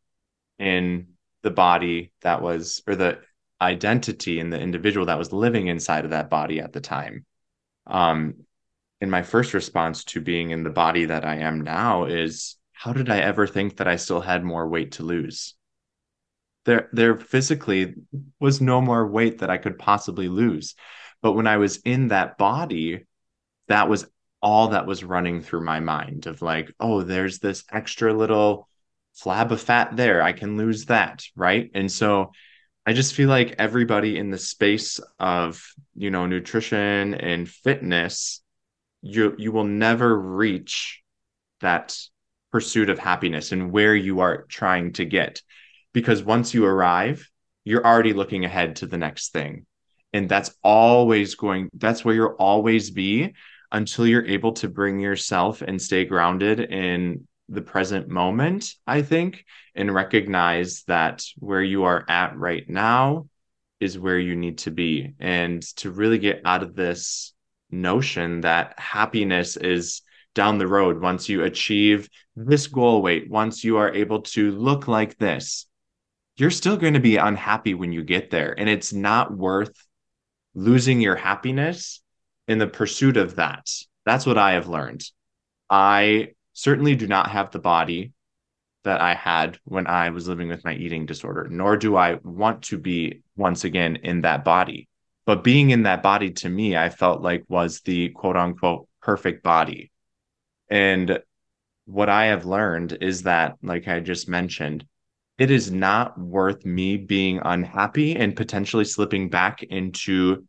in 0.59 1.09
the 1.42 1.50
body 1.50 2.12
that 2.22 2.42
was, 2.42 2.83
or 2.87 2.96
the 2.96 3.20
identity 3.60 4.40
and 4.40 4.52
the 4.52 4.60
individual 4.60 5.06
that 5.06 5.18
was 5.18 5.32
living 5.32 5.66
inside 5.66 6.04
of 6.04 6.10
that 6.10 6.30
body 6.30 6.60
at 6.60 6.72
the 6.72 6.80
time. 6.80 7.24
Um, 7.86 8.44
and 9.00 9.10
my 9.10 9.22
first 9.22 9.54
response 9.54 10.04
to 10.04 10.20
being 10.20 10.50
in 10.50 10.62
the 10.62 10.70
body 10.70 11.06
that 11.06 11.24
I 11.24 11.36
am 11.36 11.62
now 11.62 12.04
is, 12.04 12.56
how 12.72 12.92
did 12.92 13.10
I 13.10 13.18
ever 13.18 13.46
think 13.46 13.78
that 13.78 13.88
I 13.88 13.96
still 13.96 14.20
had 14.20 14.44
more 14.44 14.68
weight 14.68 14.92
to 14.92 15.02
lose? 15.02 15.54
There, 16.64 16.88
there 16.92 17.18
physically 17.18 17.94
was 18.38 18.60
no 18.60 18.80
more 18.80 19.06
weight 19.06 19.38
that 19.38 19.50
I 19.50 19.58
could 19.58 19.78
possibly 19.78 20.28
lose. 20.28 20.74
But 21.22 21.32
when 21.32 21.46
I 21.46 21.56
was 21.56 21.78
in 21.78 22.08
that 22.08 22.38
body, 22.38 23.06
that 23.68 23.88
was 23.88 24.06
all 24.40 24.68
that 24.68 24.86
was 24.86 25.02
running 25.02 25.40
through 25.40 25.64
my 25.64 25.80
mind 25.80 26.26
of 26.26 26.42
like, 26.42 26.72
oh, 26.78 27.02
there's 27.02 27.38
this 27.38 27.64
extra 27.72 28.12
little 28.12 28.68
flab 29.20 29.50
of 29.50 29.60
fat 29.60 29.96
there. 29.96 30.22
I 30.22 30.32
can 30.32 30.56
lose 30.56 30.86
that. 30.86 31.24
Right. 31.34 31.70
And 31.74 31.90
so 31.90 32.32
I 32.86 32.92
just 32.92 33.14
feel 33.14 33.28
like 33.28 33.56
everybody 33.58 34.18
in 34.18 34.30
the 34.30 34.38
space 34.38 34.98
of, 35.18 35.62
you 35.94 36.10
know, 36.10 36.26
nutrition 36.26 37.14
and 37.14 37.48
fitness, 37.48 38.42
you 39.02 39.34
you 39.38 39.52
will 39.52 39.64
never 39.64 40.18
reach 40.18 41.02
that 41.60 41.96
pursuit 42.50 42.88
of 42.88 42.98
happiness 42.98 43.52
and 43.52 43.70
where 43.70 43.94
you 43.94 44.20
are 44.20 44.44
trying 44.44 44.92
to 44.94 45.04
get. 45.04 45.42
Because 45.92 46.22
once 46.22 46.54
you 46.54 46.64
arrive, 46.64 47.28
you're 47.64 47.86
already 47.86 48.12
looking 48.14 48.44
ahead 48.44 48.76
to 48.76 48.86
the 48.86 48.98
next 48.98 49.32
thing. 49.32 49.66
And 50.12 50.28
that's 50.28 50.54
always 50.62 51.34
going, 51.34 51.68
that's 51.74 52.04
where 52.04 52.14
you'll 52.14 52.36
always 52.38 52.90
be 52.90 53.34
until 53.70 54.06
you're 54.06 54.24
able 54.24 54.52
to 54.52 54.68
bring 54.68 55.00
yourself 55.00 55.60
and 55.60 55.80
stay 55.80 56.06
grounded 56.06 56.60
in 56.60 57.26
the 57.48 57.62
present 57.62 58.08
moment, 58.08 58.74
I 58.87 59.02
think, 59.02 59.44
and 59.74 59.94
recognize 59.94 60.82
that 60.84 61.24
where 61.37 61.62
you 61.62 61.84
are 61.84 62.05
at 62.09 62.36
right 62.36 62.68
now 62.68 63.28
is 63.80 63.99
where 63.99 64.18
you 64.18 64.36
need 64.36 64.59
to 64.59 64.70
be. 64.70 65.14
And 65.18 65.62
to 65.76 65.90
really 65.90 66.18
get 66.18 66.42
out 66.44 66.62
of 66.62 66.74
this 66.74 67.32
notion 67.70 68.42
that 68.42 68.78
happiness 68.78 69.57
is 69.57 70.03
down 70.34 70.59
the 70.59 70.66
road 70.66 71.01
once 71.01 71.28
you 71.28 71.44
achieve 71.44 72.09
this 72.36 72.66
goal 72.66 73.03
weight, 73.03 73.30
once 73.30 73.64
you 73.64 73.78
are 73.78 73.92
able 73.92 74.22
to 74.22 74.53
look 74.53 74.86
like 74.88 75.16
this, 75.18 75.66
you're 76.36 76.51
still 76.51 76.76
going 76.76 76.94
to 76.94 77.01
be 77.01 77.16
unhappy 77.16 77.74
when 77.74 77.92
you 77.92 78.05
get 78.05 78.30
there. 78.30 78.55
And 78.59 78.68
it's 78.68 78.92
not 78.92 79.36
worth 79.36 79.74
losing 80.55 81.01
your 81.01 81.16
happiness 81.16 82.01
in 82.46 82.59
the 82.59 82.66
pursuit 82.66 83.16
of 83.16 83.36
that. 83.36 83.68
That's 84.07 84.26
what 84.26 84.38
I 84.38 84.53
have 84.53 84.68
learned. 84.68 85.05
I 85.68 86.32
certainly 86.59 86.96
do 86.96 87.06
not 87.06 87.30
have 87.30 87.52
the 87.52 87.61
body 87.61 88.12
that 88.82 89.00
I 89.00 89.14
had 89.14 89.61
when 89.62 89.86
I 89.86 90.11
was 90.11 90.26
living 90.26 90.48
with 90.48 90.64
my 90.64 90.74
eating 90.74 91.06
disorder, 91.06 91.46
nor 91.48 91.76
do 91.76 91.96
I 91.96 92.18
want 92.24 92.62
to 92.64 92.78
be 92.78 93.22
once 93.36 93.62
again 93.62 93.96
in 94.02 94.22
that 94.22 94.44
body. 94.44 94.88
But 95.24 95.44
being 95.44 95.70
in 95.70 95.84
that 95.84 96.02
body 96.02 96.30
to 96.32 96.48
me, 96.48 96.76
I 96.76 96.88
felt 96.88 97.22
like 97.22 97.44
was 97.48 97.80
the 97.82 98.09
quote 98.09 98.36
unquote 98.36 98.88
perfect 99.00 99.44
body. 99.44 99.92
And 100.68 101.20
what 101.84 102.09
I 102.09 102.26
have 102.26 102.44
learned 102.44 102.98
is 103.00 103.22
that, 103.22 103.54
like 103.62 103.86
I 103.86 104.00
just 104.00 104.28
mentioned, 104.28 104.84
it 105.38 105.52
is 105.52 105.70
not 105.70 106.18
worth 106.18 106.64
me 106.64 106.96
being 106.96 107.40
unhappy 107.44 108.16
and 108.16 108.34
potentially 108.34 108.84
slipping 108.84 109.30
back 109.30 109.62
into, 109.62 110.44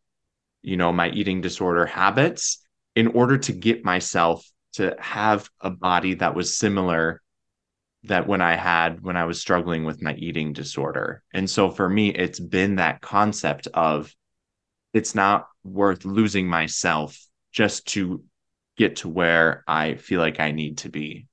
you 0.63 0.75
know, 0.75 0.91
my 0.91 1.11
eating 1.11 1.41
disorder 1.41 1.85
habits 1.85 2.65
in 2.95 3.07
order 3.09 3.37
to 3.37 3.53
get 3.53 3.85
myself 3.85 4.43
to 4.73 4.95
have 4.99 5.49
a 5.61 5.69
body 5.69 6.15
that 6.15 6.35
was 6.35 6.57
similar 6.57 7.21
that 8.03 8.27
when 8.27 8.41
I 8.41 8.55
had 8.55 9.01
when 9.01 9.17
I 9.17 9.25
was 9.25 9.41
struggling 9.41 9.83
with 9.83 10.01
my 10.01 10.13
eating 10.13 10.53
disorder. 10.53 11.21
And 11.33 11.49
so 11.49 11.69
for 11.69 11.89
me, 11.89 12.09
it's 12.09 12.39
been 12.39 12.75
that 12.75 13.01
concept 13.01 13.67
of 13.73 14.13
it's 14.93 15.13
not 15.13 15.47
worth 15.63 16.05
losing 16.05 16.47
myself 16.47 17.19
just 17.51 17.87
to 17.87 18.23
get 18.77 18.97
to 18.97 19.09
where 19.09 19.63
I 19.67 19.95
feel 19.95 20.19
like 20.21 20.39
I 20.39 20.51
need 20.51 20.79
to 20.79 20.89
be. 20.89 21.27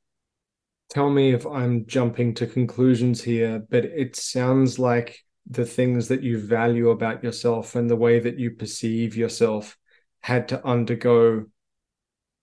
Tell 0.91 1.11
me 1.11 1.32
if 1.32 1.47
I'm 1.47 1.87
jumping 1.87 2.34
to 2.34 2.47
conclusions 2.47 3.22
here, 3.22 3.64
but 3.70 3.84
it 3.84 4.16
sounds 4.16 4.78
like 4.78 5.18
the 5.49 5.64
things 5.64 6.09
that 6.09 6.22
you 6.22 6.39
value 6.39 6.91
about 6.91 7.22
yourself 7.22 7.76
and 7.76 7.89
the 7.89 7.97
way 7.97 8.18
that 8.18 8.39
you 8.39 8.51
perceive 8.51 9.16
yourself 9.16 9.76
had 10.20 10.49
to 10.49 10.64
undergo 10.66 11.47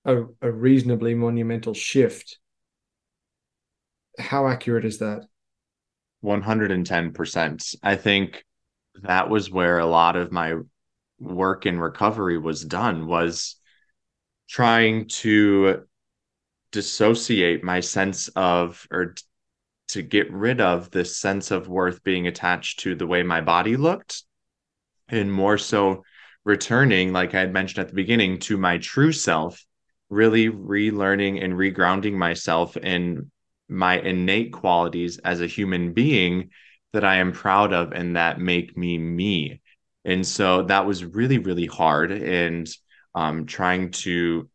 a, 0.06 0.24
a 0.42 0.52
reasonably 0.52 1.16
monumental 1.16 1.74
shift. 1.74 2.38
How 4.20 4.48
accurate 4.48 4.86
is 4.86 5.00
that? 5.00 5.26
110%. 6.24 7.76
I 7.84 7.96
think 7.96 8.44
that 9.02 9.30
was 9.30 9.50
where 9.50 9.80
a 9.80 9.86
lot 9.86 10.16
of 10.16 10.32
my 10.32 10.56
work 11.20 11.66
in 11.66 11.80
recovery 11.80 12.38
was 12.38 12.64
done 12.64 13.08
was 13.08 13.56
trying 14.50 15.08
to 15.08 15.84
dissociate 16.72 17.64
my 17.64 17.80
sense 17.80 18.28
of 18.30 18.86
or 18.92 19.16
to 19.90 20.02
get 20.02 20.32
rid 20.32 20.60
of 20.60 20.90
this 20.92 21.18
sense 21.18 21.52
of 21.52 21.68
worth 21.68 22.04
being 22.04 22.28
attached 22.28 22.80
to 22.80 22.96
the 22.96 23.08
way 23.08 23.24
my 23.24 23.42
body 23.42 23.78
looked 23.78 24.24
and 25.08 25.32
more 25.32 25.58
so 25.58 26.04
returning 26.44 27.14
like 27.14 27.36
i 27.36 27.40
had 27.40 27.54
mentioned 27.54 27.80
at 27.80 27.90
the 27.90 27.96
beginning 27.96 28.40
to 28.40 28.58
my 28.58 28.78
true 28.80 29.12
self 29.12 29.64
really 30.14 30.50
relearning 30.50 31.44
and 31.44 31.54
regrounding 31.54 32.14
myself 32.14 32.78
in 32.78 33.32
my 33.70 34.00
innate 34.00 34.52
qualities 34.54 35.18
as 35.20 35.42
a 35.42 35.48
human 35.48 35.94
being 35.94 36.50
that 36.92 37.04
i 37.04 37.16
am 37.16 37.32
proud 37.32 37.74
of 37.74 37.92
and 37.92 38.16
that 38.16 38.40
make 38.40 38.78
me 38.78 38.98
me 38.98 39.62
and 40.06 40.26
so 40.26 40.64
that 40.64 40.86
was 40.86 41.04
really 41.04 41.38
really 41.38 41.66
hard 41.66 42.12
and 42.12 42.70
um, 43.16 43.46
trying 43.46 43.92
to 43.92 44.50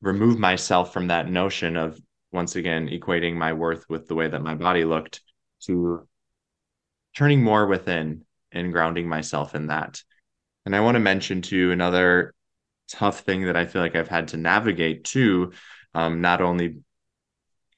remove 0.00 0.38
myself 0.38 0.92
from 0.92 1.08
that 1.08 1.30
notion 1.30 1.76
of 1.76 1.98
once 2.32 2.56
again 2.56 2.88
equating 2.88 3.34
my 3.34 3.52
worth 3.52 3.84
with 3.88 4.08
the 4.08 4.14
way 4.14 4.28
that 4.28 4.42
my 4.42 4.54
body 4.54 4.84
looked 4.84 5.20
to 5.60 6.06
turning 7.16 7.42
more 7.42 7.66
within 7.66 8.24
and 8.50 8.72
grounding 8.72 9.08
myself 9.08 9.54
in 9.54 9.68
that. 9.68 10.02
And 10.66 10.74
I 10.74 10.80
want 10.80 10.96
to 10.96 11.00
mention 11.00 11.42
too 11.42 11.72
another 11.72 12.34
tough 12.88 13.20
thing 13.20 13.46
that 13.46 13.56
I 13.56 13.66
feel 13.66 13.82
like 13.82 13.96
I've 13.96 14.08
had 14.08 14.28
to 14.28 14.36
navigate 14.36 15.04
too, 15.04 15.52
um, 15.94 16.20
not 16.20 16.40
only 16.40 16.78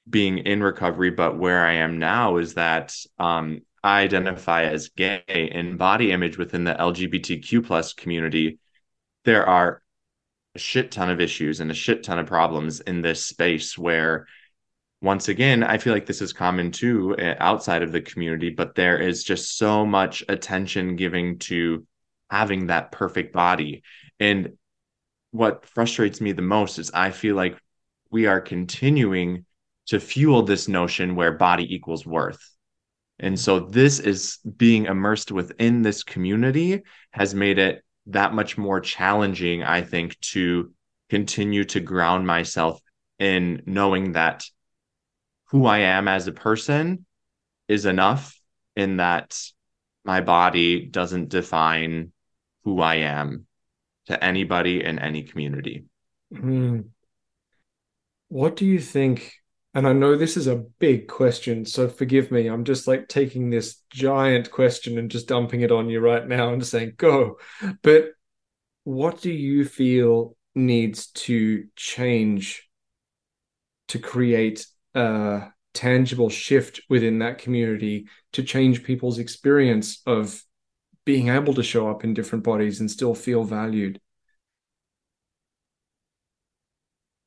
being 0.09 0.39
in 0.39 0.63
recovery, 0.63 1.11
but 1.11 1.39
where 1.39 1.65
I 1.65 1.75
am 1.75 1.99
now 1.99 2.37
is 2.37 2.55
that 2.55 2.95
um, 3.19 3.63
I 3.83 4.01
identify 4.03 4.65
as 4.65 4.89
gay 4.91 5.23
and 5.29 5.79
body 5.79 6.13
image 6.13 6.39
within 6.39 6.65
the 6.65 6.75
LGBTQ 6.75 7.67
plus 7.67 7.93
community. 7.93 8.59
There 9.25 9.47
are 9.47 9.83
a 10.55 10.59
shit 10.59 10.91
ton 10.91 11.11
of 11.11 11.21
issues 11.21 11.61
and 11.61 11.71
a 11.71 11.75
shit 11.75 12.03
ton 12.03 12.19
of 12.19 12.27
problems 12.27 12.81
in 12.81 13.01
this 13.01 13.25
space 13.25 13.77
where 13.77 14.27
once 15.01 15.29
again 15.29 15.63
i 15.63 15.77
feel 15.77 15.93
like 15.93 16.07
this 16.07 16.23
is 16.23 16.33
common 16.33 16.71
too 16.71 17.15
eh, 17.19 17.35
outside 17.39 17.83
of 17.83 17.93
the 17.93 18.01
community 18.01 18.51
but 18.51 18.75
there 18.75 18.99
is 18.99 19.25
just 19.25 19.59
so 19.59 19.85
much 19.85 20.23
attention 20.29 20.97
giving 20.97 21.39
to 21.39 21.85
having 22.31 22.69
that 22.69 22.93
perfect 22.93 23.33
body 23.33 23.83
and 24.21 24.53
what 25.35 25.67
frustrates 25.67 26.21
me 26.21 26.33
the 26.33 26.43
most 26.43 26.79
is 26.79 26.91
i 26.95 27.11
feel 27.11 27.35
like 27.35 27.59
we 28.15 28.27
are 28.27 28.41
continuing 28.41 29.45
to 29.87 29.99
fuel 30.01 30.43
this 30.43 30.69
notion 30.69 31.17
where 31.17 31.33
body 31.33 31.75
equals 31.75 32.07
worth. 32.07 32.41
And 33.19 33.39
so 33.39 33.59
this 33.61 33.99
is 33.99 34.39
being 34.57 34.87
immersed 34.87 35.31
within 35.31 35.83
this 35.83 36.05
community 36.05 36.83
has 37.11 37.35
made 37.35 37.59
it 37.59 37.85
that 38.07 38.33
much 38.33 38.57
more 38.57 38.81
challenging, 38.81 39.63
I 39.63 39.83
think, 39.83 40.19
to 40.33 40.73
continue 41.11 41.65
to 41.65 41.81
ground 41.81 42.27
myself 42.27 42.81
in 43.19 43.63
knowing 43.67 44.13
that 44.13 44.45
who 45.47 45.67
I 45.67 45.79
am 45.79 46.09
as 46.09 46.29
a 46.29 46.33
person 46.33 47.07
is 47.69 47.85
enough 47.85 48.39
in 48.77 48.99
that 48.99 49.39
my 50.05 50.21
body 50.21 50.87
doesn't 50.87 51.31
define 51.31 52.13
who 52.65 52.81
I 52.81 52.97
am 52.97 53.47
to 54.07 54.23
anybody 54.23 54.85
in 54.85 54.99
any 54.99 55.23
community. 55.23 55.85
Mm. 56.33 56.89
What 58.29 58.57
do 58.57 58.65
you 58.65 58.81
think? 58.81 59.33
And 59.75 59.89
I 59.89 59.93
know 59.93 60.17
this 60.17 60.37
is 60.37 60.47
a 60.47 60.65
big 60.79 61.09
question, 61.09 61.65
so 61.65 61.89
forgive 61.89 62.31
me. 62.31 62.47
I'm 62.47 62.65
just 62.65 62.87
like 62.87 63.09
taking 63.09 63.51
this 63.51 63.83
giant 63.91 64.51
question 64.51 64.99
and 64.99 65.11
just 65.11 65.27
dumping 65.27 65.63
it 65.63 65.73
on 65.73 65.91
you 65.91 66.01
right 66.01 66.27
now 66.27 66.53
and 66.53 66.65
saying, 66.65 66.93
go. 66.97 67.39
But 67.83 68.11
what 68.85 69.21
do 69.21 69.33
you 69.33 69.65
feel 69.65 70.37
needs 70.55 71.09
to 71.09 71.65
change 71.75 72.69
to 73.89 73.99
create 73.99 74.67
a 74.95 75.49
tangible 75.73 76.31
shift 76.31 76.81
within 76.89 77.19
that 77.19 77.39
community 77.39 78.07
to 78.33 78.45
change 78.45 78.85
people's 78.85 79.19
experience 79.19 80.01
of 80.07 80.41
being 81.05 81.29
able 81.29 81.55
to 81.55 81.63
show 81.63 81.91
up 81.91 82.05
in 82.05 82.15
different 82.15 82.45
bodies 82.45 82.81
and 82.81 82.91
still 82.91 83.15
feel 83.15 83.45
valued? 83.45 84.01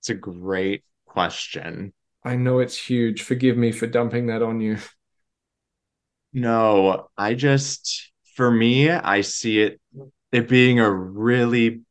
It's 0.02 0.10
a 0.10 0.16
great 0.16 0.84
question. 1.06 1.94
I 2.24 2.36
know 2.36 2.60
it's 2.60 2.78
huge. 2.78 3.22
Forgive 3.24 3.58
me 3.58 3.72
for 3.72 3.88
dumping 3.88 4.28
that 4.28 4.42
on 4.42 4.60
you. 4.62 4.78
No, 6.34 7.10
I 7.18 7.34
just, 7.34 8.12
for 8.36 8.52
me, 8.52 8.90
I 8.90 9.22
see 9.22 9.62
it 9.62 9.82
it 10.32 10.50
being 10.50 10.80
a 10.80 10.92
really 10.92 11.82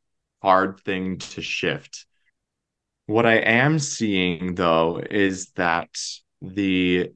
hard 0.41 0.79
thing 0.81 1.17
to 1.17 1.41
shift. 1.41 2.05
What 3.07 3.25
I 3.25 3.37
am 3.37 3.79
seeing 3.79 4.55
though 4.55 5.01
is 5.09 5.51
that 5.55 5.89
the 6.41 7.11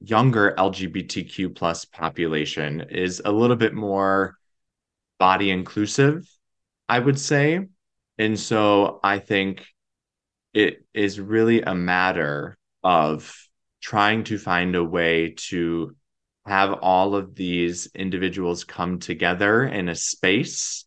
younger 0.00 0.54
LGBTQ 0.56 1.54
plus 1.54 1.84
population 1.84 2.86
is 2.90 3.22
a 3.24 3.32
little 3.32 3.56
bit 3.56 3.74
more 3.74 4.36
body 5.18 5.50
inclusive, 5.50 6.28
I 6.88 6.98
would 6.98 7.18
say. 7.18 7.66
And 8.18 8.38
so 8.38 9.00
I 9.02 9.18
think 9.18 9.66
it 10.54 10.84
is 10.94 11.20
really 11.20 11.62
a 11.62 11.74
matter 11.74 12.56
of 12.82 13.34
trying 13.82 14.24
to 14.24 14.38
find 14.38 14.74
a 14.74 14.84
way 14.84 15.34
to 15.36 15.94
have 16.46 16.72
all 16.74 17.14
of 17.14 17.34
these 17.34 17.88
individuals 17.94 18.64
come 18.64 18.98
together 18.98 19.64
in 19.64 19.88
a 19.88 19.94
space 19.94 20.84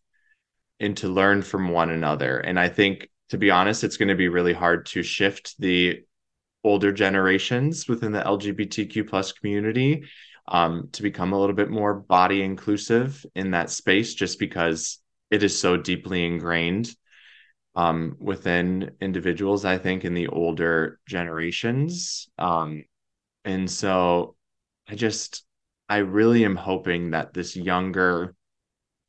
and 0.80 0.96
to 0.96 1.08
learn 1.08 1.42
from 1.42 1.68
one 1.68 1.90
another. 1.90 2.38
And 2.38 2.58
I 2.58 2.68
think, 2.68 3.08
to 3.28 3.38
be 3.38 3.50
honest, 3.50 3.84
it's 3.84 3.98
going 3.98 4.08
to 4.08 4.14
be 4.14 4.28
really 4.28 4.54
hard 4.54 4.86
to 4.86 5.02
shift 5.02 5.54
the 5.58 6.02
older 6.62 6.92
generations 6.92 7.88
within 7.88 8.12
the 8.12 8.20
LGBTQ 8.22 9.08
plus 9.08 9.32
community 9.32 10.04
um, 10.48 10.88
to 10.92 11.02
become 11.02 11.32
a 11.32 11.38
little 11.38 11.54
bit 11.54 11.70
more 11.70 11.94
body 11.94 12.42
inclusive 12.42 13.24
in 13.34 13.52
that 13.52 13.70
space, 13.70 14.14
just 14.14 14.38
because 14.38 14.98
it 15.30 15.42
is 15.42 15.58
so 15.58 15.76
deeply 15.76 16.26
ingrained 16.26 16.94
um, 17.76 18.16
within 18.18 18.90
individuals, 19.00 19.64
I 19.64 19.78
think, 19.78 20.04
in 20.04 20.14
the 20.14 20.26
older 20.26 20.98
generations. 21.06 22.28
Um, 22.38 22.84
and 23.44 23.70
so 23.70 24.34
I 24.88 24.96
just, 24.96 25.44
I 25.88 25.98
really 25.98 26.44
am 26.44 26.56
hoping 26.56 27.12
that 27.12 27.32
this 27.32 27.56
younger 27.56 28.34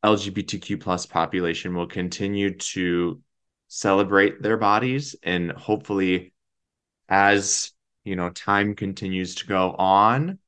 LGBTQ 0.06 0.80
plus 0.80 1.06
population 1.06 1.76
will 1.76 1.88
continue 1.88 2.56
to 2.56 3.22
celebrate 3.68 4.41
their 4.41 4.58
bodies 4.58 5.16
and 5.24 5.52
hopefully 5.52 6.34
as 7.12 7.72
you 8.03 8.16
know 8.16 8.30
time 8.30 8.74
continues 8.74 9.36
to 9.36 9.45
go 9.45 9.72
on 9.78 10.39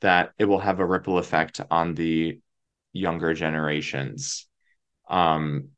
that 0.00 0.32
it 0.38 0.44
will 0.44 0.60
have 0.60 0.78
a 0.78 0.86
ripple 0.86 1.18
effect 1.18 1.60
on 1.70 1.94
the 1.94 2.38
younger 2.92 3.34
generations 3.34 4.46
um 5.08 5.70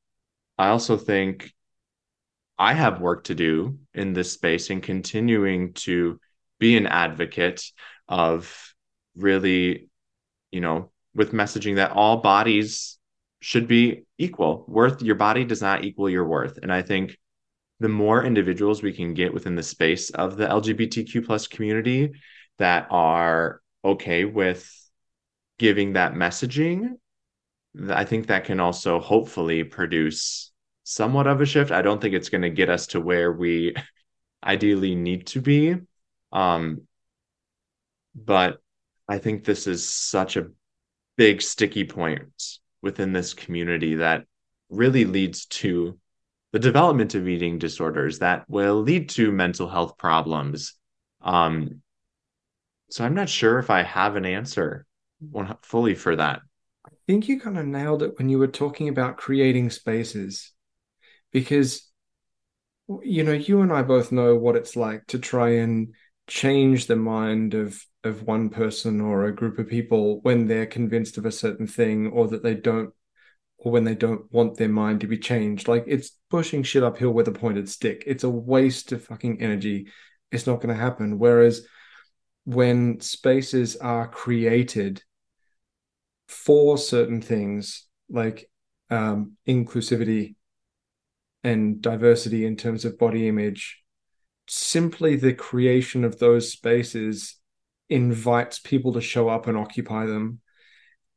i 0.59 0.69
also 0.69 0.99
think 0.99 1.51
i 2.59 2.75
have 2.75 3.01
work 3.01 3.25
to 3.25 3.35
do 3.35 3.79
in 3.95 4.13
this 4.13 4.33
space 4.33 4.69
and 4.69 4.83
continuing 4.83 5.73
to 5.73 6.21
be 6.63 6.77
an 6.77 6.87
advocate 6.87 7.73
of 8.07 8.73
really, 9.17 9.89
you 10.53 10.61
know, 10.61 10.91
with 11.13 11.33
messaging 11.33 11.75
that 11.77 11.91
all 11.91 12.19
bodies 12.19 12.99
should 13.41 13.67
be 13.67 14.05
equal. 14.17 14.65
Worth 14.69 15.03
your 15.03 15.17
body 15.17 15.45
does 15.45 15.61
not 15.61 15.85
equal 15.85 16.09
your 16.09 16.25
worth. 16.25 16.59
And 16.63 16.73
I 16.73 16.83
think 16.83 17.19
the 17.83 17.89
more 17.89 18.25
individuals 18.25 18.83
we 18.83 18.93
can 18.93 19.13
get 19.13 19.35
within 19.35 19.57
the 19.57 19.63
space 19.63 20.11
of 20.11 20.37
the 20.37 20.47
LGBTQ 20.47 21.27
plus 21.27 21.49
community 21.49 22.13
that 22.59 22.87
are 22.91 23.61
okay 23.85 24.25
with 24.25 24.73
giving 25.59 25.95
that 25.95 26.15
messaging, 26.15 26.93
I 27.91 28.05
think 28.05 28.29
that 28.29 28.45
can 28.45 28.61
also 28.61 29.01
hopefully 29.01 29.65
produce 29.65 30.53
somewhat 30.85 31.27
of 31.27 31.41
a 31.41 31.47
shift. 31.47 31.73
I 31.73 31.83
don't 31.83 32.01
think 32.01 32.15
it's 32.15 32.29
going 32.29 32.43
to 32.43 32.51
get 32.51 32.71
us 32.71 32.87
to 32.89 33.01
where 33.01 33.33
we 33.33 33.75
ideally 34.45 34.95
need 34.95 35.27
to 35.29 35.41
be. 35.41 35.75
Um, 36.31 36.83
but 38.15 38.61
I 39.09 39.19
think 39.19 39.43
this 39.43 39.67
is 39.67 39.89
such 39.89 40.37
a 40.37 40.51
big 41.17 41.43
sticky 41.43 41.85
point 41.85 42.59
within 42.81 43.13
this 43.13 43.35
community 43.35 43.97
that 43.97 44.25
really 44.71 45.05
leads 45.05 45.47
to 45.47 45.99
the 46.53 46.59
development 46.59 47.15
of 47.15 47.27
eating 47.27 47.59
disorders 47.59 48.19
that 48.21 48.49
will 48.49 48.77
lead 48.83 49.09
to 49.11 49.33
mental 49.33 49.69
health 49.69 49.97
problems. 49.97 50.75
Um, 51.23 51.83
so 52.91 53.05
I'm 53.05 53.15
not 53.15 53.29
sure 53.29 53.59
if 53.59 53.71
I 53.71 53.83
have 53.83 54.17
an 54.17 54.27
answer 54.27 54.87
fully 55.63 55.95
for 55.95 56.15
that. 56.17 56.41
I 56.87 56.91
think 57.07 57.29
you 57.29 57.41
kind 57.41 57.59
of 57.59 57.67
nailed 57.67 58.03
it 58.03 58.19
when 58.19 58.29
you 58.29 58.39
were 58.39 58.49
talking 58.49 58.89
about 58.89 59.17
creating 59.17 59.71
spaces 59.71 60.53
because 61.33 61.89
you 63.03 63.25
know 63.25 63.33
you 63.33 63.63
and 63.63 63.73
I 63.73 63.83
both 63.83 64.13
know 64.13 64.35
what 64.37 64.57
it's 64.57 64.77
like 64.77 65.07
to 65.09 65.19
try 65.19 65.51
and 65.51 65.95
change 66.27 66.87
the 66.87 66.97
mind 66.97 67.55
of 67.55 67.83
of 68.05 68.25
one 68.25 68.51
person 68.51 69.01
or 69.01 69.25
a 69.25 69.35
group 69.35 69.59
of 69.59 69.69
people 69.69 70.21
when 70.21 70.47
they're 70.47 70.67
convinced 70.67 71.17
of 71.17 71.25
a 71.25 71.33
certain 71.33 71.67
thing 71.67 72.09
or 72.09 72.29
that 72.29 72.43
they 72.43 72.55
don't 72.55 72.93
or 73.65 73.71
when 73.71 73.85
they 73.85 73.95
don't 73.95 74.31
want 74.33 74.57
their 74.57 74.69
mind 74.69 75.01
to 75.01 75.07
be 75.07 75.17
changed. 75.17 75.69
Like 75.69 75.85
it's 75.87 76.19
pushing 76.31 76.65
shit 76.65 76.83
uphill 76.83 77.13
with 77.13 77.29
a 77.29 77.33
pointed 77.33 77.69
stick. 77.69 78.03
It's 78.09 78.25
a 78.25 78.31
waste 78.31 78.91
of 78.91 79.05
fucking 79.05 79.41
energy. 79.41 79.87
It's 80.33 80.49
not 80.49 80.57
going 80.61 80.75
to 80.75 80.81
happen. 80.81 81.17
Whereas 81.17 81.65
when 82.45 82.99
spaces 82.99 83.77
are 83.77 84.09
created 84.09 85.05
for 86.27 86.77
certain 86.77 87.23
things 87.23 87.87
like 88.11 88.51
um, 88.91 89.37
inclusivity 89.47 90.35
and 91.45 91.81
diversity 91.81 92.45
in 92.45 92.57
terms 92.57 92.85
of 92.85 92.99
body 92.99 93.29
image, 93.29 93.81
simply 94.49 95.15
the 95.15 95.35
creation 95.35 96.03
of 96.03 96.19
those 96.19 96.51
spaces 96.51 97.37
invites 97.89 98.59
people 98.59 98.95
to 98.95 99.01
show 99.01 99.29
up 99.29 99.47
and 99.47 99.57
occupy 99.57 100.07
them. 100.07 100.41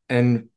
And 0.10 0.50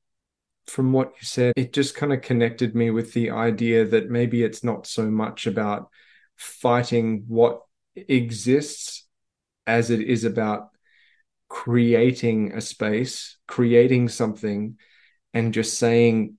from 0.69 0.93
what 0.93 1.12
you 1.19 1.25
said, 1.25 1.53
it 1.57 1.73
just 1.73 1.95
kind 1.95 2.12
of 2.12 2.23
connected 2.23 2.75
me 2.75 2.91
with 2.91 3.12
the 3.12 3.31
idea 3.31 3.85
that 3.87 4.11
maybe 4.11 4.43
it's 4.43 4.62
not 4.62 4.87
so 4.87 5.11
much 5.11 5.47
about 5.47 5.89
fighting 6.37 7.25
what 7.27 7.62
exists 7.97 9.07
as 9.66 9.91
it 9.91 10.01
is 10.01 10.25
about 10.25 10.69
creating 11.49 12.53
a 12.53 12.61
space, 12.61 13.39
creating 13.47 14.09
something, 14.09 14.77
and 15.35 15.55
just 15.55 15.79
saying, 15.79 16.37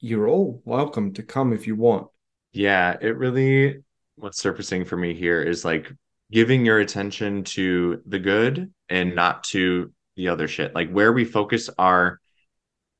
you're 0.00 0.28
all 0.28 0.60
welcome 0.64 1.12
to 1.14 1.22
come 1.22 1.52
if 1.52 1.66
you 1.66 1.76
want. 1.76 2.08
Yeah, 2.52 2.96
it 3.00 3.16
really, 3.16 3.82
what's 4.16 4.38
surfacing 4.38 4.84
for 4.84 4.96
me 4.96 5.14
here 5.14 5.40
is 5.40 5.64
like 5.64 5.92
giving 6.30 6.64
your 6.64 6.80
attention 6.80 7.44
to 7.44 8.02
the 8.06 8.18
good 8.18 8.72
and 8.88 9.14
not 9.14 9.44
to 9.44 9.92
the 10.16 10.28
other 10.28 10.48
shit. 10.48 10.74
Like 10.74 10.90
where 10.90 11.12
we 11.12 11.24
focus 11.24 11.70
our 11.78 12.20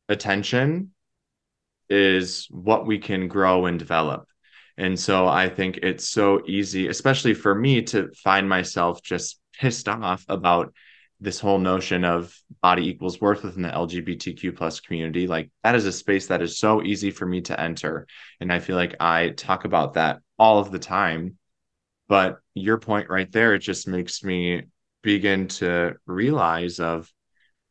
attention 0.09 0.93
is 1.89 2.47
what 2.51 2.87
we 2.87 2.99
can 2.99 3.29
grow 3.29 3.67
and 3.67 3.79
develop. 3.79 4.27
And 4.79 4.99
so 4.99 5.29
I 5.29 5.49
think 5.49 5.79
it's 5.83 6.09
so 6.09 6.43
easy, 6.47 6.89
especially 6.89 7.35
for 7.35 7.55
me, 7.55 7.83
to 7.83 8.11
find 8.25 8.49
myself 8.49 9.03
just 9.03 9.39
pissed 9.53 9.89
off 9.89 10.25
about 10.29 10.73
this 11.23 11.39
whole 11.39 11.59
notion 11.59 12.05
of 12.05 12.37
body 12.63 12.89
equals 12.89 13.21
worth 13.21 13.45
within 13.45 13.63
the 13.63 13.69
lgbtq 13.69 14.57
plus 14.57 14.81
community. 14.81 15.29
Like 15.29 15.51
that 15.63 15.77
is 15.77 15.87
a 15.87 15.93
space 15.93 16.27
that 16.27 16.43
is 16.43 16.59
so 16.59 16.83
easy 16.83 17.13
for 17.13 17.25
me 17.25 17.41
to 17.43 17.59
enter. 17.59 18.09
And 18.41 18.53
i 18.53 18.59
feel 18.59 18.75
like 18.75 18.97
i 18.99 19.29
talk 19.29 19.65
about 19.65 19.95
that 19.95 20.19
all 20.37 20.59
of 20.59 20.73
the 20.73 20.81
time. 20.81 21.39
But 22.09 22.41
your 22.55 22.79
point 22.79 23.09
right 23.09 23.31
there 23.31 23.55
it 23.55 23.61
just 23.61 23.87
makes 23.87 24.25
me 24.25 24.65
begin 25.03 25.47
to 25.49 25.95
realize 26.07 26.81
of 26.81 27.09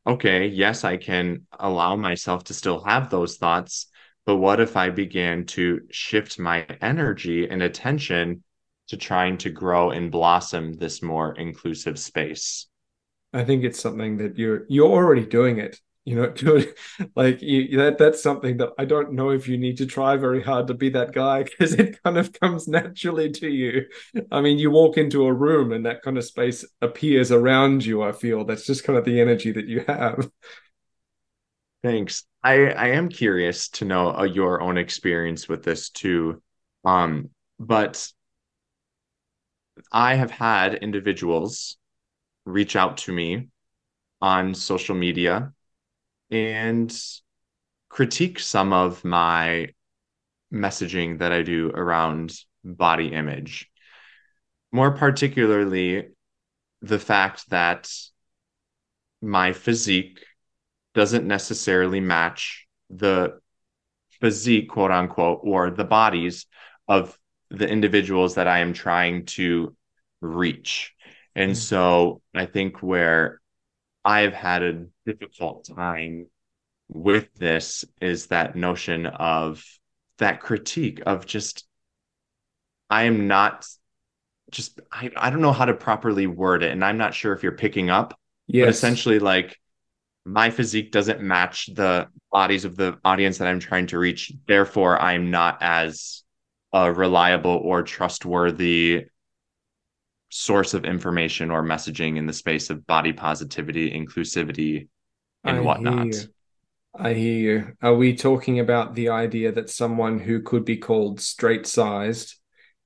okay 0.05 0.47
yes 0.47 0.83
i 0.83 0.97
can 0.97 1.45
allow 1.59 1.95
myself 1.95 2.43
to 2.43 2.53
still 2.53 2.83
have 2.83 3.09
those 3.09 3.37
thoughts 3.37 3.87
but 4.25 4.37
what 4.37 4.59
if 4.59 4.75
i 4.75 4.89
began 4.89 5.45
to 5.45 5.81
shift 5.91 6.39
my 6.39 6.65
energy 6.81 7.47
and 7.49 7.61
attention 7.61 8.43
to 8.87 8.97
trying 8.97 9.37
to 9.37 9.49
grow 9.49 9.91
and 9.91 10.11
blossom 10.11 10.73
this 10.73 11.01
more 11.01 11.33
inclusive 11.35 11.97
space 11.97 12.67
I 13.33 13.43
think 13.43 13.63
it's 13.63 13.79
something 13.79 14.17
that 14.17 14.37
you're 14.37 14.65
you're 14.67 14.91
already 14.91 15.25
doing 15.25 15.57
it. 15.59 15.79
You 16.03 16.15
know, 16.15 16.63
like 17.15 17.41
you, 17.43 17.77
that 17.77 17.97
that's 17.99 18.23
something 18.23 18.57
that 18.57 18.69
I 18.79 18.85
don't 18.85 19.13
know 19.13 19.29
if 19.29 19.47
you 19.47 19.57
need 19.57 19.77
to 19.77 19.85
try 19.85 20.17
very 20.17 20.41
hard 20.41 20.67
to 20.67 20.73
be 20.73 20.89
that 20.89 21.13
guy 21.13 21.43
because 21.43 21.73
it 21.73 22.01
kind 22.03 22.17
of 22.17 22.33
comes 22.33 22.67
naturally 22.67 23.29
to 23.33 23.47
you. 23.49 23.85
I 24.31 24.41
mean, 24.41 24.57
you 24.57 24.71
walk 24.71 24.97
into 24.97 25.25
a 25.25 25.33
room 25.33 25.71
and 25.71 25.85
that 25.85 26.01
kind 26.01 26.17
of 26.17 26.23
space 26.25 26.65
appears 26.81 27.31
around 27.31 27.85
you. 27.85 28.01
I 28.01 28.13
feel 28.13 28.45
that's 28.45 28.65
just 28.65 28.83
kind 28.83 28.97
of 28.97 29.05
the 29.05 29.21
energy 29.21 29.51
that 29.51 29.67
you 29.67 29.83
have. 29.87 30.29
Thanks. 31.83 32.25
I 32.43 32.67
I 32.71 32.87
am 32.89 33.09
curious 33.09 33.69
to 33.69 33.85
know 33.85 34.15
uh, 34.15 34.23
your 34.23 34.61
own 34.61 34.77
experience 34.77 35.47
with 35.47 35.63
this 35.63 35.89
too. 35.89 36.41
Um, 36.85 37.29
but 37.59 38.07
I 39.91 40.15
have 40.15 40.31
had 40.31 40.75
individuals 40.75 41.77
reach 42.45 42.75
out 42.75 42.97
to 42.99 43.13
me 43.13 43.49
on 44.21 44.55
social 44.55 44.95
media 44.95 45.53
and 46.31 46.97
critique 47.89 48.39
some 48.39 48.73
of 48.73 49.03
my 49.03 49.69
messaging 50.51 51.19
that 51.19 51.31
I 51.31 51.41
do 51.41 51.69
around 51.73 52.33
body 52.63 53.13
image. 53.13 53.69
More 54.71 54.91
particularly, 54.91 56.09
the 56.81 56.99
fact 56.99 57.49
that 57.49 57.91
my 59.21 59.53
physique 59.53 60.23
doesn't 60.93 61.27
necessarily 61.27 61.99
match 61.99 62.67
the 62.89 63.39
physique, 64.19 64.69
quote 64.69 64.91
unquote, 64.91 65.41
or 65.43 65.69
the 65.69 65.83
bodies 65.83 66.45
of 66.87 67.17
the 67.49 67.67
individuals 67.67 68.35
that 68.35 68.47
I 68.47 68.59
am 68.59 68.73
trying 68.73 69.25
to 69.25 69.75
reach. 70.21 70.93
And 71.35 71.51
mm-hmm. 71.51 71.57
so 71.57 72.21
I 72.33 72.45
think 72.45 72.81
where 72.81 73.40
I've 74.03 74.33
had 74.33 74.63
a 74.63 74.85
difficult 75.05 75.69
time 75.75 76.27
with 76.89 77.33
this 77.35 77.85
is 78.01 78.27
that 78.27 78.55
notion 78.55 79.05
of 79.05 79.63
that 80.17 80.41
critique 80.41 81.01
of 81.05 81.25
just 81.25 81.65
I 82.89 83.03
am 83.03 83.27
not 83.27 83.65
just 84.51 84.81
I, 84.91 85.09
I 85.15 85.29
don't 85.29 85.41
know 85.41 85.53
how 85.53 85.65
to 85.65 85.73
properly 85.73 86.27
word 86.27 86.63
it 86.63 86.71
and 86.71 86.83
I'm 86.83 86.97
not 86.97 87.13
sure 87.13 87.33
if 87.33 87.43
you're 87.43 87.53
picking 87.53 87.89
up. 87.89 88.19
Yes. 88.47 88.65
But 88.65 88.69
essentially 88.69 89.19
like 89.19 89.57
my 90.25 90.49
physique 90.49 90.91
doesn't 90.91 91.21
match 91.21 91.69
the 91.73 92.07
bodies 92.31 92.65
of 92.65 92.75
the 92.75 92.97
audience 93.03 93.37
that 93.39 93.47
I'm 93.47 93.59
trying 93.59 93.87
to 93.87 93.99
reach. 93.99 94.31
Therefore, 94.47 94.99
I'm 95.01 95.31
not 95.31 95.57
as 95.61 96.23
uh, 96.73 96.91
reliable 96.95 97.59
or 97.63 97.83
trustworthy 97.83 99.05
source 100.31 100.73
of 100.73 100.85
information 100.85 101.51
or 101.51 101.61
messaging 101.61 102.17
in 102.17 102.25
the 102.25 102.33
space 102.33 102.69
of 102.69 102.87
body 102.87 103.13
positivity, 103.13 103.91
inclusivity, 103.91 104.87
and 105.43 105.57
I 105.57 105.61
whatnot. 105.61 106.13
Hear 106.13 106.23
I 106.97 107.13
hear 107.13 107.37
you. 107.37 107.73
Are 107.81 107.95
we 107.95 108.15
talking 108.15 108.59
about 108.59 108.95
the 108.95 109.09
idea 109.09 109.51
that 109.51 109.69
someone 109.69 110.19
who 110.19 110.41
could 110.41 110.65
be 110.65 110.77
called 110.77 111.21
straight 111.21 111.65
sized 111.65 112.35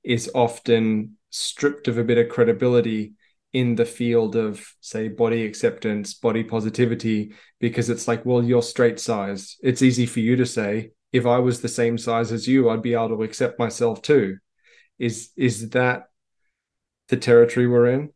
is 0.04 0.30
often 0.34 1.16
stripped 1.30 1.88
of 1.88 1.98
a 1.98 2.04
bit 2.04 2.18
of 2.18 2.28
credibility 2.28 3.14
in 3.52 3.74
the 3.74 3.84
field 3.84 4.36
of, 4.36 4.64
say, 4.80 5.08
body 5.08 5.44
acceptance, 5.44 6.14
body 6.14 6.44
positivity, 6.44 7.32
because 7.58 7.90
it's 7.90 8.06
like, 8.06 8.24
well, 8.24 8.44
you're 8.44 8.62
straight 8.62 9.00
sized. 9.00 9.56
It's 9.62 9.82
easy 9.82 10.06
for 10.06 10.20
you 10.20 10.36
to 10.36 10.46
say, 10.46 10.90
if 11.12 11.26
I 11.26 11.38
was 11.38 11.60
the 11.60 11.68
same 11.68 11.98
size 11.98 12.32
as 12.32 12.46
you, 12.46 12.68
I'd 12.68 12.82
be 12.82 12.94
able 12.94 13.08
to 13.08 13.22
accept 13.22 13.58
myself 13.58 14.02
too. 14.02 14.38
Is 14.98 15.30
is 15.36 15.70
that 15.70 16.04
the 17.08 17.16
territory 17.16 17.66
we're 17.66 17.88
in? 17.88 18.10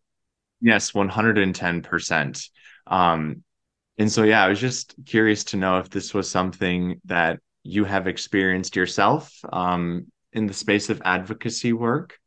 Yes, 0.60 0.92
110%. 0.92 2.48
Um, 2.86 3.42
and 3.98 4.10
so, 4.10 4.22
yeah, 4.22 4.44
I 4.44 4.48
was 4.48 4.60
just 4.60 4.94
curious 5.06 5.44
to 5.44 5.56
know 5.56 5.78
if 5.78 5.90
this 5.90 6.14
was 6.14 6.30
something 6.30 7.00
that 7.04 7.40
you 7.62 7.84
have 7.84 8.06
experienced 8.06 8.76
yourself 8.76 9.32
um, 9.52 10.06
in 10.32 10.46
the 10.46 10.54
space 10.54 10.90
of 10.90 11.02
advocacy 11.04 11.72
work. 11.72 12.18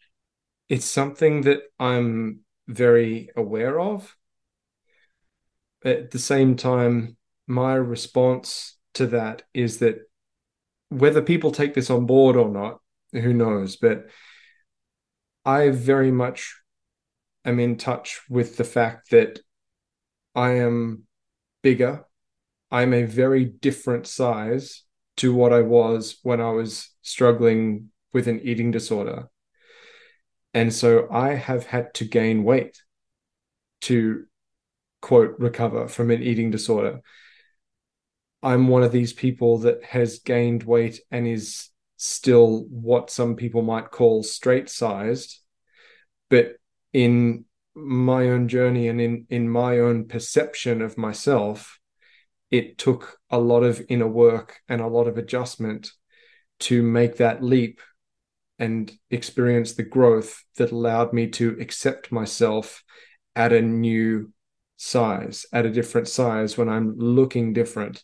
It's 0.70 0.86
something 0.86 1.42
that 1.42 1.62
I'm 1.80 2.42
very 2.68 3.30
aware 3.36 3.80
of. 3.80 4.16
At 5.84 6.12
the 6.12 6.20
same 6.20 6.56
time, 6.56 7.18
my 7.48 7.74
response 7.74 8.78
to 8.94 9.08
that 9.08 9.44
is 9.54 9.80
that 9.80 10.10
whether 10.90 11.22
people 11.22 11.52
take 11.52 11.74
this 11.74 11.90
on 11.90 12.06
board 12.06 12.36
or 12.36 12.50
not, 12.50 12.80
who 13.12 13.34
knows? 13.34 13.76
But 13.76 14.08
I 15.46 15.70
very 15.70 16.12
much 16.12 16.56
am 17.46 17.60
in 17.60 17.78
touch 17.78 18.22
with 18.30 18.58
the 18.58 18.64
fact 18.64 19.12
that 19.12 19.40
I 20.36 20.52
am 20.52 21.04
bigger. 21.62 22.06
I'm 22.72 22.94
a 22.94 23.04
very 23.04 23.46
different 23.46 24.08
size 24.08 24.84
to 25.18 25.34
what 25.34 25.54
I 25.54 25.62
was 25.62 26.18
when 26.24 26.42
I 26.42 26.52
was 26.52 26.90
struggling 27.02 27.90
with 28.14 28.28
an 28.28 28.40
eating 28.42 28.72
disorder. 28.72 29.30
And 30.54 30.74
so 30.74 31.08
I 31.12 31.34
have 31.36 31.66
had 31.66 31.94
to 31.96 32.06
gain 32.06 32.44
weight 32.44 32.82
to 33.82 34.26
quote 35.02 35.36
recover 35.38 35.88
from 35.88 36.12
an 36.12 36.24
eating 36.24 36.52
disorder. 36.52 37.02
I'm 38.42 38.68
one 38.68 38.84
of 38.84 38.92
these 38.92 39.14
people 39.14 39.60
that 39.60 39.84
has 39.84 40.20
gained 40.20 40.64
weight 40.64 41.00
and 41.12 41.28
is 41.28 41.70
still 42.04 42.66
what 42.70 43.10
some 43.10 43.36
people 43.36 43.62
might 43.62 43.92
call 43.92 44.24
straight 44.24 44.70
sized. 44.70 45.40
But 46.30 46.58
in 46.92 47.46
my 47.76 48.30
own 48.30 48.48
journey 48.48 48.88
and 48.88 49.00
in, 49.00 49.26
in 49.30 49.50
my 49.50 49.80
own 49.80 50.08
perception 50.08 50.82
of 50.82 50.98
myself, 50.98 51.80
it 52.52 52.78
took 52.78 53.18
a 53.30 53.40
lot 53.40 53.64
of 53.64 53.82
inner 53.90 54.08
work 54.08 54.60
and 54.68 54.82
a 54.82 54.88
lot 54.88 55.08
of 55.08 55.18
adjustment 55.18 55.92
to 56.60 56.84
make 56.84 57.18
that 57.18 57.44
leap 57.44 57.82
and 58.60 58.92
experience 59.10 59.74
the 59.74 59.84
growth 59.84 60.44
that 60.58 60.72
allowed 60.72 61.14
me 61.14 61.28
to 61.28 61.58
accept 61.60 62.12
myself 62.12 62.84
at 63.36 63.52
a 63.52 63.62
new 63.62 64.32
size, 64.78 65.46
at 65.52 65.66
a 65.66 65.72
different 65.72 66.08
size 66.08 66.58
when 66.58 66.70
I'm 66.70 66.98
looking 66.98 67.54
different. 67.54 68.04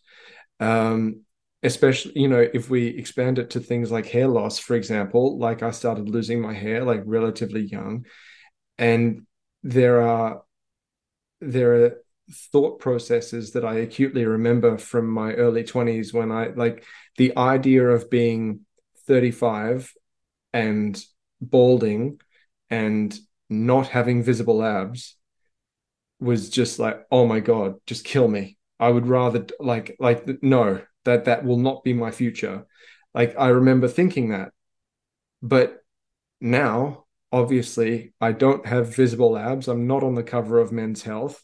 Um, 0.59 1.21
especially, 1.63 2.13
you 2.15 2.27
know, 2.27 2.47
if 2.53 2.69
we 2.69 2.87
expand 2.87 3.39
it 3.39 3.51
to 3.51 3.59
things 3.59 3.91
like 3.91 4.07
hair 4.07 4.27
loss, 4.27 4.59
for 4.59 4.75
example, 4.75 5.37
like 5.37 5.63
I 5.63 5.71
started 5.71 6.09
losing 6.09 6.41
my 6.41 6.53
hair 6.53 6.83
like 6.83 7.01
relatively 7.05 7.61
young, 7.61 8.05
and 8.77 9.25
there 9.63 10.01
are 10.01 10.43
there 11.41 11.85
are 11.85 12.01
thought 12.51 12.79
processes 12.79 13.53
that 13.53 13.65
I 13.65 13.75
acutely 13.75 14.25
remember 14.25 14.77
from 14.77 15.07
my 15.09 15.33
early 15.33 15.63
20s 15.63 16.13
when 16.13 16.31
I 16.31 16.47
like 16.47 16.83
the 17.17 17.35
idea 17.37 17.87
of 17.87 18.09
being 18.09 18.61
35 19.07 19.91
and 20.53 21.01
balding 21.41 22.19
and 22.69 23.17
not 23.49 23.87
having 23.87 24.21
visible 24.21 24.63
abs 24.63 25.15
was 26.19 26.49
just 26.49 26.79
like 26.79 27.05
oh 27.11 27.25
my 27.25 27.39
god 27.39 27.75
just 27.85 28.05
kill 28.05 28.27
me. 28.27 28.57
I 28.79 28.89
would 28.89 29.07
rather 29.07 29.45
like 29.59 29.95
like 29.99 30.25
no 30.41 30.81
that 31.09 31.25
that 31.25 31.43
will 31.43 31.57
not 31.57 31.83
be 31.83 31.93
my 31.93 32.11
future 32.11 32.65
like 33.13 33.35
i 33.37 33.47
remember 33.47 33.87
thinking 33.87 34.29
that 34.29 34.51
but 35.41 35.83
now 36.41 37.05
obviously 37.31 38.13
I 38.19 38.31
don't 38.31 38.65
have 38.65 38.95
visible 38.95 39.37
abs. 39.37 39.67
I'm 39.67 39.87
not 39.87 40.03
on 40.03 40.15
the 40.15 40.23
cover 40.23 40.59
of 40.59 40.71
Men's 40.71 41.03
Health 41.03 41.43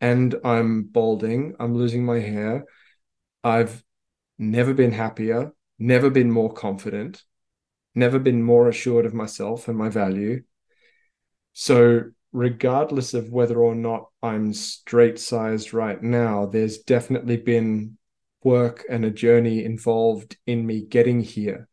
and 0.00 0.34
I'm 0.44 0.84
balding. 0.84 1.54
I'm 1.60 1.74
losing 1.74 2.04
my 2.04 2.20
hair. 2.20 2.64
I've 3.44 3.82
never 4.38 4.74
been 4.74 4.92
happier, 4.92 5.52
never 5.78 6.10
been 6.10 6.30
more 6.30 6.52
confident, 6.52 7.22
never 7.94 8.18
been 8.18 8.42
more 8.42 8.68
assured 8.68 9.06
of 9.06 9.14
myself 9.14 9.68
and 9.68 9.76
my 9.76 9.88
value. 9.88 10.42
So, 11.52 12.04
regardless 12.32 13.14
of 13.14 13.30
whether 13.30 13.58
or 13.58 13.74
not 13.74 14.06
I'm 14.22 14.52
straight 14.52 15.18
sized 15.18 15.74
right 15.74 16.00
now, 16.00 16.46
there's 16.46 16.78
definitely 16.78 17.36
been 17.36 17.97
work 18.42 18.84
and 18.88 19.04
a 19.04 19.10
journey 19.10 19.64
involved 19.64 20.36
in 20.46 20.66
me 20.66 20.82
getting 20.82 21.20
here. 21.20 21.68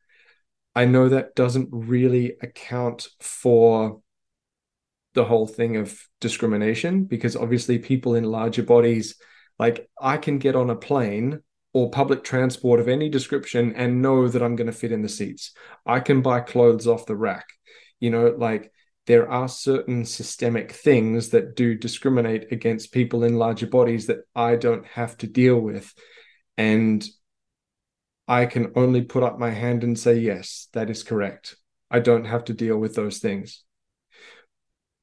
I 0.76 0.86
know 0.86 1.10
that 1.10 1.36
doesn't 1.36 1.70
really 1.72 2.36
account 2.42 3.08
for 3.20 4.02
the 5.14 5.26
whole 5.26 5.48
thing 5.48 5.78
of 5.78 5.98
discrimination 6.20 7.06
because 7.06 7.36
obviously 7.36 7.80
people 7.80 8.16
in 8.16 8.26
larger 8.26 8.64
bodies, 8.64 9.16
like 9.58 9.90
I 10.00 10.18
can 10.18 10.38
get 10.38 10.56
on 10.56 10.70
a 10.70 10.76
plane 10.76 11.40
or 11.74 11.90
public 11.90 12.24
transport 12.24 12.80
of 12.80 12.88
any 12.88 13.10
description 13.10 13.74
and 13.76 14.02
know 14.02 14.28
that 14.28 14.44
I'm 14.44 14.56
going 14.56 14.68
to 14.68 14.74
fit 14.74 14.92
in 14.92 15.02
the 15.02 15.10
seats. 15.10 15.52
I 15.86 16.00
can 16.02 16.22
buy 16.22 16.42
clothes 16.42 16.88
off 16.88 17.06
the 17.06 17.16
rack. 17.16 17.46
You 18.00 18.12
know, 18.12 18.36
like 18.38 18.72
there 19.08 19.30
are 19.30 19.48
certain 19.48 20.06
systemic 20.06 20.72
things 20.72 21.30
that 21.30 21.56
do 21.56 21.76
discriminate 21.76 22.52
against 22.52 22.92
people 22.92 23.24
in 23.24 23.36
larger 23.38 23.68
bodies 23.68 24.08
that 24.08 24.20
I 24.36 24.56
don't 24.56 24.86
have 24.88 25.18
to 25.18 25.28
deal 25.28 25.60
with. 25.60 25.94
And 26.58 27.06
I 28.28 28.46
can 28.46 28.72
only 28.76 29.04
put 29.04 29.24
up 29.24 29.38
my 29.38 29.52
hand 29.52 29.84
and 29.84 29.98
say, 29.98 30.16
yes, 30.16 30.68
that 30.74 30.90
is 30.90 31.04
correct. 31.04 31.56
I 31.92 32.00
don't 32.00 32.26
have 32.26 32.46
to 32.46 32.54
deal 32.54 32.78
with 32.78 32.96
those 32.96 33.20
things. 33.20 33.64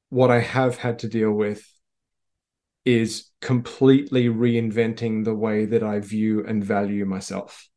What 0.09 0.29
I 0.29 0.39
have 0.39 0.77
had 0.77 0.99
to 0.99 1.07
deal 1.07 1.31
with 1.31 1.65
is 2.85 3.31
completely 3.41 4.27
reinventing 4.27 5.23
the 5.23 5.33
way 5.33 5.65
that 5.65 5.83
I 5.83 5.99
view 5.99 6.45
and 6.45 6.63
value 6.63 7.05
myself. 7.05 7.69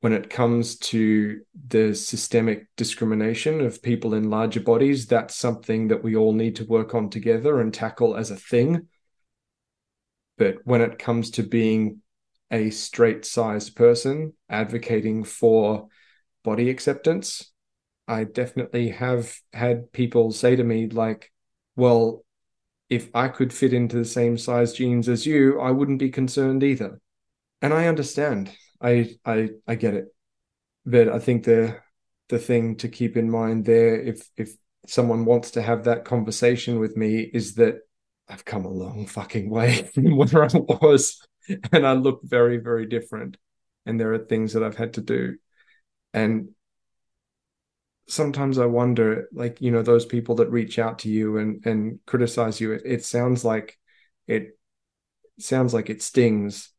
When 0.00 0.12
it 0.12 0.30
comes 0.30 0.78
to 0.78 1.40
the 1.68 1.94
systemic 1.94 2.68
discrimination 2.76 3.60
of 3.60 3.82
people 3.82 4.14
in 4.14 4.30
larger 4.30 4.60
bodies, 4.60 5.06
that's 5.06 5.34
something 5.34 5.88
that 5.88 6.02
we 6.02 6.16
all 6.16 6.32
need 6.32 6.56
to 6.56 6.64
work 6.64 6.94
on 6.94 7.10
together 7.10 7.60
and 7.60 7.74
tackle 7.74 8.16
as 8.16 8.30
a 8.30 8.36
thing. 8.36 8.86
But 10.38 10.58
when 10.64 10.80
it 10.80 10.98
comes 10.98 11.32
to 11.32 11.42
being 11.42 12.00
a 12.50 12.70
straight 12.70 13.24
sized 13.24 13.76
person 13.76 14.32
advocating 14.48 15.24
for 15.24 15.88
body 16.42 16.70
acceptance. 16.70 17.52
I 18.08 18.24
definitely 18.24 18.88
have 18.90 19.36
had 19.52 19.92
people 19.92 20.32
say 20.32 20.56
to 20.56 20.64
me, 20.64 20.88
like, 20.88 21.30
well, 21.76 22.24
if 22.88 23.08
I 23.14 23.28
could 23.28 23.52
fit 23.52 23.72
into 23.72 23.96
the 23.96 24.04
same 24.04 24.36
size 24.36 24.72
jeans 24.72 25.08
as 25.08 25.24
you, 25.24 25.60
I 25.60 25.70
wouldn't 25.70 26.00
be 26.00 26.10
concerned 26.10 26.64
either. 26.64 27.00
And 27.62 27.72
I 27.72 27.86
understand. 27.86 28.50
I 28.80 29.14
I 29.24 29.50
I 29.66 29.76
get 29.76 29.94
it. 29.94 30.08
But 30.84 31.08
I 31.08 31.18
think 31.20 31.44
the 31.44 31.78
the 32.28 32.38
thing 32.38 32.76
to 32.76 32.88
keep 32.88 33.16
in 33.16 33.30
mind 33.30 33.64
there, 33.64 34.00
if 34.00 34.28
if 34.36 34.56
someone 34.86 35.24
wants 35.24 35.52
to 35.52 35.62
have 35.62 35.84
that 35.84 36.04
conversation 36.04 36.80
with 36.80 36.96
me, 36.96 37.20
is 37.20 37.54
that 37.56 37.80
I've 38.28 38.44
come 38.44 38.64
a 38.64 38.70
long 38.70 39.06
fucking 39.06 39.50
way 39.50 39.82
from 39.94 40.16
where 40.16 40.44
I 40.44 40.48
was 40.54 41.20
and 41.72 41.86
I 41.86 41.92
look 41.92 42.20
very, 42.22 42.58
very 42.58 42.86
different. 42.86 43.36
And 43.86 43.98
there 43.98 44.12
are 44.12 44.18
things 44.18 44.52
that 44.52 44.62
I've 44.62 44.76
had 44.76 44.94
to 44.94 45.00
do. 45.00 45.36
And 46.12 46.50
sometimes 48.08 48.58
I 48.58 48.66
wonder, 48.66 49.28
like, 49.32 49.60
you 49.60 49.70
know, 49.70 49.82
those 49.82 50.04
people 50.04 50.36
that 50.36 50.50
reach 50.50 50.78
out 50.78 51.00
to 51.00 51.08
you 51.08 51.38
and 51.38 51.64
and 51.64 52.00
criticize 52.06 52.60
you, 52.60 52.72
it, 52.72 52.82
it 52.84 53.04
sounds 53.04 53.44
like 53.44 53.78
it 54.26 54.58
sounds 55.38 55.72
like 55.72 55.90
it 55.90 56.02
stings 56.02 56.70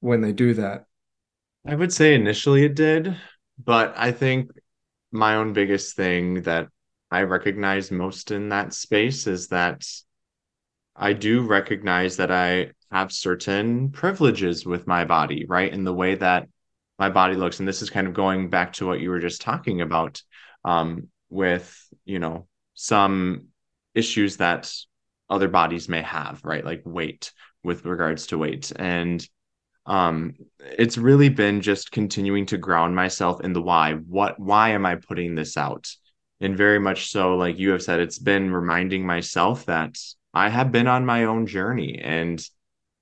when 0.00 0.20
they 0.20 0.32
do 0.32 0.54
that. 0.54 0.86
I 1.66 1.74
would 1.74 1.92
say 1.92 2.14
initially 2.14 2.64
it 2.64 2.74
did, 2.74 3.16
but 3.62 3.94
I 3.96 4.12
think 4.12 4.50
my 5.12 5.36
own 5.36 5.52
biggest 5.52 5.96
thing 5.96 6.42
that 6.42 6.68
I 7.10 7.22
recognize 7.22 7.90
most 7.90 8.30
in 8.30 8.48
that 8.48 8.74
space 8.74 9.26
is 9.26 9.48
that 9.48 9.86
I 10.96 11.12
do 11.12 11.42
recognize 11.42 12.16
that 12.16 12.30
I 12.30 12.72
have 12.94 13.10
certain 13.10 13.90
privileges 13.90 14.64
with 14.64 14.86
my 14.86 15.04
body, 15.04 15.46
right? 15.48 15.72
In 15.72 15.82
the 15.82 15.92
way 15.92 16.14
that 16.14 16.46
my 16.96 17.10
body 17.10 17.34
looks. 17.34 17.58
And 17.58 17.66
this 17.66 17.82
is 17.82 17.90
kind 17.90 18.06
of 18.06 18.14
going 18.14 18.50
back 18.50 18.74
to 18.74 18.86
what 18.86 19.00
you 19.00 19.10
were 19.10 19.18
just 19.18 19.40
talking 19.40 19.80
about 19.80 20.22
um, 20.64 21.08
with, 21.28 21.76
you 22.04 22.20
know, 22.20 22.46
some 22.74 23.48
issues 23.96 24.36
that 24.36 24.72
other 25.28 25.48
bodies 25.48 25.88
may 25.88 26.02
have, 26.02 26.40
right? 26.44 26.64
Like 26.64 26.82
weight 26.84 27.32
with 27.64 27.84
regards 27.84 28.28
to 28.28 28.38
weight. 28.38 28.70
And 28.76 29.26
um 29.86 30.32
it's 30.60 30.96
really 30.96 31.28
been 31.28 31.60
just 31.60 31.90
continuing 31.92 32.46
to 32.46 32.56
ground 32.56 32.96
myself 32.96 33.42
in 33.42 33.52
the 33.52 33.60
why 33.60 33.92
what 33.92 34.40
why 34.40 34.70
am 34.70 34.86
i 34.86 34.94
putting 34.94 35.34
this 35.34 35.58
out 35.58 35.86
and 36.40 36.56
very 36.56 36.78
much 36.78 37.10
so 37.10 37.36
like 37.36 37.58
you 37.58 37.70
have 37.70 37.82
said 37.82 38.00
it's 38.00 38.18
been 38.18 38.50
reminding 38.50 39.04
myself 39.04 39.66
that 39.66 39.94
i 40.32 40.48
have 40.48 40.72
been 40.72 40.86
on 40.86 41.04
my 41.04 41.24
own 41.24 41.46
journey 41.46 41.98
and 42.02 42.48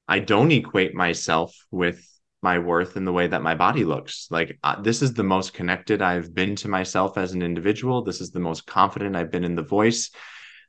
I 0.09 0.19
don't 0.19 0.53
equate 0.53 0.95
myself 0.95 1.55
with 1.71 2.07
my 2.43 2.59
worth 2.59 2.97
in 2.97 3.05
the 3.05 3.13
way 3.13 3.29
that 3.29 3.43
my 3.43 3.55
body 3.55 3.85
looks. 3.85 4.27
Like 4.31 4.59
uh, 4.65 4.81
this 4.83 5.01
is 5.01 5.15
the 5.15 5.23
most 5.23 5.55
connected 5.55 6.03
I've 6.03 6.35
been 6.35 6.57
to 6.57 6.69
myself 6.69 7.17
as 7.17 7.33
an 7.33 7.43
individual. 7.43 8.03
This 8.03 8.21
is 8.21 8.33
the 8.33 8.41
most 8.41 8.67
confident 8.67 9.15
I've 9.15 9.31
been 9.31 9.45
in 9.45 9.55
the 9.55 9.63
voice 9.63 10.11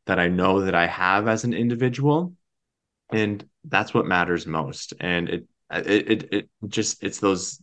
that 0.06 0.20
I 0.20 0.28
know 0.28 0.62
that 0.62 0.76
I 0.76 0.86
have 0.86 1.28
as 1.28 1.44
an 1.44 1.54
individual. 1.54 2.34
And 3.12 3.44
that's 3.66 3.94
what 3.94 4.06
matters 4.06 4.46
most. 4.46 4.94
And 5.00 5.30
it 5.30 5.48
it 5.72 6.12
it, 6.12 6.30
it 6.32 6.50
just 6.68 7.04
it's 7.04 7.20
those 7.20 7.60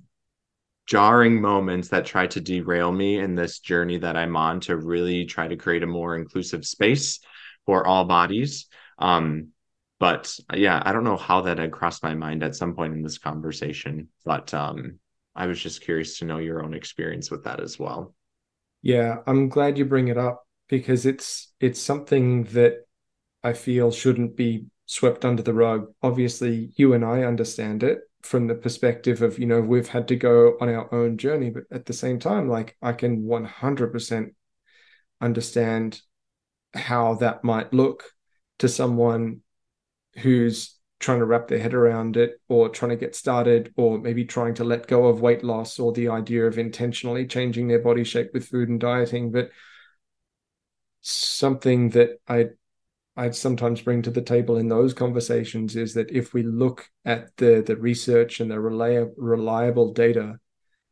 jarring 0.87 1.41
moments 1.41 1.89
that 1.89 2.05
try 2.05 2.27
to 2.27 2.41
derail 2.41 2.91
me 2.91 3.21
in 3.21 3.37
this 3.37 3.61
journey 3.61 3.99
that 3.99 4.17
I'm 4.17 4.37
on 4.37 4.59
to 4.61 4.77
really 4.77 5.25
try 5.25 5.47
to 5.47 5.57
create 5.57 5.85
a 5.85 5.87
more 5.87 6.17
inclusive 6.17 6.67
space 6.67 7.21
for 7.65 7.87
all 7.87 8.05
bodies. 8.05 8.67
Um, 8.99 9.49
but 10.01 10.35
yeah, 10.55 10.83
I 10.85 10.93
don't 10.93 11.05
know 11.05 11.19
how 11.19 11.43
that 11.43 11.59
had 11.59 11.71
crossed 11.71 12.03
my 12.03 12.15
mind 12.15 12.43
at 12.43 12.57
some 12.57 12.75
point 12.75 12.95
in 12.95 13.03
this 13.03 13.19
conversation, 13.19 14.09
but 14.25 14.53
um, 14.55 14.99
I 15.37 15.47
was 15.47 15.63
just 15.63 15.83
curious 15.83 16.19
to 16.19 16.25
know 16.25 16.39
your 16.39 16.65
own 16.65 16.75
experience 16.75 17.31
with 17.31 17.45
that 17.45 17.61
as 17.61 17.79
well. 17.79 18.15
Yeah, 18.83 19.19
I'm 19.27 19.51
glad 19.51 19.77
you 19.77 19.85
bring 19.85 20.09
it 20.09 20.17
up 20.17 20.43
because 20.69 21.05
it's 21.05 21.53
it's 21.61 21.81
something 21.81 22.45
that 22.45 22.87
I 23.45 23.53
feel 23.53 23.93
shouldn't 23.93 24.37
be 24.37 24.67
swept 24.87 25.25
under 25.25 25.43
the 25.43 25.55
rug. 25.55 25.93
Obviously, 26.03 26.73
you 26.77 26.95
and 26.95 27.05
I 27.05 27.23
understand 27.23 27.83
it 27.83 28.01
from 28.23 28.47
the 28.47 28.55
perspective 28.55 29.23
of, 29.23 29.39
you 29.39 29.47
know, 29.47 29.61
we've 29.61 29.89
had 29.89 30.09
to 30.09 30.17
go 30.17 30.57
on 30.61 30.69
our 30.69 30.93
own 30.95 31.19
journey, 31.19 31.51
but 31.51 31.65
at 31.71 31.87
the 31.87 31.93
same 31.93 32.19
time, 32.19 32.49
like 32.49 32.77
I 32.83 32.93
can 32.93 33.23
100% 33.25 34.35
understand 35.21 36.01
how 36.75 37.15
that 37.17 37.45
might 37.45 37.73
look 37.73 38.05
to 38.59 38.69
someone 38.69 39.43
who's 40.19 40.77
trying 40.99 41.19
to 41.19 41.25
wrap 41.25 41.49
their 41.49 41.59
head 41.59 41.73
around 41.73 42.17
it 42.17 42.41
or 42.49 42.69
trying 42.69 42.91
to 42.91 42.97
get 42.97 43.17
started 43.17 43.73
or 43.77 43.99
maybe 43.99 44.25
trying 44.25 44.55
to 44.55 44.65
let 44.65 44.87
go 44.87 45.07
of 45.07 45.23
weight 45.23 45.43
loss 45.43 45.79
or 45.79 45.93
the 45.93 46.09
idea 46.09 46.47
of 46.47 46.59
intentionally 46.59 47.27
changing 47.27 47.69
their 47.69 47.79
body 47.79 48.05
shape 48.05 48.31
with 48.35 48.47
food 48.47 48.69
and 48.69 48.81
dieting. 48.81 49.33
But 49.33 49.51
something 51.03 51.89
that 51.91 52.11
i 52.29 52.47
i'd 53.17 53.35
sometimes 53.35 53.81
bring 53.81 54.03
to 54.03 54.11
the 54.11 54.23
table 54.23 54.59
in 54.59 54.69
those 54.69 54.93
conversations 54.93 55.77
is 55.77 55.95
that 55.95 56.11
if 56.11 56.35
we 56.35 56.43
look 56.43 56.87
at 57.05 57.35
the 57.39 57.63
the 57.67 57.77
research 57.77 58.41
and 58.41 58.51
the 58.51 58.61
reliable, 58.61 59.15
reliable 59.17 59.93
data 59.93 60.39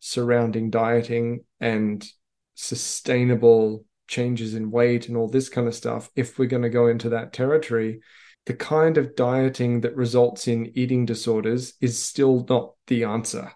surrounding 0.01 0.71
dieting 0.71 1.45
and 1.61 2.07
sustainable 2.55 3.85
changes 4.07 4.55
in 4.55 4.71
weight 4.71 5.09
and 5.09 5.17
all 5.17 5.29
this 5.29 5.49
kind 5.49 5.69
of 5.69 5.75
stuff 5.75 6.11
if 6.17 6.39
we're 6.39 6.47
going 6.47 6.63
to 6.63 6.71
go 6.71 6.87
into 6.87 7.11
that 7.11 7.33
territory 7.33 8.01
the 8.49 8.55
kind 8.55 8.97
of 8.97 9.15
dieting 9.15 9.83
that 9.83 9.95
results 9.95 10.49
in 10.49 10.73
eating 10.75 11.05
disorders 11.05 11.75
is 11.83 12.03
still 12.03 12.47
not 12.49 12.73
the 12.87 13.05
answer. 13.05 13.53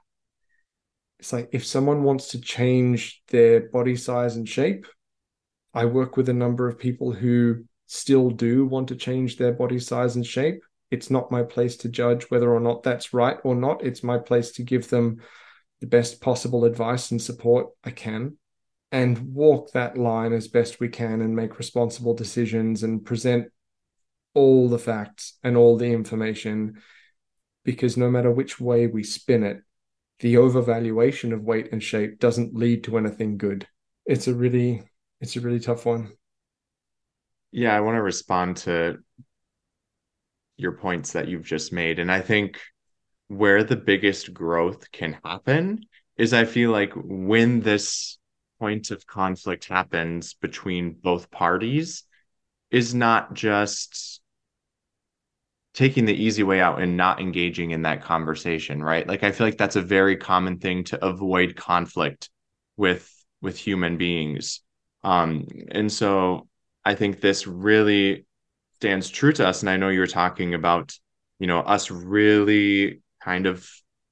It's 1.19 1.33
like 1.33 1.49
if 1.51 1.65
someone 1.65 2.03
wants 2.03 2.29
to 2.33 2.41
change 2.43 3.23
their 3.29 3.71
body 3.71 3.97
size 3.97 4.37
and 4.37 4.47
shape, 4.47 4.87
I 5.73 5.87
work 5.87 6.19
with 6.19 6.29
a 6.29 6.35
number 6.35 6.69
of 6.69 6.79
people 6.79 7.11
who 7.11 7.65
still 7.87 8.29
do 8.29 8.67
want 8.67 8.89
to 8.89 8.95
change 8.95 9.39
their 9.39 9.53
body 9.53 9.79
size 9.79 10.17
and 10.17 10.27
shape. 10.27 10.63
It's 10.91 11.11
not 11.11 11.33
my 11.33 11.43
place 11.43 11.79
to 11.79 11.89
judge 11.89 12.25
whether 12.25 12.53
or 12.53 12.61
not 12.61 12.83
that's 12.83 13.15
right 13.15 13.39
or 13.45 13.55
not. 13.55 13.83
It's 13.83 14.05
my 14.05 14.19
place 14.19 14.53
to 14.53 14.63
give 14.63 14.91
them 14.91 15.23
the 15.81 15.87
best 15.87 16.21
possible 16.21 16.67
advice 16.67 17.13
and 17.13 17.23
support 17.23 17.69
I 17.83 17.93
can 17.93 18.37
and 18.91 19.33
walk 19.33 19.73
that 19.73 19.97
line 19.97 20.35
as 20.35 20.49
best 20.49 20.81
we 20.81 20.91
can 20.91 21.23
and 21.23 21.35
make 21.35 21.57
responsible 21.57 22.13
decisions 22.13 22.83
and 22.83 23.03
present 23.03 23.49
all 24.35 24.69
the 24.69 24.79
facts 24.79 25.39
and 25.43 25.57
all 25.57 25.77
the 25.77 25.93
information 25.93 26.81
because 27.65 27.97
no 27.97 28.11
matter 28.11 28.31
which 28.31 28.61
way 28.61 28.87
we 28.87 29.05
spin 29.05 29.45
it, 29.45 29.63
the 30.21 30.35
overvaluation 30.35 31.33
of 31.33 31.43
weight 31.43 31.71
and 31.73 31.83
shape 31.83 32.19
doesn't 32.19 32.55
lead 32.55 32.85
to 32.85 32.97
anything 32.99 33.37
good. 33.37 33.67
It's 34.07 34.29
a 34.29 34.35
really 34.35 34.83
it's 35.21 35.37
a 35.37 35.41
really 35.41 35.61
tough 35.61 35.87
one. 35.87 36.13
Yeah, 37.53 37.77
I 37.77 37.81
want 37.81 37.97
to 37.97 38.03
respond 38.03 38.57
to 38.59 38.99
your 40.57 40.73
points 40.73 41.13
that 41.13 41.29
you've 41.29 41.45
just 41.45 41.73
made 41.73 41.99
and 41.99 42.11
I 42.11 42.21
think 42.21 42.61
where 43.29 43.65
the 43.65 43.77
biggest 43.77 44.35
growth 44.35 44.91
can 44.93 45.19
happen 45.25 45.85
is 46.17 46.33
I 46.33 46.45
feel 46.45 46.71
like 46.71 46.93
when 46.95 47.61
this 47.61 48.19
point 48.61 48.91
of 48.91 49.07
conflict 49.07 49.67
happens 49.67 50.35
between 50.35 50.93
both 50.93 51.31
parties 51.31 52.05
is 52.71 52.95
not 52.95 53.35
just 53.35 54.22
taking 55.75 56.05
the 56.05 56.15
easy 56.15 56.43
way 56.43 56.61
out 56.61 56.83
and 56.83 56.97
not 56.97 57.21
engaging 57.21 57.71
in 57.71 57.83
that 57.83 58.03
conversation 58.03 58.83
right? 58.83 59.07
Like 59.07 59.23
i 59.23 59.33
feel 59.33 59.47
like 59.47 59.59
that's 59.59 59.77
a 59.77 59.83
very 59.83 60.17
common 60.17 60.59
thing 60.59 60.85
to 60.85 61.05
avoid 61.05 61.57
conflict 61.57 62.31
with 62.77 63.11
with 63.41 63.57
human 63.59 63.97
beings. 63.97 64.61
Um 65.03 65.47
and 65.71 65.91
so 65.93 66.49
i 66.85 66.95
think 66.95 67.21
this 67.21 67.47
really 67.47 68.27
stands 68.77 69.09
true 69.09 69.33
to 69.33 69.47
us 69.47 69.63
and 69.63 69.71
i 69.71 69.77
know 69.77 69.89
you 69.89 70.01
were 70.01 70.07
talking 70.07 70.55
about 70.55 70.97
you 71.39 71.47
know 71.47 71.61
us 71.61 71.91
really 71.91 73.01
kind 73.23 73.47
of 73.47 73.69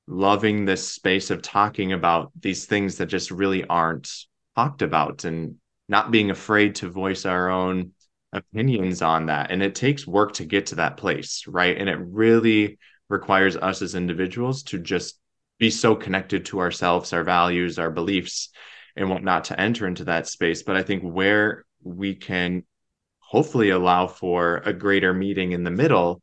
loving 0.07 0.65
this 0.65 0.89
space 0.89 1.31
of 1.31 1.43
talking 1.43 1.93
about 1.93 2.33
these 2.41 2.67
things 2.67 2.99
that 2.99 3.07
just 3.07 3.31
really 3.31 3.65
aren't 3.65 4.11
talked 4.57 4.83
about 4.83 5.25
and 5.25 5.57
not 5.89 6.11
being 6.11 6.31
afraid 6.31 6.75
to 6.75 6.89
voice 6.89 7.25
our 7.25 7.49
own 7.49 7.93
opinions 8.33 9.03
on 9.03 9.27
that 9.27 9.51
and 9.51 9.63
it 9.63 9.75
takes 9.75 10.07
work 10.07 10.33
to 10.33 10.45
get 10.45 10.67
to 10.67 10.77
that 10.77 10.97
place 10.97 11.45
right? 11.47 11.77
And 11.77 11.89
it 11.89 11.99
really 12.01 12.79
requires 13.09 13.57
us 13.57 13.83
as 13.83 13.95
individuals 13.95 14.63
to 14.65 14.79
just 14.79 15.19
be 15.59 15.71
so 15.71 15.95
connected 15.95 16.45
to 16.47 16.61
ourselves 16.61 17.13
our 17.13 17.25
values 17.25 17.79
our 17.79 17.91
beliefs 17.91 18.51
and 18.97 19.11
whatnot 19.11 19.45
to 19.45 19.61
enter 19.61 19.87
into 19.87 20.05
that 20.05 20.27
space. 20.27 20.63
But 20.63 20.77
i 20.77 20.83
think 20.83 21.03
where 21.03 21.65
we 21.83 22.15
can 22.15 22.65
hopefully 23.19 23.71
allow 23.71 24.07
for 24.07 24.57
a 24.65 24.73
greater 24.73 25.15
meeting 25.15 25.53
in 25.53 25.65
the 25.65 25.71
middle 25.71 26.23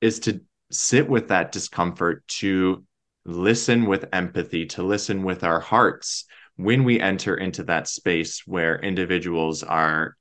is 0.00 0.20
to 0.20 0.40
sit 0.70 1.08
with 1.08 1.28
that 1.28 1.52
discomfort 1.52 2.26
to 2.28 2.84
listen 3.24 3.86
with 3.86 4.04
empathy 4.12 4.66
to 4.66 4.82
listen 4.82 5.22
with 5.22 5.44
our 5.44 5.60
hearts 5.60 6.26
when 6.56 6.84
we 6.84 7.00
enter 7.00 7.34
into 7.34 7.64
that 7.64 7.88
space 7.88 8.42
where 8.46 8.78
individuals 8.80 9.62
are 9.62 10.16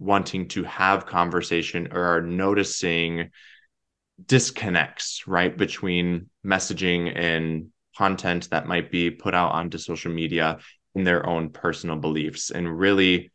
wanting 0.00 0.48
to 0.48 0.64
have 0.64 1.06
conversation 1.06 1.88
or 1.92 2.16
are 2.16 2.22
noticing 2.22 3.30
disconnects 4.26 5.26
right 5.26 5.56
between 5.56 6.28
messaging 6.44 7.12
and 7.14 7.68
content 7.96 8.48
that 8.50 8.66
might 8.66 8.90
be 8.90 9.10
put 9.10 9.34
out 9.34 9.52
onto 9.52 9.78
social 9.78 10.10
media 10.10 10.58
in 10.94 11.04
their 11.04 11.26
own 11.28 11.50
personal 11.50 11.96
beliefs. 11.96 12.50
And 12.50 12.78
really 12.78 13.30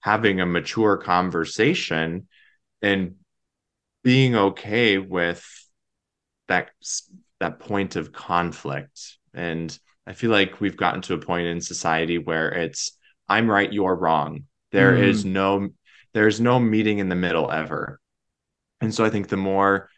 having 0.00 0.40
a 0.40 0.46
mature 0.46 0.96
conversation 0.96 2.26
and 2.82 3.14
being 4.02 4.34
okay 4.34 4.98
with 4.98 5.44
that 6.48 6.70
that 7.38 7.60
point 7.60 7.96
of 7.96 8.12
conflict. 8.12 9.18
And 9.32 9.76
i 10.04 10.14
feel 10.14 10.32
like 10.32 10.60
we've 10.60 10.76
gotten 10.76 11.00
to 11.00 11.14
a 11.14 11.18
point 11.18 11.46
in 11.46 11.60
society 11.60 12.18
where 12.18 12.48
it's 12.48 12.98
i'm 13.28 13.48
right 13.48 13.72
you're 13.72 13.94
wrong. 13.94 14.44
There 14.72 14.94
mm. 14.94 15.04
is 15.04 15.24
no 15.24 15.68
there's 16.14 16.40
no 16.40 16.58
meeting 16.58 16.98
in 16.98 17.08
the 17.08 17.14
middle 17.14 17.50
ever. 17.50 18.00
And 18.80 18.94
so 18.94 19.04
I 19.04 19.10
think 19.10 19.28
the 19.28 19.36
more 19.36 19.88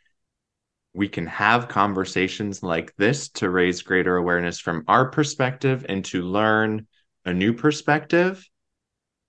we 0.94 1.08
can 1.08 1.26
have 1.26 1.68
conversations 1.68 2.62
like 2.62 2.94
this 2.96 3.28
to 3.30 3.50
raise 3.50 3.82
greater 3.82 4.16
awareness 4.16 4.60
from 4.60 4.84
our 4.86 5.10
perspective 5.10 5.84
and 5.88 6.04
to 6.06 6.22
learn 6.22 6.86
a 7.24 7.32
new 7.32 7.52
perspective, 7.52 8.48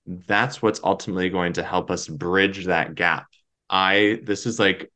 that's 0.06 0.62
what's 0.62 0.82
ultimately 0.84 1.30
going 1.30 1.54
to 1.54 1.64
help 1.64 1.90
us 1.90 2.08
bridge 2.08 2.66
that 2.66 2.94
gap. 2.94 3.26
I, 3.70 4.20
this 4.24 4.46
is 4.46 4.60
like 4.60 4.92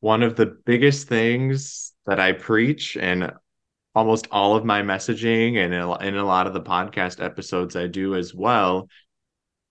one 0.00 0.22
of 0.22 0.36
the 0.36 0.46
biggest 0.46 1.08
things 1.08 1.92
that 2.06 2.20
I 2.20 2.32
preach 2.32 2.96
and 2.96 3.32
almost 3.96 4.28
all 4.30 4.54
of 4.54 4.64
my 4.64 4.82
messaging 4.82 5.56
and 5.56 5.74
in 5.74 6.16
a 6.16 6.24
lot 6.24 6.46
of 6.46 6.52
the 6.52 6.60
podcast 6.60 7.24
episodes 7.24 7.74
I 7.74 7.86
do 7.86 8.14
as 8.14 8.34
well 8.34 8.88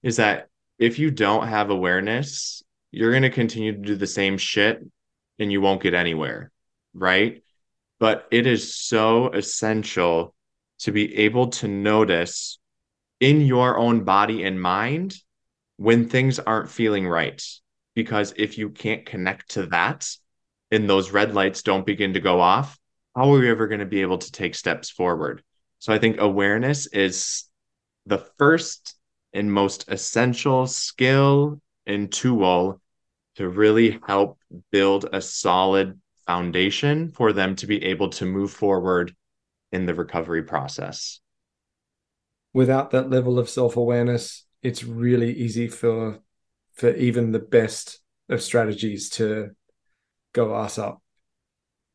is 0.03 0.17
that 0.17 0.49
if 0.77 0.99
you 0.99 1.11
don't 1.11 1.47
have 1.47 1.69
awareness, 1.69 2.63
you're 2.91 3.11
going 3.11 3.23
to 3.23 3.29
continue 3.29 3.73
to 3.73 3.77
do 3.77 3.95
the 3.95 4.07
same 4.07 4.37
shit 4.37 4.83
and 5.39 5.51
you 5.51 5.61
won't 5.61 5.81
get 5.81 5.93
anywhere. 5.93 6.51
Right. 6.93 7.43
But 7.99 8.27
it 8.31 8.47
is 8.47 8.75
so 8.75 9.29
essential 9.29 10.33
to 10.79 10.91
be 10.91 11.15
able 11.17 11.47
to 11.47 11.67
notice 11.67 12.59
in 13.19 13.41
your 13.41 13.77
own 13.77 14.03
body 14.03 14.43
and 14.43 14.61
mind 14.61 15.15
when 15.77 16.07
things 16.07 16.39
aren't 16.39 16.69
feeling 16.69 17.07
right. 17.07 17.41
Because 17.95 18.33
if 18.35 18.57
you 18.57 18.69
can't 18.69 19.05
connect 19.05 19.51
to 19.51 19.67
that 19.67 20.09
and 20.71 20.89
those 20.89 21.11
red 21.11 21.33
lights 21.33 21.63
don't 21.63 21.85
begin 21.85 22.13
to 22.13 22.19
go 22.19 22.41
off, 22.41 22.77
how 23.15 23.33
are 23.33 23.39
we 23.39 23.49
ever 23.49 23.67
going 23.67 23.79
to 23.79 23.85
be 23.85 24.01
able 24.01 24.17
to 24.17 24.31
take 24.31 24.55
steps 24.55 24.89
forward? 24.89 25.41
So 25.79 25.93
I 25.93 25.99
think 25.99 26.19
awareness 26.19 26.87
is 26.87 27.45
the 28.05 28.17
first 28.37 28.94
and 29.35 29.51
most 29.51 29.85
essential 29.89 30.65
skill 30.65 31.61
and 31.85 32.11
tool 32.11 32.81
to 33.35 33.49
really 33.49 33.99
help 34.07 34.39
build 34.71 35.07
a 35.11 35.21
solid 35.21 35.99
foundation 36.25 37.11
for 37.11 37.33
them 37.33 37.55
to 37.57 37.67
be 37.67 37.83
able 37.83 38.09
to 38.09 38.25
move 38.25 38.51
forward 38.51 39.13
in 39.71 39.85
the 39.85 39.93
recovery 39.93 40.43
process. 40.43 41.19
Without 42.53 42.91
that 42.91 43.09
level 43.09 43.37
of 43.37 43.49
self-awareness, 43.49 44.45
it's 44.63 44.83
really 44.83 45.33
easy 45.33 45.67
for 45.67 46.19
for 46.73 46.93
even 46.95 47.31
the 47.31 47.39
best 47.39 48.01
of 48.29 48.41
strategies 48.41 49.09
to 49.09 49.51
go 50.33 50.55
ass 50.55 50.77
up. 50.77 51.01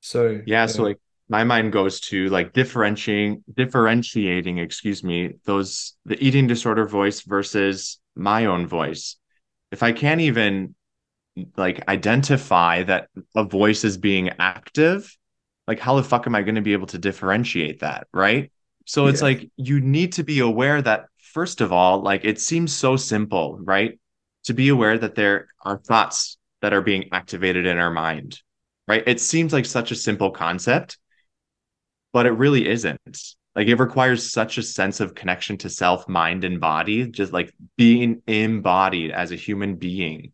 So 0.01 0.41
yeah, 0.47 0.67
so 0.67 0.85
like 0.85 0.99
my 1.31 1.45
mind 1.45 1.73
goes 1.73 2.01
to 2.01 2.29
like 2.31 2.53
differentiating 2.53 3.45
differentiating 3.57 4.59
excuse 4.59 5.05
me 5.05 5.35
those 5.47 5.97
the 6.07 6.23
eating 6.25 6.49
disorder 6.49 6.87
voice 6.87 7.23
versus 7.23 8.01
my 8.17 8.47
own 8.47 8.67
voice 8.67 9.17
if 9.73 9.83
i 9.83 9.93
can't 9.93 10.21
even 10.23 10.75
like 11.57 11.89
identify 11.89 12.83
that 12.83 13.09
a 13.37 13.45
voice 13.45 13.85
is 13.85 13.97
being 13.97 14.31
active, 14.39 15.17
like 15.67 15.79
how 15.79 15.97
the 15.97 16.03
fuck 16.03 16.27
am 16.27 16.35
I 16.35 16.43
going 16.43 16.57
to 16.57 16.61
be 16.61 16.73
able 16.73 16.89
to 16.89 16.99
differentiate 16.99 17.81
that, 17.81 18.09
right? 18.13 18.51
So 18.87 19.07
it's 19.07 19.21
Yeah. 19.21 19.29
like 19.29 19.51
you 19.57 19.81
need 19.81 20.13
to 20.15 20.25
be 20.25 20.41
aware 20.41 20.83
that 20.83 21.07
first 21.19 21.61
of 21.61 21.73
all, 21.73 22.03
like 22.03 22.25
it 22.25 22.41
seems 22.41 22.73
so 22.75 22.97
simple, 22.97 23.59
right? 23.63 23.99
To 24.45 24.55
be 24.55 24.69
aware 24.69 24.99
that 24.99 25.15
there 25.15 25.49
are 25.63 25.79
thoughts 25.79 26.39
that 26.63 26.73
are 26.73 26.83
being 26.83 27.09
activated 27.13 27.67
in 27.67 27.79
our 27.79 27.91
mind, 27.91 28.41
right? 28.89 29.05
It 29.07 29.21
seems 29.21 29.53
like 29.53 29.67
such 29.67 29.93
a 29.93 29.97
simple 29.97 30.31
concept, 30.31 30.99
but 32.13 32.27
it 32.27 32.33
really 32.33 32.69
isn't. 32.69 33.35
Like 33.55 33.69
it 33.69 33.77
requires 33.77 34.33
such 34.33 34.59
a 34.59 34.63
sense 34.63 35.01
of 35.01 35.15
connection 35.15 35.57
to 35.59 35.69
self, 35.69 36.09
mind, 36.09 36.45
and 36.45 36.61
body, 36.61 37.07
just 37.07 37.33
like 37.33 37.53
being 37.77 38.23
embodied 38.27 39.11
as 39.11 39.33
a 39.33 39.37
human 39.37 39.77
being 39.77 40.33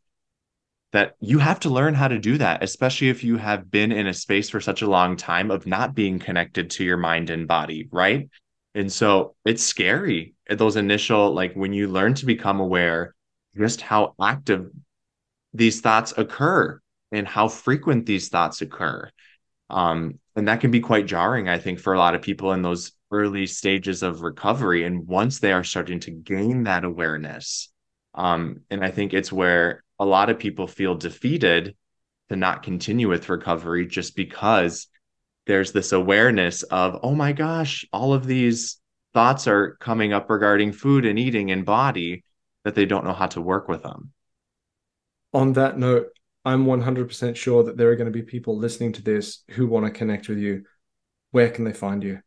that 0.97 1.15
you 1.21 1.39
have 1.39 1.61
to 1.61 1.69
learn 1.69 1.93
how 1.93 2.09
to 2.09 2.19
do 2.19 2.39
that, 2.39 2.63
especially 2.63 3.11
if 3.11 3.23
you 3.23 3.37
have 3.37 3.71
been 3.71 3.93
in 3.93 4.07
a 4.07 4.15
space 4.15 4.49
for 4.49 4.63
such 4.63 4.81
a 4.81 4.89
long 4.89 5.15
time 5.15 5.51
of 5.51 5.67
not 5.67 5.95
being 5.95 6.19
connected 6.19 6.71
to 6.71 6.85
your 6.85 6.97
mind 6.97 7.29
and 7.29 7.47
body, 7.47 7.87
right? 7.93 8.31
And 8.75 8.91
so 8.91 9.35
it's 9.45 9.63
scary 9.63 10.35
at 10.49 10.57
those 10.57 10.77
initial, 10.77 11.33
like 11.33 11.53
when 11.55 11.75
you 11.75 11.89
learn 11.89 12.15
to 12.15 12.25
become 12.27 12.61
aware 12.61 13.15
just 13.57 13.83
how 13.83 14.15
active 14.21 14.71
these 15.53 15.83
thoughts 15.83 16.15
occur 16.17 16.81
and 17.13 17.27
how 17.27 17.49
frequent 17.49 18.07
these 18.07 18.31
thoughts 18.31 18.63
occur. 18.63 19.11
Um, 19.69 20.19
and 20.35 20.49
that 20.49 20.61
can 20.61 20.71
be 20.71 20.81
quite 20.81 21.07
jarring, 21.07 21.49
I 21.49 21.59
think, 21.59 21.81
for 21.81 21.95
a 21.95 21.99
lot 21.99 22.15
of 22.15 22.23
people 22.23 22.53
in 22.53 22.63
those 22.63 22.93
early 23.11 23.47
stages 23.47 24.03
of 24.03 24.23
recovery. 24.23 24.85
And 24.85 25.07
once 25.07 25.39
they 25.39 25.53
are 25.53 25.65
starting 25.65 26.01
to 26.01 26.11
gain 26.11 26.65
that 26.65 26.85
awareness, 26.85 27.73
um, 28.15 28.61
and 28.71 28.85
I 28.85 28.91
think 28.91 29.13
it's 29.13 29.33
where 29.33 29.83
a 29.99 30.05
lot 30.05 30.31
of 30.31 30.39
people 30.39 30.67
feel 30.67 30.95
defeated 30.95 31.75
to 32.29 32.37
not 32.37 32.63
continue 32.63 33.09
with 33.09 33.29
recovery 33.29 33.87
just 33.87 34.17
because 34.17 34.89
there's 35.47 35.73
this 35.73 35.93
awareness 35.93 36.63
of, 36.65 36.99
oh 37.03 37.15
my 37.15 37.33
gosh, 37.33 37.87
all 37.93 38.13
of 38.13 38.27
these 38.27 38.79
thoughts 39.15 39.47
are 39.47 39.77
coming 39.81 40.13
up 40.13 40.29
regarding 40.29 40.73
food 40.73 41.05
and 41.05 41.19
eating 41.19 41.51
and 41.51 41.65
body 41.65 42.25
that 42.65 42.75
they 42.75 42.85
don't 42.85 43.05
know 43.05 43.13
how 43.13 43.27
to 43.29 43.41
work 43.41 43.69
with 43.69 43.83
them. 43.83 44.13
On 45.33 45.53
that 45.53 45.79
note, 45.79 46.09
I'm 46.47 46.65
100% 46.65 47.37
sure 47.37 47.65
that 47.65 47.77
there 47.77 47.91
are 47.91 47.97
going 47.97 48.07
to 48.07 48.13
be 48.13 48.23
people 48.23 48.57
listening 48.57 48.93
to 48.93 49.03
this 49.03 49.43
who 49.51 49.67
want 49.67 49.85
to 49.85 49.91
connect 49.91 50.29
with 50.29 50.39
you. 50.39 50.63
Where 51.33 51.51
can 51.51 51.65
they 51.65 51.73
find 51.73 52.05
you? 52.05 52.21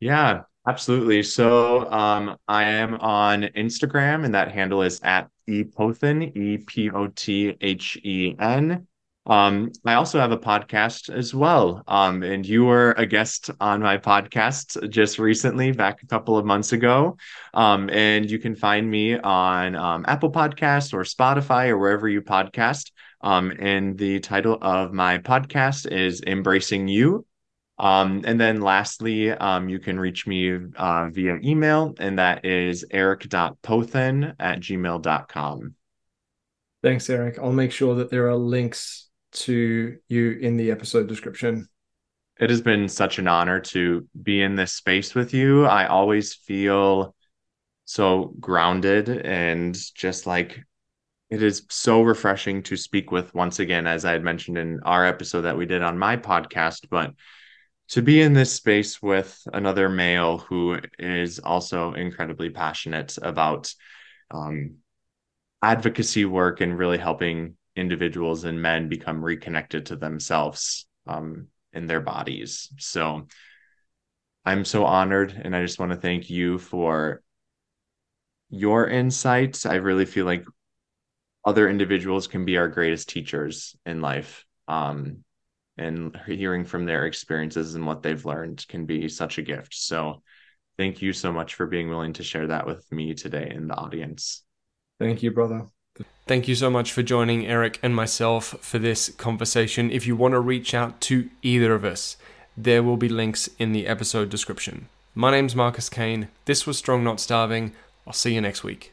Yeah, 0.00 0.42
absolutely. 0.66 1.22
So 1.22 1.88
um, 1.92 2.36
I 2.48 2.64
am 2.64 2.94
on 2.96 3.42
Instagram, 3.42 4.24
and 4.24 4.34
that 4.34 4.50
handle 4.50 4.82
is 4.82 5.00
at 5.04 5.30
epothen, 5.48 6.36
E 6.36 6.58
P 6.58 6.90
O 6.90 7.06
T 7.06 7.56
H 7.60 7.96
E 8.02 8.34
N. 8.40 8.88
Um, 9.26 9.72
I 9.84 9.94
also 9.94 10.20
have 10.20 10.30
a 10.30 10.38
podcast 10.38 11.12
as 11.12 11.34
well. 11.34 11.82
Um, 11.88 12.22
and 12.22 12.46
you 12.46 12.64
were 12.64 12.92
a 12.92 13.06
guest 13.06 13.50
on 13.60 13.82
my 13.82 13.98
podcast 13.98 14.88
just 14.88 15.18
recently, 15.18 15.72
back 15.72 16.02
a 16.02 16.06
couple 16.06 16.38
of 16.38 16.46
months 16.46 16.72
ago. 16.72 17.16
Um, 17.52 17.90
and 17.90 18.30
you 18.30 18.38
can 18.38 18.54
find 18.54 18.88
me 18.88 19.18
on 19.18 19.74
um, 19.74 20.04
Apple 20.06 20.30
Podcast 20.30 20.94
or 20.94 21.02
Spotify 21.02 21.68
or 21.68 21.78
wherever 21.78 22.08
you 22.08 22.22
podcast. 22.22 22.92
Um, 23.20 23.52
and 23.58 23.98
the 23.98 24.20
title 24.20 24.58
of 24.62 24.92
my 24.92 25.18
podcast 25.18 25.90
is 25.90 26.22
Embracing 26.24 26.86
You. 26.86 27.26
Um, 27.78 28.22
and 28.24 28.40
then 28.40 28.60
lastly, 28.60 29.24
you 29.24 29.78
can 29.80 29.98
reach 30.00 30.26
me 30.26 30.56
uh, 30.76 31.10
via 31.10 31.38
email, 31.44 31.94
and 31.98 32.18
that 32.18 32.46
is 32.46 32.86
eric.pothen 32.90 34.34
at 34.38 34.60
gmail.com. 34.60 35.74
Thanks, 36.82 37.10
Eric. 37.10 37.38
I'll 37.38 37.52
make 37.52 37.72
sure 37.72 37.96
that 37.96 38.10
there 38.10 38.28
are 38.28 38.36
links 38.36 39.05
to 39.36 39.98
you 40.08 40.30
in 40.32 40.56
the 40.56 40.70
episode 40.70 41.06
description. 41.06 41.68
It 42.38 42.50
has 42.50 42.60
been 42.60 42.88
such 42.88 43.18
an 43.18 43.28
honor 43.28 43.60
to 43.60 44.06
be 44.22 44.42
in 44.42 44.56
this 44.56 44.72
space 44.72 45.14
with 45.14 45.32
you. 45.32 45.64
I 45.64 45.86
always 45.86 46.34
feel 46.34 47.14
so 47.86 48.34
grounded 48.40 49.08
and 49.08 49.78
just 49.94 50.26
like 50.26 50.60
it 51.30 51.42
is 51.42 51.64
so 51.70 52.02
refreshing 52.02 52.62
to 52.64 52.76
speak 52.76 53.10
with 53.10 53.34
once 53.34 53.58
again, 53.58 53.86
as 53.86 54.04
I 54.04 54.12
had 54.12 54.22
mentioned 54.22 54.58
in 54.58 54.80
our 54.84 55.04
episode 55.04 55.42
that 55.42 55.56
we 55.56 55.66
did 55.66 55.82
on 55.82 55.98
my 55.98 56.16
podcast, 56.16 56.86
but 56.90 57.14
to 57.88 58.02
be 58.02 58.20
in 58.20 58.32
this 58.32 58.52
space 58.52 59.00
with 59.00 59.40
another 59.52 59.88
male 59.88 60.38
who 60.38 60.78
is 60.98 61.38
also 61.38 61.94
incredibly 61.94 62.50
passionate 62.50 63.16
about 63.22 63.72
um, 64.30 64.76
advocacy 65.62 66.24
work 66.24 66.60
and 66.60 66.78
really 66.78 66.98
helping 66.98 67.56
individuals 67.76 68.44
and 68.44 68.60
men 68.60 68.88
become 68.88 69.24
reconnected 69.24 69.86
to 69.86 69.96
themselves 69.96 70.86
um, 71.06 71.48
in 71.72 71.86
their 71.86 72.00
bodies. 72.00 72.72
So 72.78 73.26
I'm 74.44 74.64
so 74.64 74.84
honored, 74.84 75.38
and 75.44 75.54
I 75.54 75.62
just 75.62 75.78
want 75.78 75.92
to 75.92 75.98
thank 75.98 76.30
you 76.30 76.58
for 76.58 77.22
your 78.48 78.88
insights. 78.88 79.66
I 79.66 79.74
really 79.74 80.06
feel 80.06 80.24
like 80.24 80.44
other 81.44 81.68
individuals 81.68 82.26
can 82.26 82.44
be 82.44 82.56
our 82.56 82.68
greatest 82.68 83.08
teachers 83.08 83.76
in 83.84 84.00
life. 84.00 84.44
Um, 84.68 85.24
and 85.78 86.18
hearing 86.26 86.64
from 86.64 86.86
their 86.86 87.04
experiences 87.06 87.74
and 87.74 87.86
what 87.86 88.02
they've 88.02 88.24
learned 88.24 88.66
can 88.66 88.86
be 88.86 89.08
such 89.08 89.38
a 89.38 89.42
gift. 89.42 89.74
So, 89.74 90.22
thank 90.78 91.02
you 91.02 91.12
so 91.12 91.32
much 91.32 91.54
for 91.54 91.66
being 91.66 91.88
willing 91.88 92.14
to 92.14 92.22
share 92.22 92.46
that 92.46 92.66
with 92.66 92.90
me 92.90 93.14
today 93.14 93.52
in 93.54 93.68
the 93.68 93.74
audience. 93.74 94.42
Thank 94.98 95.22
you, 95.22 95.30
brother. 95.32 95.66
Thank 96.26 96.48
you 96.48 96.56
so 96.56 96.70
much 96.70 96.90
for 96.90 97.04
joining 97.04 97.46
Eric 97.46 97.78
and 97.84 97.94
myself 97.94 98.56
for 98.60 98.80
this 98.80 99.10
conversation. 99.10 99.92
If 99.92 100.08
you 100.08 100.16
want 100.16 100.32
to 100.32 100.40
reach 100.40 100.74
out 100.74 101.00
to 101.02 101.30
either 101.40 101.72
of 101.72 101.84
us, 101.84 102.16
there 102.56 102.82
will 102.82 102.96
be 102.96 103.08
links 103.08 103.48
in 103.60 103.70
the 103.70 103.86
episode 103.86 104.28
description. 104.28 104.88
My 105.14 105.30
name's 105.30 105.54
Marcus 105.54 105.88
Kane. 105.88 106.26
This 106.46 106.66
was 106.66 106.78
Strong 106.78 107.04
Not 107.04 107.20
Starving. 107.20 107.74
I'll 108.08 108.12
see 108.12 108.34
you 108.34 108.40
next 108.40 108.64
week. 108.64 108.92